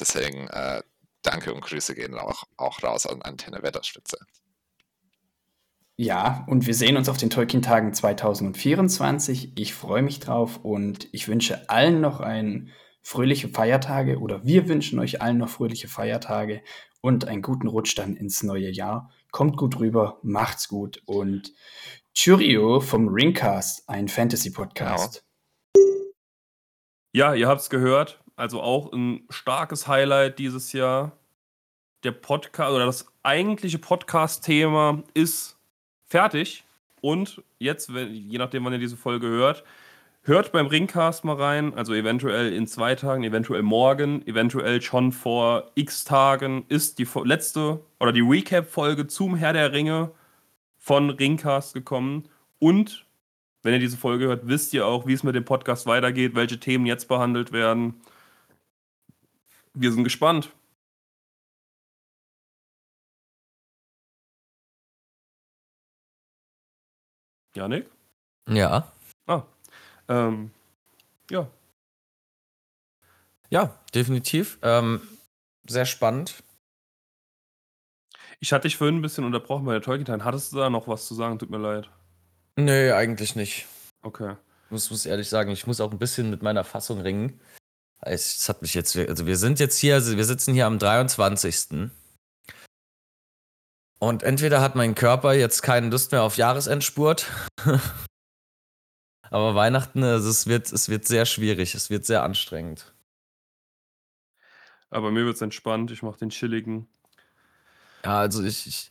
Deswegen 0.00 0.48
äh, 0.48 0.82
danke 1.22 1.54
und 1.54 1.60
Grüße 1.60 1.94
gehen 1.94 2.18
auch, 2.18 2.42
auch 2.56 2.82
raus 2.82 3.06
an 3.06 3.22
Antenne 3.22 3.62
Wetterspitze. 3.62 4.18
Ja, 5.96 6.44
und 6.48 6.66
wir 6.66 6.74
sehen 6.74 6.96
uns 6.96 7.08
auf 7.08 7.16
den 7.18 7.30
Tolkien-Tagen 7.30 7.94
2024. 7.94 9.56
Ich 9.56 9.72
freue 9.74 10.02
mich 10.02 10.18
drauf 10.18 10.58
und 10.64 11.06
ich 11.12 11.28
wünsche 11.28 11.70
allen 11.70 12.00
noch 12.00 12.18
ein 12.18 12.72
fröhliche 13.04 13.48
Feiertage 13.48 14.18
oder 14.18 14.44
wir 14.44 14.66
wünschen 14.66 14.98
euch 14.98 15.20
allen 15.20 15.36
noch 15.38 15.50
fröhliche 15.50 15.88
Feiertage 15.88 16.62
und 17.02 17.26
einen 17.26 17.42
guten 17.42 17.68
Rutsch 17.68 17.96
dann 17.96 18.16
ins 18.16 18.42
neue 18.42 18.70
Jahr. 18.70 19.12
Kommt 19.30 19.58
gut 19.58 19.78
rüber, 19.78 20.18
macht's 20.22 20.68
gut 20.68 21.02
und 21.04 21.52
Churio 22.14 22.80
vom 22.80 23.08
Ringcast, 23.08 23.88
ein 23.90 24.08
Fantasy-Podcast. 24.08 25.22
Ja, 27.12 27.34
ihr 27.34 27.46
habt 27.46 27.60
es 27.60 27.70
gehört. 27.70 28.22
Also 28.36 28.62
auch 28.62 28.90
ein 28.92 29.26
starkes 29.28 29.86
Highlight 29.86 30.38
dieses 30.38 30.72
Jahr. 30.72 31.12
Der 32.04 32.12
Podcast 32.12 32.72
oder 32.72 32.86
das 32.86 33.06
eigentliche 33.22 33.78
Podcast-Thema 33.78 35.02
ist 35.12 35.58
fertig. 36.06 36.64
Und 37.02 37.42
jetzt, 37.58 37.90
je 37.90 38.38
nachdem, 38.38 38.64
wann 38.64 38.72
ihr 38.72 38.78
diese 38.78 38.96
Folge 38.96 39.26
hört, 39.26 39.62
hört 40.24 40.52
beim 40.52 40.66
Ringcast 40.66 41.24
mal 41.24 41.36
rein. 41.36 41.74
Also 41.74 41.94
eventuell 41.94 42.52
in 42.52 42.66
zwei 42.66 42.94
Tagen, 42.94 43.24
eventuell 43.24 43.62
morgen, 43.62 44.26
eventuell 44.26 44.82
schon 44.82 45.12
vor 45.12 45.70
x 45.74 46.04
Tagen 46.04 46.64
ist 46.68 46.98
die 46.98 47.06
letzte 47.24 47.80
oder 48.00 48.12
die 48.12 48.20
Recap-Folge 48.20 49.06
zum 49.06 49.36
Herr 49.36 49.52
der 49.52 49.72
Ringe 49.72 50.10
von 50.78 51.10
Ringcast 51.10 51.74
gekommen. 51.74 52.28
Und 52.58 53.06
wenn 53.62 53.74
ihr 53.74 53.80
diese 53.80 53.96
Folge 53.96 54.26
hört, 54.26 54.46
wisst 54.46 54.74
ihr 54.74 54.86
auch, 54.86 55.06
wie 55.06 55.14
es 55.14 55.22
mit 55.22 55.34
dem 55.34 55.44
Podcast 55.44 55.86
weitergeht, 55.86 56.34
welche 56.34 56.60
Themen 56.60 56.86
jetzt 56.86 57.08
behandelt 57.08 57.52
werden. 57.52 57.94
Wir 59.74 59.92
sind 59.92 60.04
gespannt. 60.04 60.50
Janik? 67.56 67.86
Ja. 68.48 68.92
Ah. 69.26 69.42
Ähm, 70.08 70.50
ja. 71.30 71.48
Ja, 73.50 73.78
definitiv. 73.94 74.58
Ähm, 74.62 75.00
sehr 75.66 75.86
spannend. 75.86 76.42
Ich 78.40 78.52
hatte 78.52 78.68
dich 78.68 78.76
vorhin 78.76 78.96
ein 78.96 79.02
bisschen 79.02 79.24
unterbrochen 79.24 79.64
bei 79.64 79.72
der 79.72 79.82
Tolkien 79.82 80.24
Hattest 80.24 80.52
du 80.52 80.58
da 80.58 80.68
noch 80.68 80.88
was 80.88 81.06
zu 81.06 81.14
sagen? 81.14 81.38
Tut 81.38 81.50
mir 81.50 81.58
leid. 81.58 81.88
Nee, 82.56 82.90
eigentlich 82.90 83.36
nicht. 83.36 83.66
Okay. 84.02 84.36
Ich 84.66 84.70
muss, 84.70 84.90
muss 84.90 85.06
ehrlich 85.06 85.28
sagen, 85.28 85.50
ich 85.50 85.66
muss 85.66 85.80
auch 85.80 85.92
ein 85.92 85.98
bisschen 85.98 86.30
mit 86.30 86.42
meiner 86.42 86.64
Fassung 86.64 87.00
ringen. 87.00 87.40
Es 88.00 88.36
es 88.36 88.48
hat 88.48 88.60
mich 88.60 88.74
jetzt, 88.74 88.96
also 88.96 89.26
wir 89.26 89.36
sind 89.36 89.60
jetzt 89.60 89.78
hier, 89.78 89.94
also 89.94 90.16
wir 90.16 90.24
sitzen 90.24 90.52
hier 90.52 90.66
am 90.66 90.78
23. 90.78 91.90
Und 93.98 94.22
entweder 94.22 94.60
hat 94.60 94.74
mein 94.74 94.94
Körper 94.94 95.32
jetzt 95.32 95.62
keine 95.62 95.88
Lust 95.88 96.12
mehr 96.12 96.22
auf 96.22 96.36
Jahresendspurt. 96.36 97.26
Aber 99.34 99.56
Weihnachten, 99.56 100.04
also 100.04 100.30
es 100.30 100.46
wird, 100.46 100.72
es 100.72 100.88
wird 100.88 101.08
sehr 101.08 101.26
schwierig, 101.26 101.74
es 101.74 101.90
wird 101.90 102.06
sehr 102.06 102.22
anstrengend. 102.22 102.94
Aber 104.90 105.10
mir 105.10 105.24
wird 105.24 105.34
es 105.34 105.42
entspannt. 105.42 105.90
Ich 105.90 106.04
mache 106.04 106.20
den 106.20 106.30
chilligen. 106.30 106.86
Ja, 108.04 108.20
also 108.20 108.44
ich, 108.44 108.68
ich, 108.68 108.90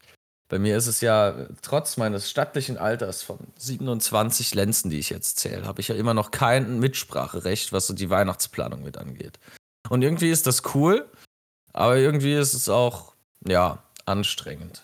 bei 0.49 0.59
mir 0.59 0.75
ist 0.75 0.87
es 0.87 0.99
ja, 0.99 1.47
trotz 1.61 1.95
meines 1.95 2.29
stattlichen 2.29 2.77
Alters 2.77 3.23
von 3.23 3.39
27 3.57 4.53
Lenzen, 4.53 4.89
die 4.89 4.99
ich 4.99 5.09
jetzt 5.09 5.39
zähle, 5.39 5.65
habe 5.65 5.79
ich 5.79 5.87
ja 5.87 5.95
immer 5.95 6.13
noch 6.13 6.31
kein 6.31 6.77
Mitspracherecht, 6.77 7.71
was 7.71 7.87
so 7.87 7.93
die 7.93 8.09
Weihnachtsplanung 8.09 8.83
mit 8.83 8.97
angeht. 8.97 9.39
Und 9.87 10.01
irgendwie 10.01 10.29
ist 10.29 10.45
das 10.45 10.75
cool, 10.75 11.09
aber 11.71 11.95
irgendwie 11.95 12.33
ist 12.33 12.53
es 12.53 12.67
auch, 12.67 13.13
ja, 13.47 13.81
anstrengend. 14.05 14.83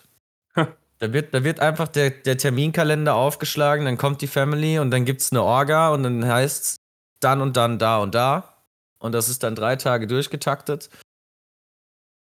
Da 1.00 1.14
wird, 1.14 1.32
da 1.32 1.42
wird 1.44 1.60
einfach 1.60 1.88
der, 1.88 2.10
der 2.10 2.36
Terminkalender 2.36 3.14
aufgeschlagen, 3.14 3.86
dann 3.86 3.96
kommt 3.96 4.20
die 4.20 4.26
Family 4.26 4.78
und 4.78 4.90
dann 4.90 5.06
gibt 5.06 5.22
es 5.22 5.32
eine 5.32 5.42
Orga 5.42 5.88
und 5.90 6.02
dann 6.02 6.26
heißt 6.26 6.62
es 6.62 6.76
dann 7.20 7.40
und 7.40 7.56
dann 7.56 7.78
da 7.78 7.98
und 7.98 8.14
da. 8.14 8.64
Und 8.98 9.12
das 9.12 9.30
ist 9.30 9.42
dann 9.42 9.54
drei 9.54 9.76
Tage 9.76 10.06
durchgetaktet. 10.06 10.90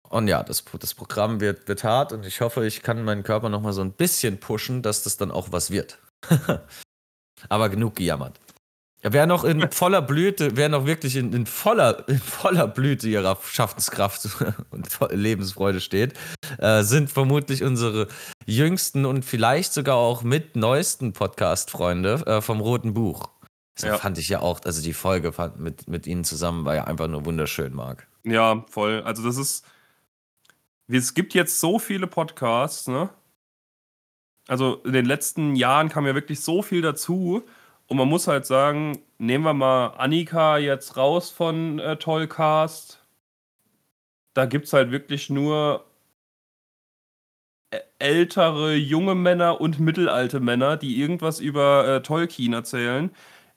Und 0.07 0.27
ja, 0.27 0.43
das, 0.43 0.63
das 0.79 0.93
Programm 0.93 1.39
wird, 1.39 1.67
wird 1.67 1.83
hart 1.83 2.13
und 2.13 2.25
ich 2.25 2.41
hoffe, 2.41 2.65
ich 2.65 2.83
kann 2.83 3.03
meinen 3.03 3.23
Körper 3.23 3.49
noch 3.49 3.61
mal 3.61 3.73
so 3.73 3.81
ein 3.81 3.91
bisschen 3.91 4.39
pushen, 4.39 4.83
dass 4.83 5.01
das 5.03 5.17
dann 5.17 5.31
auch 5.31 5.51
was 5.51 5.71
wird. 5.71 5.97
Aber 7.49 7.69
genug 7.69 7.95
gejammert. 7.95 8.39
Ja, 9.01 9.13
wer 9.13 9.27
noch 9.27 9.45
in 9.45 9.71
voller 9.71 10.01
Blüte, 10.01 10.57
wer 10.57 10.67
noch 10.67 10.85
wirklich 10.85 11.15
in, 11.15 11.31
in, 11.31 11.45
voller, 11.45 12.07
in 12.09 12.19
voller 12.19 12.67
Blüte 12.67 13.07
ihrer 13.07 13.37
Schaffenskraft 13.41 14.27
und 14.71 14.89
Lebensfreude 15.11 15.79
steht, 15.79 16.13
äh, 16.57 16.83
sind 16.83 17.09
vermutlich 17.09 17.63
unsere 17.63 18.09
jüngsten 18.45 19.05
und 19.05 19.23
vielleicht 19.23 19.71
sogar 19.73 19.95
auch 19.95 20.23
mit 20.23 20.57
neuesten 20.57 21.13
Podcast-Freunde 21.13 22.23
äh, 22.25 22.41
vom 22.41 22.59
Roten 22.59 22.93
Buch. 22.93 23.29
Das 23.75 23.85
Ja. 23.85 23.97
fand 23.97 24.17
ich 24.17 24.27
ja 24.27 24.41
auch, 24.41 24.59
also 24.65 24.81
die 24.81 24.91
Folge 24.93 25.31
mit, 25.57 25.87
mit 25.87 26.05
ihnen 26.05 26.25
zusammen 26.25 26.65
war 26.65 26.75
ja 26.75 26.83
einfach 26.83 27.07
nur 27.07 27.23
wunderschön, 27.25 27.73
Marc. 27.73 28.05
Ja, 28.25 28.65
voll. 28.69 29.01
Also 29.03 29.23
das 29.23 29.37
ist. 29.37 29.65
wie- 30.87 30.97
Es 30.97 31.13
gibt 31.13 31.33
jetzt 31.33 31.61
so 31.61 31.79
viele 31.79 32.05
Podcasts, 32.07 32.87
ne? 32.87 33.09
Also 34.49 34.81
in 34.83 34.91
den 34.91 35.05
letzten 35.05 35.55
Jahren 35.55 35.87
kam 35.87 36.05
ja 36.05 36.15
wirklich 36.15 36.41
so 36.41 36.61
viel 36.61 36.81
dazu. 36.81 37.43
Und 37.89 37.97
man 37.97 38.07
muss 38.07 38.27
halt 38.27 38.45
sagen, 38.45 38.99
nehmen 39.17 39.43
wir 39.43 39.53
mal 39.53 39.87
Annika 39.97 40.57
jetzt 40.59 40.95
raus 40.95 41.31
von 41.31 41.79
äh, 41.79 41.97
Tollcast. 41.97 43.03
Da 44.35 44.45
gibt 44.45 44.67
es 44.67 44.73
halt 44.73 44.91
wirklich 44.91 45.29
nur 45.29 45.85
ältere, 47.97 48.75
junge 48.75 49.15
Männer 49.15 49.59
und 49.59 49.79
mittelalte 49.79 50.39
Männer, 50.39 50.77
die 50.77 50.99
irgendwas 50.99 51.39
über 51.39 51.87
äh, 51.87 52.01
Tolkien 52.01 52.53
erzählen. 52.53 53.11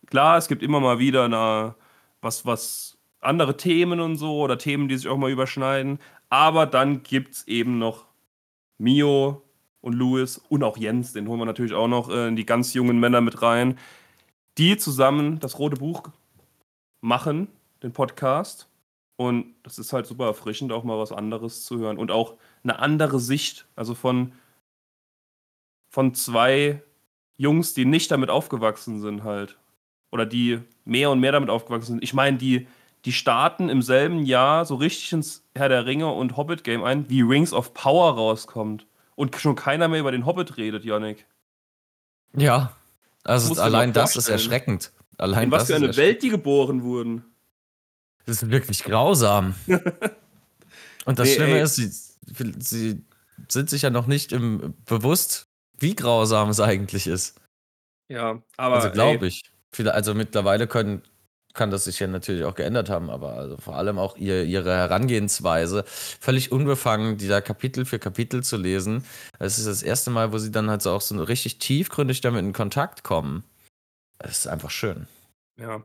Klar, 0.06 0.38
es 0.38 0.48
gibt 0.48 0.62
immer 0.62 0.80
mal 0.80 0.98
wieder 0.98 1.24
eine, 1.24 1.74
was, 2.22 2.46
was 2.46 2.98
andere 3.20 3.56
Themen 3.56 4.00
und 4.00 4.16
so 4.16 4.40
oder 4.40 4.58
Themen, 4.58 4.88
die 4.88 4.96
sich 4.96 5.08
auch 5.08 5.18
mal 5.18 5.30
überschneiden. 5.30 5.98
Aber 6.30 6.66
dann 6.66 7.02
gibt 7.02 7.34
es 7.34 7.48
eben 7.48 7.78
noch 7.78 8.06
Mio 8.78 9.42
und 9.82 9.94
Louis 9.94 10.38
und 10.48 10.64
auch 10.64 10.76
Jens, 10.78 11.12
den 11.12 11.28
holen 11.28 11.40
wir 11.40 11.46
natürlich 11.46 11.74
auch 11.74 11.88
noch 11.88 12.10
äh, 12.10 12.28
in 12.28 12.36
die 12.36 12.46
ganz 12.46 12.74
jungen 12.74 12.98
Männer 12.98 13.20
mit 13.20 13.42
rein, 13.42 13.78
die 14.58 14.76
zusammen 14.76 15.40
das 15.40 15.58
Rote 15.58 15.76
Buch 15.76 16.02
machen, 17.00 17.48
den 17.82 17.92
Podcast. 17.92 18.68
Und 19.16 19.54
das 19.62 19.78
ist 19.78 19.92
halt 19.92 20.06
super 20.06 20.26
erfrischend, 20.26 20.72
auch 20.72 20.84
mal 20.84 20.98
was 20.98 21.12
anderes 21.12 21.64
zu 21.64 21.78
hören 21.78 21.98
und 21.98 22.10
auch 22.10 22.34
eine 22.64 22.78
andere 22.78 23.20
Sicht, 23.20 23.66
also 23.76 23.94
von, 23.94 24.32
von 25.90 26.14
zwei 26.14 26.82
Jungs, 27.36 27.74
die 27.74 27.84
nicht 27.84 28.10
damit 28.10 28.30
aufgewachsen 28.30 29.00
sind 29.00 29.24
halt. 29.24 29.58
Oder 30.10 30.26
die 30.26 30.60
mehr 30.84 31.10
und 31.10 31.20
mehr 31.20 31.32
damit 31.32 31.50
aufgewachsen 31.50 31.92
sind. 31.92 32.04
Ich 32.04 32.14
meine, 32.14 32.36
die, 32.36 32.66
die 33.04 33.12
starten 33.12 33.68
im 33.68 33.80
selben 33.80 34.24
Jahr 34.24 34.64
so 34.64 34.74
richtig 34.74 35.12
ins 35.12 35.44
Herr 35.54 35.68
der 35.68 35.86
Ringe 35.86 36.12
und 36.12 36.36
Hobbit 36.36 36.64
Game 36.64 36.84
ein, 36.84 37.08
wie 37.08 37.22
Rings 37.22 37.52
of 37.52 37.74
Power 37.74 38.14
rauskommt. 38.14 38.86
Und 39.14 39.36
schon 39.36 39.56
keiner 39.56 39.88
mehr 39.88 40.00
über 40.00 40.12
den 40.12 40.26
Hobbit 40.26 40.56
redet, 40.56 40.84
Yannick. 40.84 41.26
Ja, 42.36 42.74
also 43.24 43.60
allein 43.60 43.92
das 43.92 44.16
ist 44.16 44.28
erschreckend. 44.28 44.92
Allein 45.18 45.44
In 45.44 45.50
was 45.50 45.66
für 45.66 45.76
eine. 45.76 45.96
Welt 45.96 46.22
die 46.22 46.30
geboren 46.30 46.82
wurden. 46.82 47.24
Das 48.26 48.42
ist 48.42 48.50
wirklich 48.50 48.84
grausam. 48.84 49.54
Und 51.04 51.18
das 51.18 51.28
Nee, 51.28 51.34
Schlimme 51.34 51.56
ey. 51.58 51.62
ist, 51.62 51.76
sie, 51.76 51.90
sie 52.60 53.04
sind 53.48 53.70
sich 53.70 53.82
ja 53.82 53.90
noch 53.90 54.06
nicht 54.06 54.32
im, 54.32 54.74
bewusst, 54.86 55.48
wie 55.78 55.94
grausam 55.96 56.48
es 56.48 56.60
eigentlich 56.60 57.06
ist. 57.06 57.40
Ja, 58.08 58.42
aber. 58.56 58.76
also 58.76 58.90
glaube 58.90 59.26
ich. 59.26 59.42
Viele, 59.72 59.94
also 59.94 60.14
mittlerweile 60.14 60.66
können, 60.66 61.02
kann 61.54 61.70
das 61.70 61.84
sich 61.84 61.98
ja 62.00 62.06
natürlich 62.06 62.44
auch 62.44 62.54
geändert 62.54 62.90
haben, 62.90 63.10
aber 63.10 63.34
also 63.34 63.56
vor 63.56 63.76
allem 63.76 63.98
auch 63.98 64.16
ihr, 64.16 64.44
ihre 64.44 64.74
Herangehensweise, 64.74 65.84
völlig 65.86 66.52
unbefangen, 66.52 67.18
die 67.18 67.28
da 67.28 67.40
Kapitel 67.40 67.84
für 67.84 67.98
Kapitel 67.98 68.42
zu 68.42 68.56
lesen. 68.56 69.04
Das 69.38 69.58
ist 69.58 69.66
das 69.66 69.82
erste 69.82 70.10
Mal, 70.10 70.32
wo 70.32 70.38
sie 70.38 70.50
dann 70.50 70.70
halt 70.70 70.82
so 70.82 70.90
auch 70.90 71.00
so 71.00 71.20
richtig 71.22 71.58
tiefgründig 71.58 72.20
damit 72.20 72.44
in 72.44 72.52
Kontakt 72.52 73.04
kommen. 73.04 73.44
Das 74.18 74.38
ist 74.38 74.46
einfach 74.46 74.70
schön. 74.70 75.06
Ja. 75.58 75.82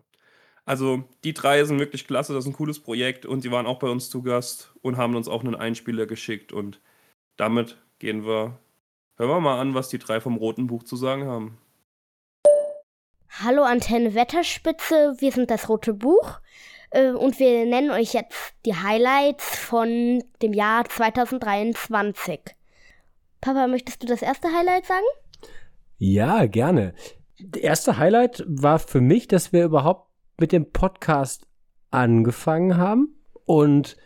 Also, 0.66 1.06
die 1.24 1.34
drei 1.34 1.64
sind 1.64 1.80
wirklich 1.80 2.08
klasse, 2.08 2.34
das 2.34 2.44
ist 2.44 2.50
ein 2.50 2.56
cooles 2.56 2.82
Projekt 2.82 3.26
und 3.26 3.44
die 3.46 3.52
waren 3.52 3.66
auch 3.66 3.80
bei 3.80 3.88
uns 3.88 4.10
zu 4.10 4.22
Gast 4.22 4.74
und 4.82 4.98
haben 4.98 5.16
uns 5.16 5.30
auch 5.30 5.44
einen 5.44 5.56
Einspieler 5.56 6.06
geschickt 6.06 6.52
und 6.52 6.82
damit 7.38 7.78
gehen 8.00 8.26
wir 8.26 8.60
hören 9.18 9.30
wir 9.30 9.40
mal 9.40 9.60
an, 9.60 9.74
was 9.74 9.90
die 9.90 10.00
drei 10.00 10.22
vom 10.22 10.38
Roten 10.38 10.68
Buch 10.68 10.84
zu 10.84 10.96
sagen 10.96 11.26
haben. 11.26 11.58
Hallo 13.40 13.62
Antenne 13.62 14.16
Wetterspitze, 14.16 15.16
wir 15.20 15.32
sind 15.32 15.52
das 15.52 15.70
Rote 15.70 15.94
Buch 15.94 16.40
äh, 16.90 17.12
und 17.12 17.38
wir 17.38 17.68
nennen 17.68 17.92
euch 17.92 18.14
jetzt 18.14 18.56
die 18.66 18.74
Highlights 18.74 19.56
von 19.60 20.24
dem 20.42 20.54
Jahr 20.54 20.86
2023. 20.86 22.40
Papa, 23.40 23.68
möchtest 23.68 24.02
du 24.02 24.08
das 24.08 24.24
erste 24.24 24.48
Highlight 24.48 24.88
sagen? 24.88 25.06
Ja, 26.00 26.48
gerne. 26.48 26.96
Das 27.40 27.62
erste 27.62 27.98
Highlight 28.00 28.44
war 28.48 28.80
für 28.80 29.02
mich, 29.02 29.28
dass 29.28 29.54
wir 29.54 29.66
überhaupt 29.66 30.10
mit 30.40 30.52
dem 30.52 30.72
Podcast 30.72 31.46
angefangen 31.92 32.78
haben. 32.78 33.20
Und 33.46 33.98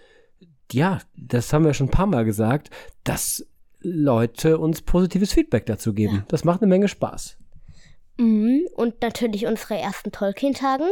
ja, 0.73 0.99
das 1.15 1.53
haben 1.53 1.63
wir 1.63 1.73
schon 1.73 1.87
ein 1.87 1.91
paar 1.91 2.07
Mal 2.07 2.25
gesagt, 2.25 2.69
dass 3.05 3.47
Leute 3.79 4.57
uns 4.57 4.81
positives 4.81 5.31
Feedback 5.31 5.67
dazu 5.67 5.93
geben. 5.93 6.15
Ja. 6.15 6.25
Das 6.27 6.43
macht 6.43 6.61
eine 6.61 6.67
Menge 6.67 6.89
Spaß. 6.89 7.37
Mhm. 8.17 8.67
Und 8.75 9.01
natürlich 9.01 9.45
unsere 9.45 9.77
ersten 9.77 10.11
Tolkien-Tagen. 10.11 10.89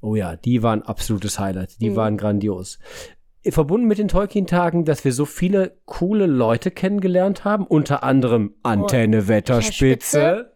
Oh 0.00 0.14
ja, 0.16 0.36
die 0.36 0.62
waren 0.62 0.82
absolutes 0.82 1.38
Highlight. 1.38 1.80
Die 1.80 1.90
mhm. 1.90 1.96
waren 1.96 2.16
grandios. 2.16 2.78
Verbunden 3.46 3.86
mit 3.86 3.98
den 3.98 4.08
Tolkien-Tagen, 4.08 4.84
dass 4.84 5.04
wir 5.04 5.12
so 5.12 5.26
viele 5.26 5.76
coole 5.84 6.26
Leute 6.26 6.70
kennengelernt 6.70 7.44
haben, 7.44 7.66
unter 7.66 8.02
anderem 8.02 8.54
Antenne 8.62 9.22
oh, 9.24 9.28
Wetterspitze, 9.28 10.52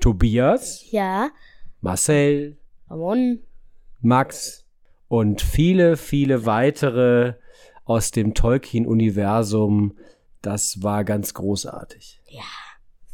Tobias, 0.00 0.90
ja, 0.90 1.30
Marcel, 1.80 2.56
Ramon, 2.88 3.40
Max 4.00 4.64
und 5.08 5.42
viele, 5.42 5.96
viele 5.96 6.46
weitere 6.46 7.34
aus 7.84 8.12
dem 8.12 8.34
Tolkien-Universum. 8.34 9.96
Das 10.42 10.82
war 10.82 11.04
ganz 11.04 11.34
großartig. 11.34 12.20
Ja. 12.28 12.42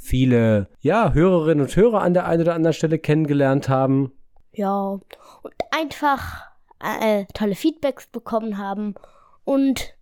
Viele, 0.07 0.69
ja, 0.83 1.15
Hörerinnen 1.15 1.65
und 1.65 1.75
Hörer 1.75 2.01
an 2.01 2.15
der 2.15 2.27
einen 2.27 2.43
oder 2.43 2.55
anderen 2.55 2.75
Stelle 2.75 2.97
kennengelernt 3.01 3.69
haben. 3.69 4.13
Ja, 4.53 5.01
und 5.43 5.55
einfach 5.73 6.45
äh, 6.79 7.25
tolle 7.35 7.57
Feedbacks 7.57 8.07
bekommen 8.07 8.57
haben 8.57 8.95
und 9.43 9.97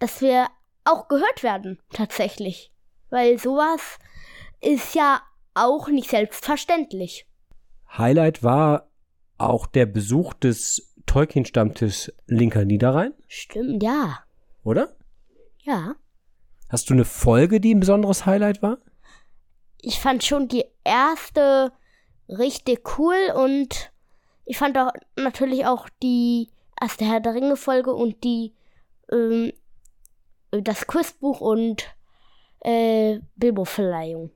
dass 0.00 0.20
wir 0.20 0.48
auch 0.82 1.06
gehört 1.06 1.44
werden, 1.44 1.78
tatsächlich. 1.92 2.72
Weil 3.10 3.38
sowas 3.38 4.00
ist 4.60 4.96
ja 4.96 5.20
auch 5.54 5.86
nicht 5.86 6.10
selbstverständlich. 6.10 7.24
Highlight 7.96 8.42
war 8.42 8.88
auch 9.38 9.66
der 9.66 9.86
Besuch 9.86 10.34
des 10.34 10.96
Tolkien-Stammtisch 11.06 12.10
Linker 12.26 12.64
Niederrhein. 12.64 13.14
Stimmt, 13.28 13.84
ja. 13.84 14.18
Oder? 14.64 14.96
Ja. 15.62 15.94
Hast 16.68 16.90
du 16.90 16.94
eine 16.94 17.04
Folge, 17.04 17.60
die 17.60 17.72
ein 17.72 17.78
besonderes 17.78 18.26
Highlight 18.26 18.60
war? 18.60 18.78
Ich 19.84 20.00
fand 20.00 20.24
schon 20.24 20.48
die 20.48 20.64
erste 20.82 21.72
richtig 22.28 22.98
cool 22.98 23.16
und 23.36 23.92
ich 24.46 24.56
fand 24.56 24.78
auch 24.78 24.92
natürlich 25.16 25.66
auch 25.66 25.88
die 26.02 26.48
erste 26.80 27.04
Herr 27.04 27.20
der 27.20 27.34
Ringe 27.34 27.56
Folge 27.56 27.94
und 27.94 28.24
die 28.24 28.54
ähm, 29.12 29.52
das 30.50 30.86
Quizbuch 30.86 31.40
und 31.40 31.84
äh, 32.60 33.18
Bilbo-Verleihung. 33.36 34.30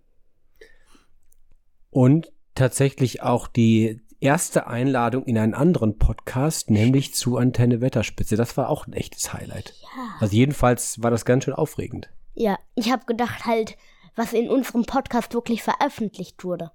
Und 1.90 2.30
tatsächlich 2.54 3.22
auch 3.22 3.46
die 3.46 4.00
erste 4.20 4.66
Einladung 4.66 5.24
in 5.24 5.38
einen 5.38 5.54
anderen 5.54 5.98
Podcast, 5.98 6.70
nämlich 6.70 7.14
zu 7.14 7.36
Antenne 7.38 7.80
Wetterspitze. 7.80 8.36
Das 8.36 8.56
war 8.56 8.68
auch 8.68 8.86
ein 8.86 8.92
echtes 8.92 9.32
Highlight. 9.32 9.74
Ja. 9.80 10.16
Also 10.20 10.34
jedenfalls 10.34 11.02
war 11.02 11.10
das 11.10 11.24
ganz 11.24 11.44
schön 11.44 11.54
aufregend. 11.54 12.10
Ja, 12.34 12.58
ich 12.74 12.90
habe 12.92 13.06
gedacht 13.06 13.46
halt, 13.46 13.76
was 14.14 14.32
in 14.32 14.48
unserem 14.48 14.84
Podcast 14.84 15.34
wirklich 15.34 15.62
veröffentlicht 15.62 16.44
wurde. 16.44 16.70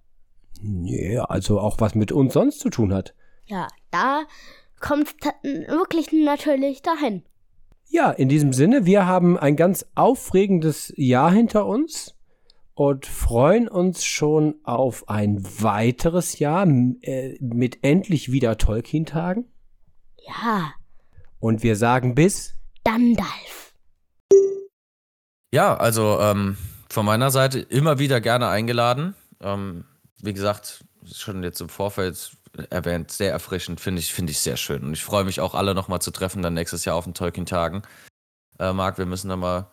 Ja, 0.62 1.26
also 1.26 1.60
auch 1.60 1.80
was 1.80 1.96
mit 1.96 2.12
uns 2.12 2.34
sonst 2.34 2.60
zu 2.60 2.70
tun 2.70 2.94
hat. 2.94 3.14
Ja, 3.46 3.68
da 3.92 4.24
kommt 4.80 5.10
es 5.10 5.68
wirklich 5.68 6.12
natürlich 6.12 6.82
dahin. 6.82 7.24
Ja, 7.88 8.12
in 8.12 8.30
diesem 8.30 8.54
Sinne, 8.54 8.86
wir 8.86 9.06
haben 9.06 9.38
ein 9.38 9.56
ganz 9.56 9.86
aufregendes 9.96 10.94
Jahr 10.96 11.32
hinter 11.32 11.66
uns 11.66 12.16
und 12.74 13.06
freuen 13.06 13.68
uns 13.68 14.04
schon 14.04 14.56
auf 14.64 15.10
ein 15.10 15.44
weiteres 15.62 16.40
Jahr 16.40 16.66
äh, 16.66 17.38
mit 17.40 17.84
endlich 17.84 18.32
wieder 18.32 18.58
Tolkien-Tagen. 18.58 19.46
Ja. 20.26 20.74
Und 21.40 21.62
wir 21.62 21.76
sagen 21.76 22.16
bis 22.16 22.56
Dandalf. 22.84 23.76
Ja, 25.52 25.76
also 25.76 26.20
ähm, 26.20 26.58
von 26.94 27.06
meiner 27.06 27.32
Seite 27.32 27.60
immer 27.60 27.98
wieder 27.98 28.22
gerne 28.22 28.48
eingeladen. 28.48 29.16
Ähm, 29.42 29.86
wie 30.22 30.34
gesagt, 30.34 30.86
schon 31.12 31.44
jetzt 31.44 31.60
im 31.60 31.70
Vorfeld 31.70 32.38
erwähnt, 32.70 33.10
sehr 33.12 33.32
erfrischend, 33.32 33.82
finde 33.82 34.00
ich, 34.00 34.14
finde 34.14 34.32
ich 34.32 34.40
sehr 34.40 34.58
schön. 34.58 34.84
Und 34.84 34.94
ich 34.94 35.04
freue 35.04 35.24
mich 35.24 35.40
auch 35.42 35.56
alle 35.56 35.74
nochmal 35.74 36.02
zu 36.02 36.12
treffen, 36.12 36.44
dann 36.44 36.54
nächstes 36.54 36.86
Jahr 36.86 36.96
auf 36.96 37.06
den 37.06 37.16
Tolkien-Tagen. 37.16 37.82
Äh, 38.60 38.74
Marc, 38.74 39.00
wir 39.00 39.08
müssen 39.08 39.30
da 39.30 39.36
mal. 39.36 39.72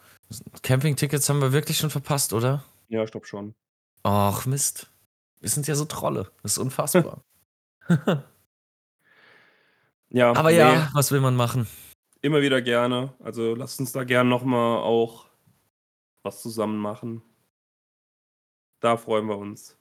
Campingtickets 0.62 1.28
haben 1.28 1.42
wir 1.42 1.52
wirklich 1.52 1.76
schon 1.76 1.90
verpasst, 1.90 2.32
oder? 2.32 2.64
Ja, 2.88 3.04
ich 3.04 3.10
glaube 3.10 3.26
schon. 3.26 3.54
Ach, 4.02 4.46
Mist. 4.46 4.86
Wir 5.40 5.50
sind 5.50 5.66
ja 5.66 5.74
so 5.74 5.84
Trolle. 5.84 6.30
Das 6.42 6.52
ist 6.52 6.58
unfassbar. 6.58 7.22
ja. 10.08 10.32
Aber 10.32 10.50
nee. 10.50 10.58
ja, 10.58 10.88
was 10.94 11.12
will 11.12 11.20
man 11.20 11.36
machen? 11.36 11.66
Immer 12.22 12.40
wieder 12.40 12.62
gerne. 12.62 13.12
Also 13.22 13.54
lasst 13.54 13.78
uns 13.80 13.92
da 13.92 14.04
gerne 14.04 14.30
nochmal 14.30 14.78
auch 14.78 15.29
was 16.22 16.42
zusammen 16.42 16.78
machen. 16.78 17.22
Da 18.80 18.96
freuen 18.96 19.26
wir 19.26 19.38
uns. 19.38 19.76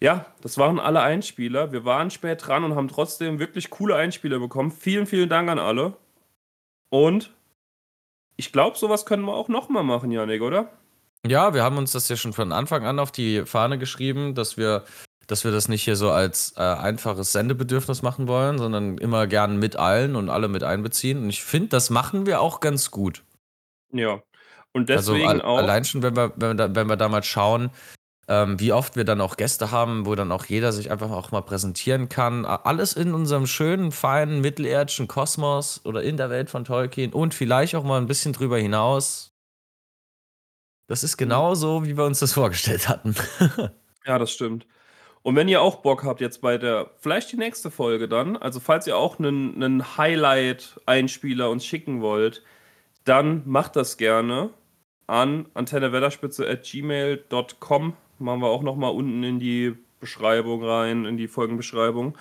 Ja, 0.00 0.26
das 0.42 0.58
waren 0.58 0.78
alle 0.78 1.00
Einspieler. 1.00 1.72
Wir 1.72 1.84
waren 1.84 2.10
spät 2.10 2.46
dran 2.46 2.64
und 2.64 2.76
haben 2.76 2.88
trotzdem 2.88 3.38
wirklich 3.38 3.68
coole 3.70 3.96
Einspieler 3.96 4.38
bekommen. 4.38 4.70
Vielen, 4.70 5.06
vielen 5.06 5.28
Dank 5.28 5.48
an 5.50 5.58
alle. 5.58 5.96
Und 6.88 7.34
ich 8.36 8.52
glaube, 8.52 8.78
sowas 8.78 9.06
können 9.06 9.24
wir 9.24 9.34
auch 9.34 9.48
nochmal 9.48 9.82
machen, 9.82 10.12
Janik, 10.12 10.42
oder? 10.42 10.70
Ja, 11.26 11.52
wir 11.52 11.64
haben 11.64 11.78
uns 11.78 11.92
das 11.92 12.08
ja 12.08 12.16
schon 12.16 12.32
von 12.32 12.52
Anfang 12.52 12.86
an 12.86 13.00
auf 13.00 13.10
die 13.10 13.44
Fahne 13.44 13.76
geschrieben, 13.76 14.36
dass 14.36 14.56
wir, 14.56 14.84
dass 15.26 15.42
wir 15.42 15.50
das 15.50 15.68
nicht 15.68 15.82
hier 15.82 15.96
so 15.96 16.10
als 16.10 16.54
äh, 16.56 16.60
einfaches 16.60 17.32
Sendebedürfnis 17.32 18.02
machen 18.02 18.28
wollen, 18.28 18.58
sondern 18.58 18.98
immer 18.98 19.26
gern 19.26 19.58
mit 19.58 19.74
allen 19.74 20.14
und 20.14 20.30
alle 20.30 20.46
mit 20.46 20.62
einbeziehen. 20.62 21.18
Und 21.24 21.28
ich 21.28 21.42
finde, 21.42 21.70
das 21.70 21.90
machen 21.90 22.24
wir 22.24 22.40
auch 22.40 22.60
ganz 22.60 22.92
gut. 22.92 23.24
Ja. 23.90 24.22
Und 24.72 24.90
also 24.90 25.12
deswegen 25.12 25.30
also, 25.30 25.44
auch. 25.44 25.58
Allein 25.58 25.84
schon, 25.84 26.02
wenn 26.02 26.16
wir, 26.16 26.32
wenn 26.36 26.50
wir, 26.50 26.54
da, 26.54 26.74
wenn 26.74 26.86
wir 26.88 26.96
da 26.96 27.08
mal 27.08 27.22
schauen, 27.22 27.70
ähm, 28.28 28.60
wie 28.60 28.72
oft 28.72 28.94
wir 28.94 29.04
dann 29.04 29.20
auch 29.20 29.36
Gäste 29.36 29.70
haben, 29.70 30.04
wo 30.04 30.14
dann 30.14 30.30
auch 30.30 30.44
jeder 30.44 30.72
sich 30.72 30.90
einfach 30.90 31.10
auch 31.10 31.30
mal 31.32 31.40
präsentieren 31.40 32.08
kann. 32.08 32.44
Alles 32.44 32.92
in 32.92 33.14
unserem 33.14 33.46
schönen, 33.46 33.90
feinen, 33.90 34.40
mittelerdischen 34.42 35.08
Kosmos 35.08 35.80
oder 35.84 36.02
in 36.02 36.18
der 36.18 36.28
Welt 36.28 36.50
von 36.50 36.64
Tolkien 36.64 37.12
und 37.12 37.32
vielleicht 37.32 37.74
auch 37.74 37.84
mal 37.84 37.98
ein 37.98 38.06
bisschen 38.06 38.34
drüber 38.34 38.58
hinaus. 38.58 39.32
Das 40.88 41.02
ist 41.02 41.16
genau 41.16 41.54
so, 41.54 41.84
wie 41.84 41.96
wir 41.96 42.04
uns 42.04 42.18
das 42.18 42.34
vorgestellt 42.34 42.88
hatten. 42.88 43.14
ja, 44.06 44.18
das 44.18 44.30
stimmt. 44.30 44.66
Und 45.22 45.36
wenn 45.36 45.48
ihr 45.48 45.60
auch 45.60 45.76
Bock 45.76 46.04
habt 46.04 46.20
jetzt 46.20 46.40
bei 46.40 46.58
der, 46.58 46.90
vielleicht 46.98 47.32
die 47.32 47.36
nächste 47.36 47.70
Folge 47.70 48.08
dann, 48.08 48.36
also 48.36 48.60
falls 48.60 48.86
ihr 48.86 48.96
auch 48.96 49.18
einen, 49.18 49.54
einen 49.56 49.96
Highlight-Einspieler 49.96 51.50
uns 51.50 51.66
schicken 51.66 52.00
wollt, 52.00 52.42
dann 53.08 53.42
macht 53.46 53.76
das 53.76 53.96
gerne 53.96 54.50
an 55.06 55.46
antennewetterspitze.gmail.com 55.54 57.94
machen 58.18 58.40
wir 58.40 58.48
auch 58.48 58.62
nochmal 58.62 58.92
unten 58.92 59.22
in 59.22 59.38
die 59.38 59.74
Beschreibung 60.00 60.64
rein, 60.64 61.04
in 61.04 61.16
die 61.16 61.28
Folgenbeschreibung. 61.28 62.16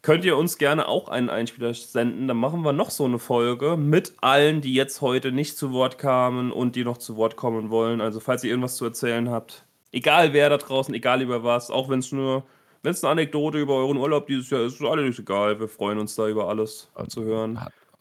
Könnt 0.00 0.24
ihr 0.24 0.36
uns 0.36 0.58
gerne 0.58 0.86
auch 0.86 1.08
einen 1.08 1.28
Einspieler 1.28 1.74
senden, 1.74 2.28
dann 2.28 2.36
machen 2.36 2.62
wir 2.62 2.72
noch 2.72 2.90
so 2.90 3.04
eine 3.04 3.18
Folge 3.18 3.76
mit 3.76 4.14
allen, 4.20 4.60
die 4.60 4.72
jetzt 4.72 5.00
heute 5.00 5.32
nicht 5.32 5.56
zu 5.56 5.72
Wort 5.72 5.98
kamen 5.98 6.52
und 6.52 6.76
die 6.76 6.84
noch 6.84 6.98
zu 6.98 7.16
Wort 7.16 7.36
kommen 7.36 7.70
wollen. 7.70 8.00
Also 8.00 8.20
falls 8.20 8.44
ihr 8.44 8.50
irgendwas 8.50 8.76
zu 8.76 8.84
erzählen 8.84 9.28
habt, 9.28 9.64
egal 9.90 10.32
wer 10.32 10.50
da 10.50 10.56
draußen, 10.56 10.94
egal 10.94 11.20
über 11.20 11.42
was, 11.42 11.70
auch 11.70 11.88
wenn 11.88 11.98
es 11.98 12.12
nur, 12.12 12.44
wenn 12.82 12.92
es 12.92 13.02
eine 13.02 13.10
Anekdote 13.10 13.58
über 13.58 13.74
euren 13.74 13.96
Urlaub 13.96 14.28
dieses 14.28 14.48
Jahr 14.50 14.62
ist, 14.62 14.80
ist 14.80 14.86
alles 14.86 15.18
egal. 15.18 15.58
Wir 15.58 15.68
freuen 15.68 15.98
uns 15.98 16.14
da 16.14 16.28
über 16.28 16.48
alles 16.48 16.88
zu 17.08 17.24
hören. 17.24 17.58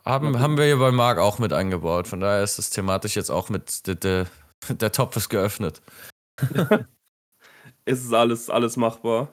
Haben, 0.08 0.40
haben 0.40 0.58
wir 0.58 0.64
hier 0.64 0.78
bei 0.78 0.92
Marc 0.92 1.18
auch 1.18 1.38
mit 1.38 1.52
eingebaut. 1.52 2.08
Von 2.08 2.22
daher 2.22 2.42
ist 2.42 2.58
das 2.58 2.70
thematisch 2.70 3.16
jetzt 3.16 3.30
auch 3.30 3.50
mit, 3.50 3.88
der, 3.88 3.96
der, 3.96 4.28
der 4.70 4.92
Topf 4.92 5.18
ist 5.18 5.28
geöffnet. 5.28 5.82
es 7.86 8.06
ist 8.06 8.14
alles, 8.14 8.50
alles 8.50 8.78
machbar. 8.78 9.30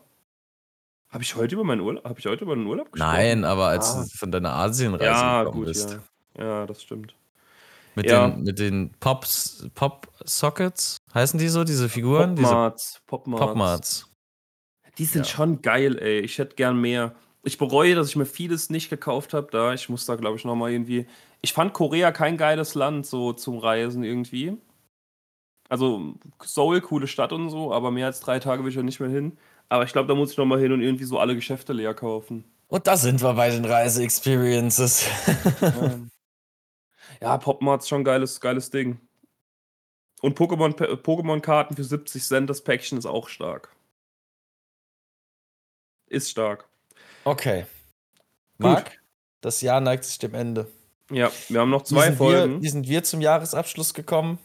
Habe 1.11 1.23
ich 1.23 1.37
heute 1.37 1.55
über 1.55 1.63
meinen 1.63 1.81
Urlaub, 1.81 2.05
habe 2.05 2.19
ich 2.19 2.27
heute 2.27 2.43
über 2.43 2.57
den 2.57 2.67
Urlaub 2.67 2.91
gesprochen? 2.91 3.13
Nein, 3.13 3.45
aber 3.45 3.69
als 3.69 3.95
ah. 3.95 4.03
du 4.03 4.19
von 4.19 4.33
deiner 4.33 4.53
Asienreise 4.53 5.05
ja, 5.05 5.45
gekommen 5.45 5.59
gut, 5.59 5.67
bist. 5.67 6.01
Ja. 6.37 6.45
ja, 6.45 6.67
das 6.67 6.83
stimmt. 6.83 7.15
Mit 7.95 8.11
ja. 8.11 8.29
den, 8.29 8.43
mit 8.43 8.59
den 8.59 8.91
Pops, 8.99 9.69
Pop 9.75 10.09
Sockets, 10.25 10.97
heißen 11.15 11.39
die 11.39 11.49
so, 11.49 11.63
diese 11.63 11.89
Figuren? 11.89 12.35
Popmarts. 12.35 13.01
Popmarts. 13.07 13.47
Popmarts. 13.47 14.11
Die 14.99 15.05
sind 15.05 15.27
ja. 15.27 15.33
schon 15.33 15.63
geil, 15.63 15.99
ey. 15.99 16.19
Ich 16.21 16.39
hätte 16.39 16.57
gern 16.57 16.81
mehr. 16.81 17.15
Ich 17.45 17.59
bereue, 17.59 17.95
dass 17.95 18.09
ich 18.09 18.17
mir 18.17 18.27
vieles 18.27 18.71
nicht 18.71 18.89
gekauft 18.91 19.35
habe 19.35 19.49
da. 19.51 19.75
Ich 19.75 19.89
muss 19.89 20.07
da, 20.07 20.17
glaube 20.17 20.37
ich, 20.37 20.45
nochmal 20.45 20.73
irgendwie. 20.73 21.07
Ich 21.43 21.53
fand 21.53 21.75
Korea 21.75 22.11
kein 22.11 22.37
geiles 22.39 22.75
Land 22.75 23.07
so 23.07 23.33
zum 23.35 23.59
Reisen 23.59 24.03
irgendwie. 24.03 24.57
Also 25.69 26.15
Seoul, 26.43 26.81
coole 26.81 27.07
Stadt 27.07 27.33
und 27.33 27.51
so, 27.51 27.73
aber 27.73 27.91
mehr 27.91 28.07
als 28.07 28.21
drei 28.21 28.39
Tage 28.39 28.63
will 28.63 28.71
ich 28.71 28.77
ja 28.77 28.83
nicht 28.83 29.01
mehr 29.01 29.11
hin. 29.11 29.37
Aber 29.69 29.85
ich 29.85 29.93
glaube, 29.93 30.09
da 30.09 30.15
muss 30.15 30.33
ich 30.33 30.37
nochmal 30.39 30.61
hin 30.61 30.73
und 30.73 30.83
irgendwie 30.83 31.05
so 31.05 31.19
alle 31.19 31.35
Geschäfte 31.35 31.73
leer 31.73 31.95
kaufen. 31.95 32.45
Und 32.69 32.87
da 32.87 32.97
sind 32.97 33.23
wir 33.23 33.35
bei 33.35 33.51
den 33.51 33.65
Reise-Experiences. 33.65 35.07
Ja, 37.21 37.39
Popmart 37.39 37.83
ist 37.83 37.89
schon 37.89 38.01
ein 38.01 38.05
geiles, 38.05 38.41
geiles 38.41 38.71
Ding. 38.71 38.99
Und 40.23 40.39
Pokémon- 40.39 40.75
Pokémon-Karten 40.97 41.77
für 41.77 41.85
70 41.85 42.23
Cent, 42.23 42.51
das 42.51 42.63
Päckchen 42.63 42.99
ist 42.99 43.07
auch 43.07 43.29
stark. 43.29 43.75
Ist 46.07 46.31
stark. 46.31 46.69
Okay. 47.25 47.67
Marc, 48.59 49.01
das 49.41 49.61
Jahr 49.61 49.81
neigt 49.81 50.05
sich 50.05 50.19
dem 50.19 50.35
Ende. 50.35 50.67
Ja, 51.11 51.31
wir 51.49 51.61
haben 51.61 51.71
noch 51.71 51.83
Wie 51.83 51.87
zwei 51.87 52.07
sind 52.07 52.17
Folgen. 52.17 52.55
Wir, 52.55 52.63
wie 52.63 52.69
sind 52.69 52.89
wir 52.89 53.03
zum 53.03 53.21
Jahresabschluss 53.21 53.95
gekommen? 53.95 54.39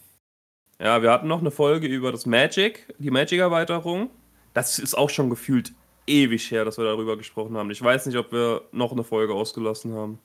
Ja, 0.79 1.01
wir 1.01 1.11
hatten 1.11 1.27
noch 1.27 1.39
eine 1.39 1.51
Folge 1.51 1.87
über 1.87 2.11
das 2.11 2.25
Magic, 2.25 2.93
die 2.99 3.11
Magic-Erweiterung. 3.11 4.09
Das 4.53 4.79
ist 4.79 4.95
auch 4.95 5.09
schon 5.09 5.29
gefühlt 5.29 5.73
ewig 6.07 6.51
her, 6.51 6.65
dass 6.65 6.77
wir 6.77 6.85
darüber 6.85 7.17
gesprochen 7.17 7.57
haben. 7.57 7.69
Ich 7.71 7.81
weiß 7.81 8.05
nicht, 8.05 8.17
ob 8.17 8.31
wir 8.31 8.63
noch 8.71 8.91
eine 8.91 9.03
Folge 9.03 9.33
ausgelassen 9.33 9.93
haben. 9.93 10.19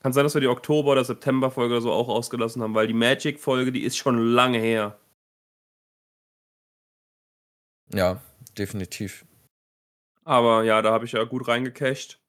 Kann 0.00 0.12
sein, 0.12 0.24
dass 0.24 0.34
wir 0.34 0.40
die 0.40 0.48
Oktober- 0.48 0.92
oder 0.92 1.04
September-Folge 1.04 1.74
oder 1.74 1.82
so 1.82 1.92
auch 1.92 2.08
ausgelassen 2.08 2.62
haben, 2.62 2.74
weil 2.74 2.86
die 2.86 2.94
Magic-Folge, 2.94 3.72
die 3.72 3.82
ist 3.82 3.96
schon 3.96 4.18
lange 4.18 4.58
her. 4.58 4.98
Ja, 7.92 8.20
definitiv. 8.56 9.24
Aber 10.28 10.62
ja, 10.62 10.82
da 10.82 10.92
habe 10.92 11.06
ich 11.06 11.12
ja 11.12 11.24
gut 11.24 11.48
reingecached. 11.48 12.20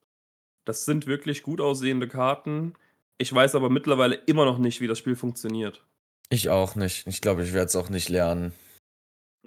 Das 0.64 0.86
sind 0.86 1.06
wirklich 1.06 1.43
gut 1.43 1.60
aussehende 1.60 2.08
Karten. 2.08 2.76
Ich 3.18 3.34
weiß 3.34 3.56
aber 3.56 3.70
mittlerweile 3.70 4.16
immer 4.16 4.45
noch 4.45 4.58
nicht, 4.58 4.80
wie 4.80 4.88
das 4.88 4.97
Spiel 4.97 5.18
funktioniert. 5.18 5.86
Ich 6.30 6.50
auch 6.50 6.76
nicht. 6.76 7.08
Ich 7.08 7.20
glaube, 7.20 7.43
ich 7.43 7.52
werde 7.52 7.66
es 7.66 7.76
auch 7.76 7.89
nicht 7.89 8.08
lernen. 8.08 8.54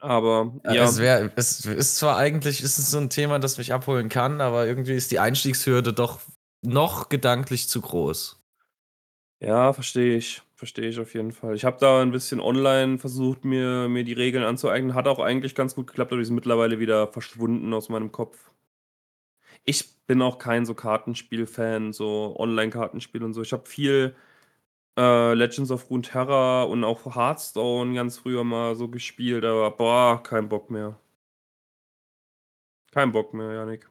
Aber 0.01 0.53
Ja. 0.65 0.75
ja, 0.75 0.85
Es, 0.85 0.99
wär, 0.99 1.33
es 1.35 1.65
ist 1.65 1.97
zwar 1.97 2.19
eigentlich 2.19 2.63
ist 2.63 2.77
es 2.77 2.91
so 2.91 2.99
ein 2.99 3.09
Thema, 3.09 3.39
das 3.39 3.57
mich 3.57 3.73
abholen 3.73 4.11
kann, 4.11 4.43
aber 4.43 4.67
irgendwie 4.67 4.97
ist 4.97 5.13
die 5.13 5.19
Einstiegshürde 5.19 5.95
doch 5.95 6.21
noch 6.61 7.09
gedanklich 7.09 7.71
zu 7.71 7.81
groß. 7.81 8.39
Ja, 9.41 9.73
verstehe 9.73 10.19
ich. 10.19 10.43
Verstehe 10.63 10.91
ich 10.91 11.01
auf 11.01 11.13
jeden 11.15 11.33
Fall. 11.33 11.57
Ich 11.57 11.65
habe 11.65 11.79
da 11.81 12.01
ein 12.01 12.13
bisschen 12.13 12.39
online 12.39 12.97
versucht, 12.97 13.45
mir, 13.45 13.89
mir 13.89 14.05
die 14.05 14.13
Regeln 14.13 14.45
anzueignen. 14.45 14.95
Hat 14.95 15.09
auch 15.09 15.19
eigentlich 15.19 15.57
ganz 15.57 15.75
gut 15.75 15.89
geklappt, 15.89 16.13
aber 16.13 16.21
die 16.21 16.25
sind 16.25 16.37
mittlerweile 16.37 16.79
wieder 16.79 17.09
verschwunden 17.09 17.75
aus 17.75 17.89
meinem 17.89 18.13
Kopf. 18.13 18.53
Ich 19.65 20.07
bin 20.07 20.23
auch 20.23 20.39
kein 20.39 20.65
so 20.65 20.75
Kartenspiel-Fan, 20.75 21.93
so 21.93 22.37
Online-Kartenspiel 22.39 23.25
und 23.25 23.35
so. 23.35 23.43
Ich 23.43 23.53
habe 23.53 23.69
viel 23.69 24.15
äh, 24.97 25.35
Legends 25.35 25.73
of 25.73 25.91
Runeterra 25.91 26.63
und 26.63 26.85
auch 26.85 27.17
Hearthstone 27.17 27.95
ganz 27.97 28.19
früher 28.19 28.45
mal 28.45 28.77
so 28.77 28.87
gespielt, 28.87 29.45
aber 29.45 29.73
boah, 29.73 30.23
kein 30.23 30.49
Bock 30.49 30.71
mehr. 30.71 30.97
Kein 32.93 33.11
Bock 33.11 33.35
mehr, 33.35 33.53
Janik. 33.53 33.91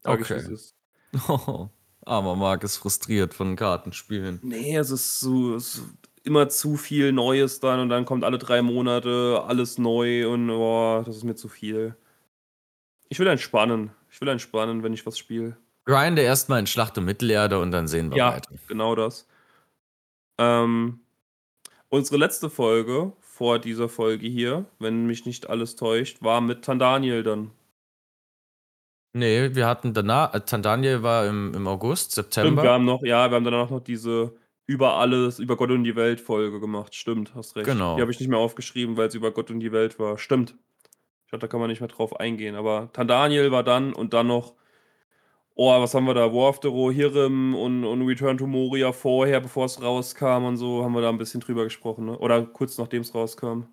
Sag 0.00 0.20
ich, 0.20 0.30
Okay. 0.30 0.52
ist. 0.52 0.76
Aber 2.04 2.34
Marc 2.36 2.64
ist 2.64 2.76
frustriert 2.78 3.34
von 3.34 3.56
Kartenspielen. 3.56 4.40
Nee, 4.42 4.76
es 4.76 4.90
ist 4.90 5.20
so 5.20 5.54
es 5.54 5.76
ist 5.76 5.84
immer 6.24 6.48
zu 6.48 6.76
viel 6.76 7.12
Neues 7.12 7.60
dann 7.60 7.80
und 7.80 7.88
dann 7.88 8.04
kommt 8.04 8.24
alle 8.24 8.38
drei 8.38 8.62
Monate 8.62 9.42
alles 9.46 9.78
neu 9.78 10.28
und 10.28 10.46
boah, 10.48 11.02
das 11.04 11.16
ist 11.16 11.24
mir 11.24 11.34
zu 11.34 11.48
viel. 11.48 11.96
Ich 13.08 13.18
will 13.18 13.26
entspannen. 13.26 13.90
Ich 14.10 14.20
will 14.20 14.28
entspannen, 14.28 14.82
wenn 14.82 14.92
ich 14.92 15.04
was 15.06 15.18
spiele. 15.18 15.56
Grinde 15.84 16.22
erstmal 16.22 16.60
in 16.60 16.66
Schlacht 16.66 16.96
um 16.98 17.04
Mittelerde 17.04 17.58
und 17.58 17.72
dann 17.72 17.88
sehen 17.88 18.10
wir 18.10 18.18
Ja, 18.18 18.34
weiter. 18.34 18.50
genau 18.68 18.94
das. 18.94 19.26
Ähm, 20.38 21.00
unsere 21.88 22.16
letzte 22.18 22.50
Folge 22.50 23.12
vor 23.20 23.58
dieser 23.58 23.88
Folge 23.88 24.26
hier, 24.28 24.64
wenn 24.78 25.06
mich 25.06 25.26
nicht 25.26 25.50
alles 25.50 25.76
täuscht, 25.76 26.22
war 26.22 26.40
mit 26.40 26.64
Tandaniel 26.64 27.22
dann. 27.22 27.50
Nee, 29.14 29.54
wir 29.54 29.66
hatten 29.66 29.92
danach, 29.92 30.34
äh, 30.34 30.40
Tandaniel 30.40 31.02
war 31.02 31.26
im, 31.26 31.52
im 31.54 31.66
August, 31.66 32.12
Stimmt, 32.12 32.32
September. 32.32 32.62
wir 32.62 32.70
haben 32.70 32.84
noch, 32.84 33.02
ja, 33.02 33.30
wir 33.30 33.36
haben 33.36 33.44
danach 33.44 33.70
noch 33.70 33.80
diese 33.80 34.34
über 34.66 34.94
alles, 34.94 35.38
über 35.38 35.56
Gott 35.56 35.70
und 35.70 35.84
die 35.84 35.96
Welt 35.96 36.20
Folge 36.20 36.60
gemacht. 36.60 36.94
Stimmt, 36.94 37.34
hast 37.34 37.56
recht. 37.56 37.66
Genau. 37.66 37.96
Die 37.96 38.02
habe 38.02 38.10
ich 38.10 38.20
nicht 38.20 38.28
mehr 38.28 38.38
aufgeschrieben, 38.38 38.96
weil 38.96 39.08
es 39.08 39.14
über 39.14 39.30
Gott 39.30 39.50
und 39.50 39.60
die 39.60 39.72
Welt 39.72 39.98
war. 39.98 40.18
Stimmt. 40.18 40.54
Ich 41.24 41.28
glaube, 41.28 41.40
da 41.40 41.46
kann 41.46 41.60
man 41.60 41.68
nicht 41.68 41.80
mehr 41.80 41.88
drauf 41.88 42.18
eingehen. 42.18 42.54
Aber 42.54 42.90
Tandaniel 42.92 43.50
war 43.50 43.64
dann 43.64 43.92
und 43.92 44.14
dann 44.14 44.28
noch, 44.28 44.54
oh, 45.54 45.80
was 45.80 45.94
haben 45.94 46.06
wir 46.06 46.14
da? 46.14 46.32
War 46.32 46.48
of 46.48 46.60
the 46.62 46.68
Rohirrim 46.68 47.54
und, 47.54 47.84
und 47.84 48.06
Return 48.06 48.38
to 48.38 48.46
Moria 48.46 48.92
vorher, 48.92 49.40
bevor 49.40 49.66
es 49.66 49.82
rauskam 49.82 50.44
und 50.44 50.56
so, 50.56 50.84
haben 50.84 50.94
wir 50.94 51.02
da 51.02 51.08
ein 51.08 51.18
bisschen 51.18 51.40
drüber 51.40 51.64
gesprochen, 51.64 52.06
ne? 52.06 52.18
Oder 52.18 52.42
kurz 52.42 52.78
nachdem 52.78 53.02
es 53.02 53.14
rauskam. 53.14 53.64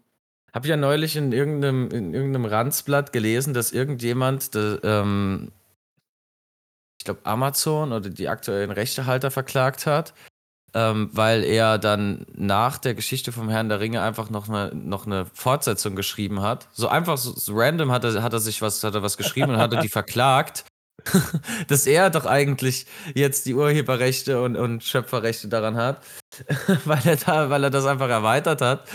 Hab 0.53 0.65
ja 0.65 0.77
neulich 0.77 1.15
in 1.15 1.31
irgendeinem, 1.31 1.89
in 1.89 2.13
irgendeinem 2.13 2.45
Ranzblatt 2.45 3.13
gelesen, 3.13 3.53
dass 3.53 3.71
irgendjemand, 3.71 4.55
de, 4.55 4.79
ähm, 4.83 5.51
ich 6.99 7.05
glaube 7.05 7.21
Amazon 7.23 7.93
oder 7.93 8.09
die 8.09 8.27
aktuellen 8.27 8.71
Rechtehalter 8.71 9.31
verklagt 9.31 9.85
hat, 9.85 10.13
ähm, 10.73 11.09
weil 11.13 11.43
er 11.43 11.77
dann 11.77 12.25
nach 12.33 12.77
der 12.77 12.93
Geschichte 12.93 13.31
vom 13.31 13.49
Herrn 13.49 13.69
der 13.69 13.79
Ringe 13.79 14.01
einfach 14.01 14.29
noch 14.29 14.49
eine, 14.49 14.73
noch 14.75 15.05
eine 15.05 15.25
Fortsetzung 15.33 15.95
geschrieben 15.95 16.41
hat. 16.41 16.67
So 16.73 16.87
einfach 16.87 17.17
so, 17.17 17.33
so 17.33 17.53
random 17.55 17.91
hat 17.91 18.03
er, 18.03 18.21
hat 18.21 18.33
er 18.33 18.39
sich 18.39 18.61
was, 18.61 18.83
hat 18.83 18.95
er 18.95 19.03
was 19.03 19.17
geschrieben 19.17 19.51
und 19.51 19.57
hat 19.57 19.73
er 19.73 19.81
die 19.81 19.89
verklagt. 19.89 20.65
dass 21.67 21.87
er 21.87 22.09
doch 22.09 22.25
eigentlich 22.25 22.85
jetzt 23.15 23.45
die 23.45 23.53
Urheberrechte 23.53 24.41
und, 24.41 24.55
und 24.55 24.83
Schöpferrechte 24.83 25.47
daran 25.47 25.77
hat, 25.77 26.03
weil 26.85 27.01
er 27.05 27.15
da, 27.15 27.49
weil 27.49 27.63
er 27.63 27.69
das 27.69 27.85
einfach 27.85 28.09
erweitert 28.09 28.61
hat. 28.61 28.87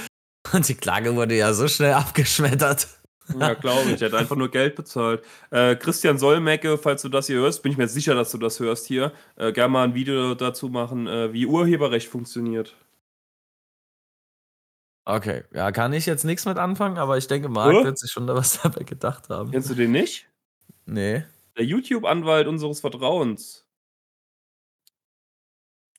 Und 0.53 0.69
die 0.69 0.75
Klage 0.75 1.15
wurde 1.17 1.37
ja 1.37 1.53
so 1.53 1.69
schnell 1.69 1.95
abgeschmettert. 1.95 2.89
Ja, 3.39 3.55
glaube 3.55 3.93
ich. 3.93 4.03
Er 4.03 4.11
hat 4.11 4.19
einfach 4.19 4.37
nur 4.37 4.51
Geld 4.51 4.75
bezahlt. 4.77 5.25
Äh, 5.51 5.77
Christian 5.77 6.19
Solmecke, 6.19 6.77
falls 6.79 7.03
du 7.03 7.09
das 7.09 7.27
hier 7.27 7.37
hörst, 7.37 7.63
bin 7.63 7.73
ich 7.73 7.79
mir 7.79 7.89
sicher, 7.89 8.15
dass 8.15 8.31
du 8.31 8.39
das 8.39 8.61
hörst 8.61 8.87
hier, 8.87 9.13
äh, 9.37 9.53
gerne 9.53 9.73
mal 9.73 9.85
ein 9.85 9.95
Video 9.95 10.35
dazu 10.35 10.69
machen, 10.69 11.07
äh, 11.07 11.33
wie 11.33 11.47
Urheberrecht 11.47 12.09
funktioniert. 12.09 12.77
Okay, 15.07 15.45
ja, 15.53 15.71
kann 15.71 15.93
ich 15.93 16.07
jetzt 16.07 16.25
nichts 16.25 16.47
mit 16.47 16.57
anfangen, 16.57 16.97
aber 16.97 17.19
ich 17.19 17.27
denke, 17.27 17.51
Marc 17.51 17.85
wird 17.85 17.99
sich 17.99 18.11
schon 18.11 18.27
da 18.27 18.35
was 18.35 18.59
dabei 18.63 18.85
gedacht 18.85 19.29
haben. 19.29 19.51
Kennst 19.51 19.69
du 19.69 19.75
den 19.75 19.93
nicht? 19.93 20.29
Nee. 20.87 21.25
Der 21.57 21.65
YouTube-Anwalt 21.65 22.47
unseres 22.47 22.81
Vertrauens. 22.81 23.67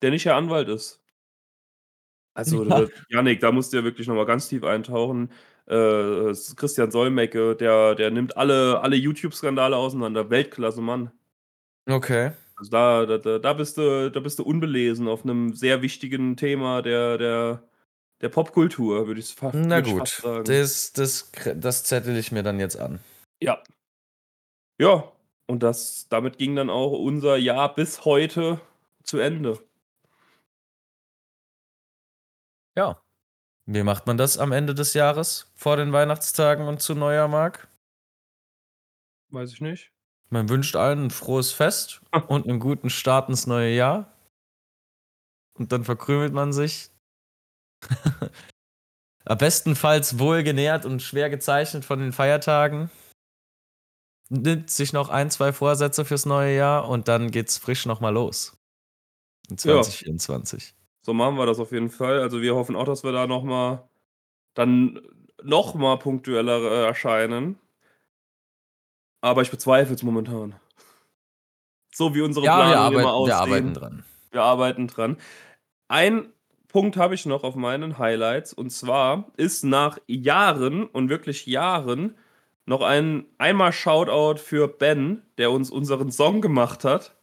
Der 0.01 0.09
nicht 0.09 0.25
der 0.25 0.35
Anwalt 0.35 0.69
ist. 0.69 1.04
Also, 2.35 2.63
Ja. 2.65 2.85
Janik, 3.09 3.39
da 3.39 3.51
musst 3.51 3.73
du 3.73 3.77
ja 3.77 3.83
wirklich 3.83 4.07
nochmal 4.07 4.25
ganz 4.25 4.47
tief 4.47 4.63
eintauchen. 4.63 5.31
Äh, 5.67 6.33
Christian 6.55 6.91
Solmecke, 6.91 7.55
der, 7.55 7.95
der 7.95 8.11
nimmt 8.11 8.37
alle, 8.37 8.81
alle 8.81 8.95
YouTube-Skandale 8.97 9.75
auseinander. 9.75 10.29
Weltklasse 10.29 10.81
Mann. 10.81 11.11
Okay. 11.89 12.31
Also 12.57 12.71
da, 12.71 13.05
da, 13.05 13.17
da, 13.17 13.39
da, 13.39 13.53
bist 13.53 13.77
du, 13.77 14.11
da 14.11 14.19
bist 14.19 14.39
du 14.39 14.43
unbelesen 14.43 15.07
auf 15.07 15.23
einem 15.23 15.53
sehr 15.53 15.81
wichtigen 15.81 16.37
Thema 16.37 16.81
der, 16.81 17.17
der, 17.17 17.63
der 18.21 18.29
Popkultur, 18.29 19.07
würde 19.07 19.19
ich 19.19 19.33
fa 19.33 19.51
Na 19.53 19.79
ich 19.79 19.85
gut, 19.85 19.99
fast 19.99 20.21
sagen. 20.21 20.43
das, 20.45 20.93
das, 20.93 21.31
das 21.55 21.83
zettel 21.83 22.15
ich 22.17 22.31
mir 22.31 22.43
dann 22.43 22.59
jetzt 22.59 22.77
an. 22.77 22.99
Ja. 23.41 23.61
Ja, 24.79 25.11
und 25.47 25.63
das, 25.63 26.07
damit 26.09 26.37
ging 26.37 26.55
dann 26.55 26.69
auch 26.69 26.91
unser 26.91 27.37
Jahr 27.37 27.73
bis 27.73 28.05
heute 28.05 28.59
zu 29.03 29.19
Ende. 29.19 29.59
Ja. 32.75 33.01
Wie 33.65 33.83
macht 33.83 34.05
man 34.07 34.17
das 34.17 34.37
am 34.37 34.51
Ende 34.51 34.75
des 34.75 34.93
Jahres? 34.93 35.51
Vor 35.55 35.77
den 35.77 35.91
Weihnachtstagen 35.91 36.67
und 36.67 36.81
zu 36.81 36.93
Neujahr, 36.93 37.27
Marc? 37.27 37.67
Weiß 39.29 39.53
ich 39.53 39.61
nicht. 39.61 39.91
Man 40.29 40.49
wünscht 40.49 40.75
allen 40.75 41.05
ein 41.05 41.09
frohes 41.11 41.51
Fest 41.51 42.01
und 42.27 42.47
einen 42.47 42.59
guten 42.59 42.89
Start 42.89 43.29
ins 43.29 43.47
neue 43.47 43.73
Jahr. 43.73 44.11
Und 45.57 45.71
dann 45.71 45.83
verkrümelt 45.83 46.33
man 46.33 46.53
sich. 46.53 46.89
Am 49.25 49.37
bestenfalls 49.39 50.19
wohlgenährt 50.19 50.85
und 50.85 51.01
schwer 51.01 51.29
gezeichnet 51.29 51.83
von 51.83 51.99
den 51.99 52.13
Feiertagen. 52.13 52.91
Nimmt 54.29 54.69
sich 54.69 54.93
noch 54.93 55.09
ein, 55.09 55.31
zwei 55.31 55.53
Vorsätze 55.53 56.05
fürs 56.05 56.25
neue 56.25 56.55
Jahr 56.55 56.87
und 56.87 57.07
dann 57.07 57.31
geht's 57.31 57.57
frisch 57.57 57.85
nochmal 57.85 58.13
los. 58.13 58.57
In 59.49 59.57
Ja. 59.63 60.84
2024. 61.05 61.07
So 61.07 61.13
machen 61.13 61.37
wir 61.37 61.45
das 61.45 61.59
auf 61.59 61.71
jeden 61.71 61.89
Fall. 61.91 62.19
Also 62.19 62.41
wir 62.41 62.55
hoffen 62.55 62.75
auch, 62.75 62.85
dass 62.85 63.03
wir 63.03 63.11
da 63.11 63.27
nochmal 63.27 63.87
dann 64.55 65.01
nochmal 65.43 65.99
punktueller 65.99 66.59
äh, 66.59 66.85
erscheinen. 66.87 67.59
Aber 69.21 69.41
ich 69.43 69.51
bezweifle 69.51 69.93
es 69.93 70.03
momentan. 70.03 70.55
So 71.93 72.15
wie 72.15 72.21
unsere 72.21 72.45
Ja, 72.45 72.57
wir 72.57 72.77
arbeiten, 72.77 72.93
immer 72.93 73.03
wir 73.09 73.13
aussehen. 73.13 73.35
arbeiten 73.37 73.73
dran. 73.73 74.03
Wir 74.31 74.41
arbeiten 74.41 74.87
dran. 74.87 75.17
Ein 75.87 76.33
Punkt 76.67 76.97
habe 76.97 77.15
ich 77.15 77.25
noch 77.25 77.43
auf 77.43 77.55
meinen 77.55 77.97
Highlights 77.99 78.53
und 78.53 78.69
zwar 78.71 79.31
ist 79.37 79.63
nach 79.63 79.97
Jahren 80.07 80.85
und 80.85 81.09
wirklich 81.09 81.45
Jahren 81.45 82.17
noch 82.65 82.81
ein 82.81 83.25
einmal 83.37 83.71
Shoutout 83.71 84.39
für 84.39 84.67
Ben, 84.67 85.21
der 85.37 85.51
uns 85.51 85.69
unseren 85.69 86.11
Song 86.11 86.41
gemacht 86.41 86.83
hat. 86.83 87.15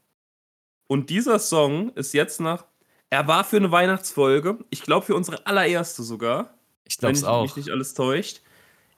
Und 0.86 1.10
dieser 1.10 1.38
Song 1.38 1.90
ist 1.90 2.14
jetzt 2.14 2.40
nach. 2.40 2.64
Er 3.12 3.26
war 3.26 3.44
für 3.44 3.58
eine 3.58 3.70
Weihnachtsfolge, 3.70 4.56
ich 4.70 4.80
glaube 4.80 5.04
für 5.04 5.14
unsere 5.14 5.44
allererste 5.46 6.02
sogar. 6.02 6.54
Ich 6.84 6.96
glaube 6.96 7.12
es 7.12 7.20
wenn 7.20 7.28
auch. 7.28 7.42
mich 7.42 7.56
nicht 7.56 7.68
alles 7.68 7.92
täuscht. 7.92 8.40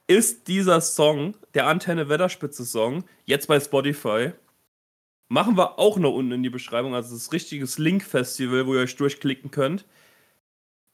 Ist 0.07 0.47
dieser 0.47 0.81
Song, 0.83 1.37
der 1.55 1.67
Antenne 1.67 2.09
Wetterspitze 2.09 2.65
Song, 2.65 3.03
jetzt 3.25 3.49
bei 3.49 3.59
Spotify. 3.59 4.31
Machen 5.29 5.57
wir 5.57 5.81
auch 5.81 5.99
noch 5.99 6.13
unten 6.13 6.31
in 6.31 6.45
die 6.45 6.51
Beschreibung. 6.51 6.95
Also 6.95 7.13
das 7.13 7.33
richtiges 7.33 7.79
Link-Festival, 7.79 8.69
wo 8.69 8.75
ihr 8.75 8.83
euch 8.83 8.95
durchklicken 8.95 9.51
könnt. 9.51 9.85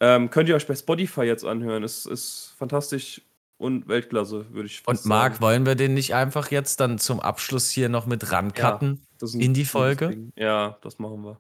Ähm, 0.01 0.31
könnt 0.31 0.49
ihr 0.49 0.57
euch 0.57 0.66
bei 0.66 0.75
Spotify 0.75 1.25
jetzt 1.25 1.45
anhören. 1.45 1.83
Es 1.85 2.07
ist 2.07 2.55
fantastisch 2.57 3.21
und 3.59 3.87
Weltklasse, 3.87 4.47
würde 4.55 4.66
ich 4.66 4.79
Und 4.87 4.95
fast 4.95 5.05
Marc, 5.05 5.35
sagen. 5.35 5.43
wollen 5.43 5.66
wir 5.66 5.75
den 5.75 5.93
nicht 5.93 6.14
einfach 6.14 6.51
jetzt 6.51 6.81
dann 6.81 6.99
zum 6.99 7.21
Abschluss 7.21 7.68
hier 7.68 7.91
noch 7.91 8.07
mit 8.07 8.33
rancutten 8.33 9.03
ein 9.21 9.41
in 9.41 9.53
die 9.53 9.66
Folge? 9.66 10.33
Ja, 10.37 10.79
das 10.81 10.99
machen 10.99 11.23
wir. 11.23 11.39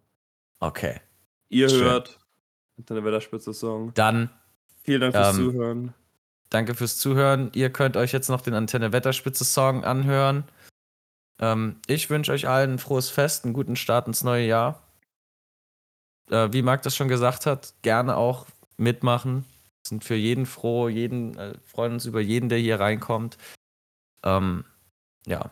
Okay. 0.58 1.00
Ihr 1.50 1.68
Schön. 1.68 1.82
hört 1.82 2.18
Antenne 2.78 3.04
Wetterspitze 3.04 3.52
Song. 3.52 3.92
Dann 3.94 4.30
Vielen 4.82 5.02
Dank 5.02 5.14
fürs 5.14 5.36
Ähm, 5.36 5.44
Zuhören. 5.44 5.94
danke 6.48 6.74
fürs 6.74 6.96
Zuhören. 6.96 7.50
Ihr 7.54 7.70
könnt 7.70 7.96
euch 7.98 8.12
jetzt 8.12 8.30
noch 8.30 8.40
den 8.40 8.54
Antenne 8.54 8.92
Wetterspitze 8.92 9.44
Song 9.44 9.84
anhören. 9.84 10.44
Ähm, 11.38 11.76
ich 11.86 12.08
wünsche 12.08 12.32
euch 12.32 12.48
allen 12.48 12.74
ein 12.74 12.78
frohes 12.78 13.10
Fest, 13.10 13.44
einen 13.44 13.52
guten 13.52 13.76
Start 13.76 14.06
ins 14.06 14.24
neue 14.24 14.46
Jahr. 14.46 14.82
Äh, 16.30 16.52
wie 16.52 16.62
Marc 16.62 16.82
das 16.82 16.96
schon 16.96 17.08
gesagt 17.08 17.44
hat, 17.46 17.74
gerne 17.82 18.16
auch 18.16 18.46
mitmachen. 18.78 19.44
Sind 19.86 20.04
für 20.04 20.14
jeden 20.14 20.46
froh, 20.46 20.88
jeden, 20.88 21.36
äh, 21.36 21.54
freuen 21.64 21.94
uns 21.94 22.06
über 22.06 22.20
jeden, 22.20 22.48
der 22.48 22.58
hier 22.58 22.80
reinkommt. 22.80 23.36
Ähm, 24.22 24.64
ja, 25.26 25.50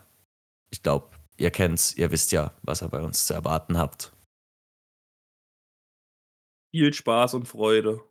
ich 0.71 0.81
glaube, 0.81 1.09
ihr 1.37 1.51
kennt's, 1.51 1.95
ihr 1.97 2.11
wisst 2.11 2.31
ja, 2.31 2.51
was 2.63 2.81
ihr 2.81 2.89
bei 2.89 3.01
uns 3.01 3.25
zu 3.27 3.33
erwarten 3.33 3.77
habt. 3.77 4.11
Viel 6.71 6.93
Spaß 6.93 7.33
und 7.33 7.47
Freude. 7.47 8.01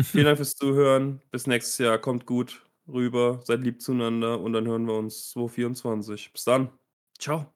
Vielen 0.00 0.24
Dank 0.24 0.36
fürs 0.38 0.54
Zuhören. 0.54 1.20
Bis 1.30 1.46
nächstes 1.46 1.78
Jahr. 1.78 1.98
Kommt 1.98 2.26
gut 2.26 2.64
rüber. 2.86 3.40
Seid 3.44 3.60
lieb 3.60 3.82
zueinander. 3.82 4.40
Und 4.40 4.52
dann 4.52 4.66
hören 4.66 4.86
wir 4.86 4.94
uns 4.94 5.30
2024. 5.30 6.32
Bis 6.32 6.44
dann. 6.44 6.70
Ciao. 7.18 7.52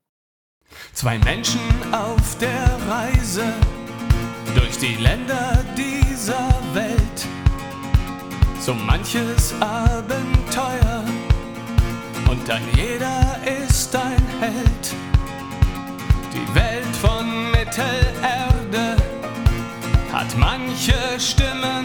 Zwei 0.93 1.19
Menschen 1.19 1.61
auf 1.93 2.39
der 2.39 2.79
Reise 2.89 3.45
durch 4.57 4.77
die 4.79 4.97
Länder 4.97 5.65
dieser 5.77 6.51
Welt. 6.75 7.27
So 8.61 8.75
manches 8.75 9.55
Abenteuer 9.61 11.05
und 12.29 12.51
ein 12.51 12.65
jeder 12.75 13.41
ist 13.65 13.95
ein 13.95 14.27
Held. 14.41 15.16
Manche 20.77 21.19
Stimmen 21.19 21.76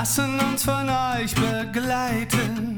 lassen 0.00 0.40
uns 0.40 0.64
von 0.64 0.88
euch 0.88 1.34
begleiten. 1.34 2.69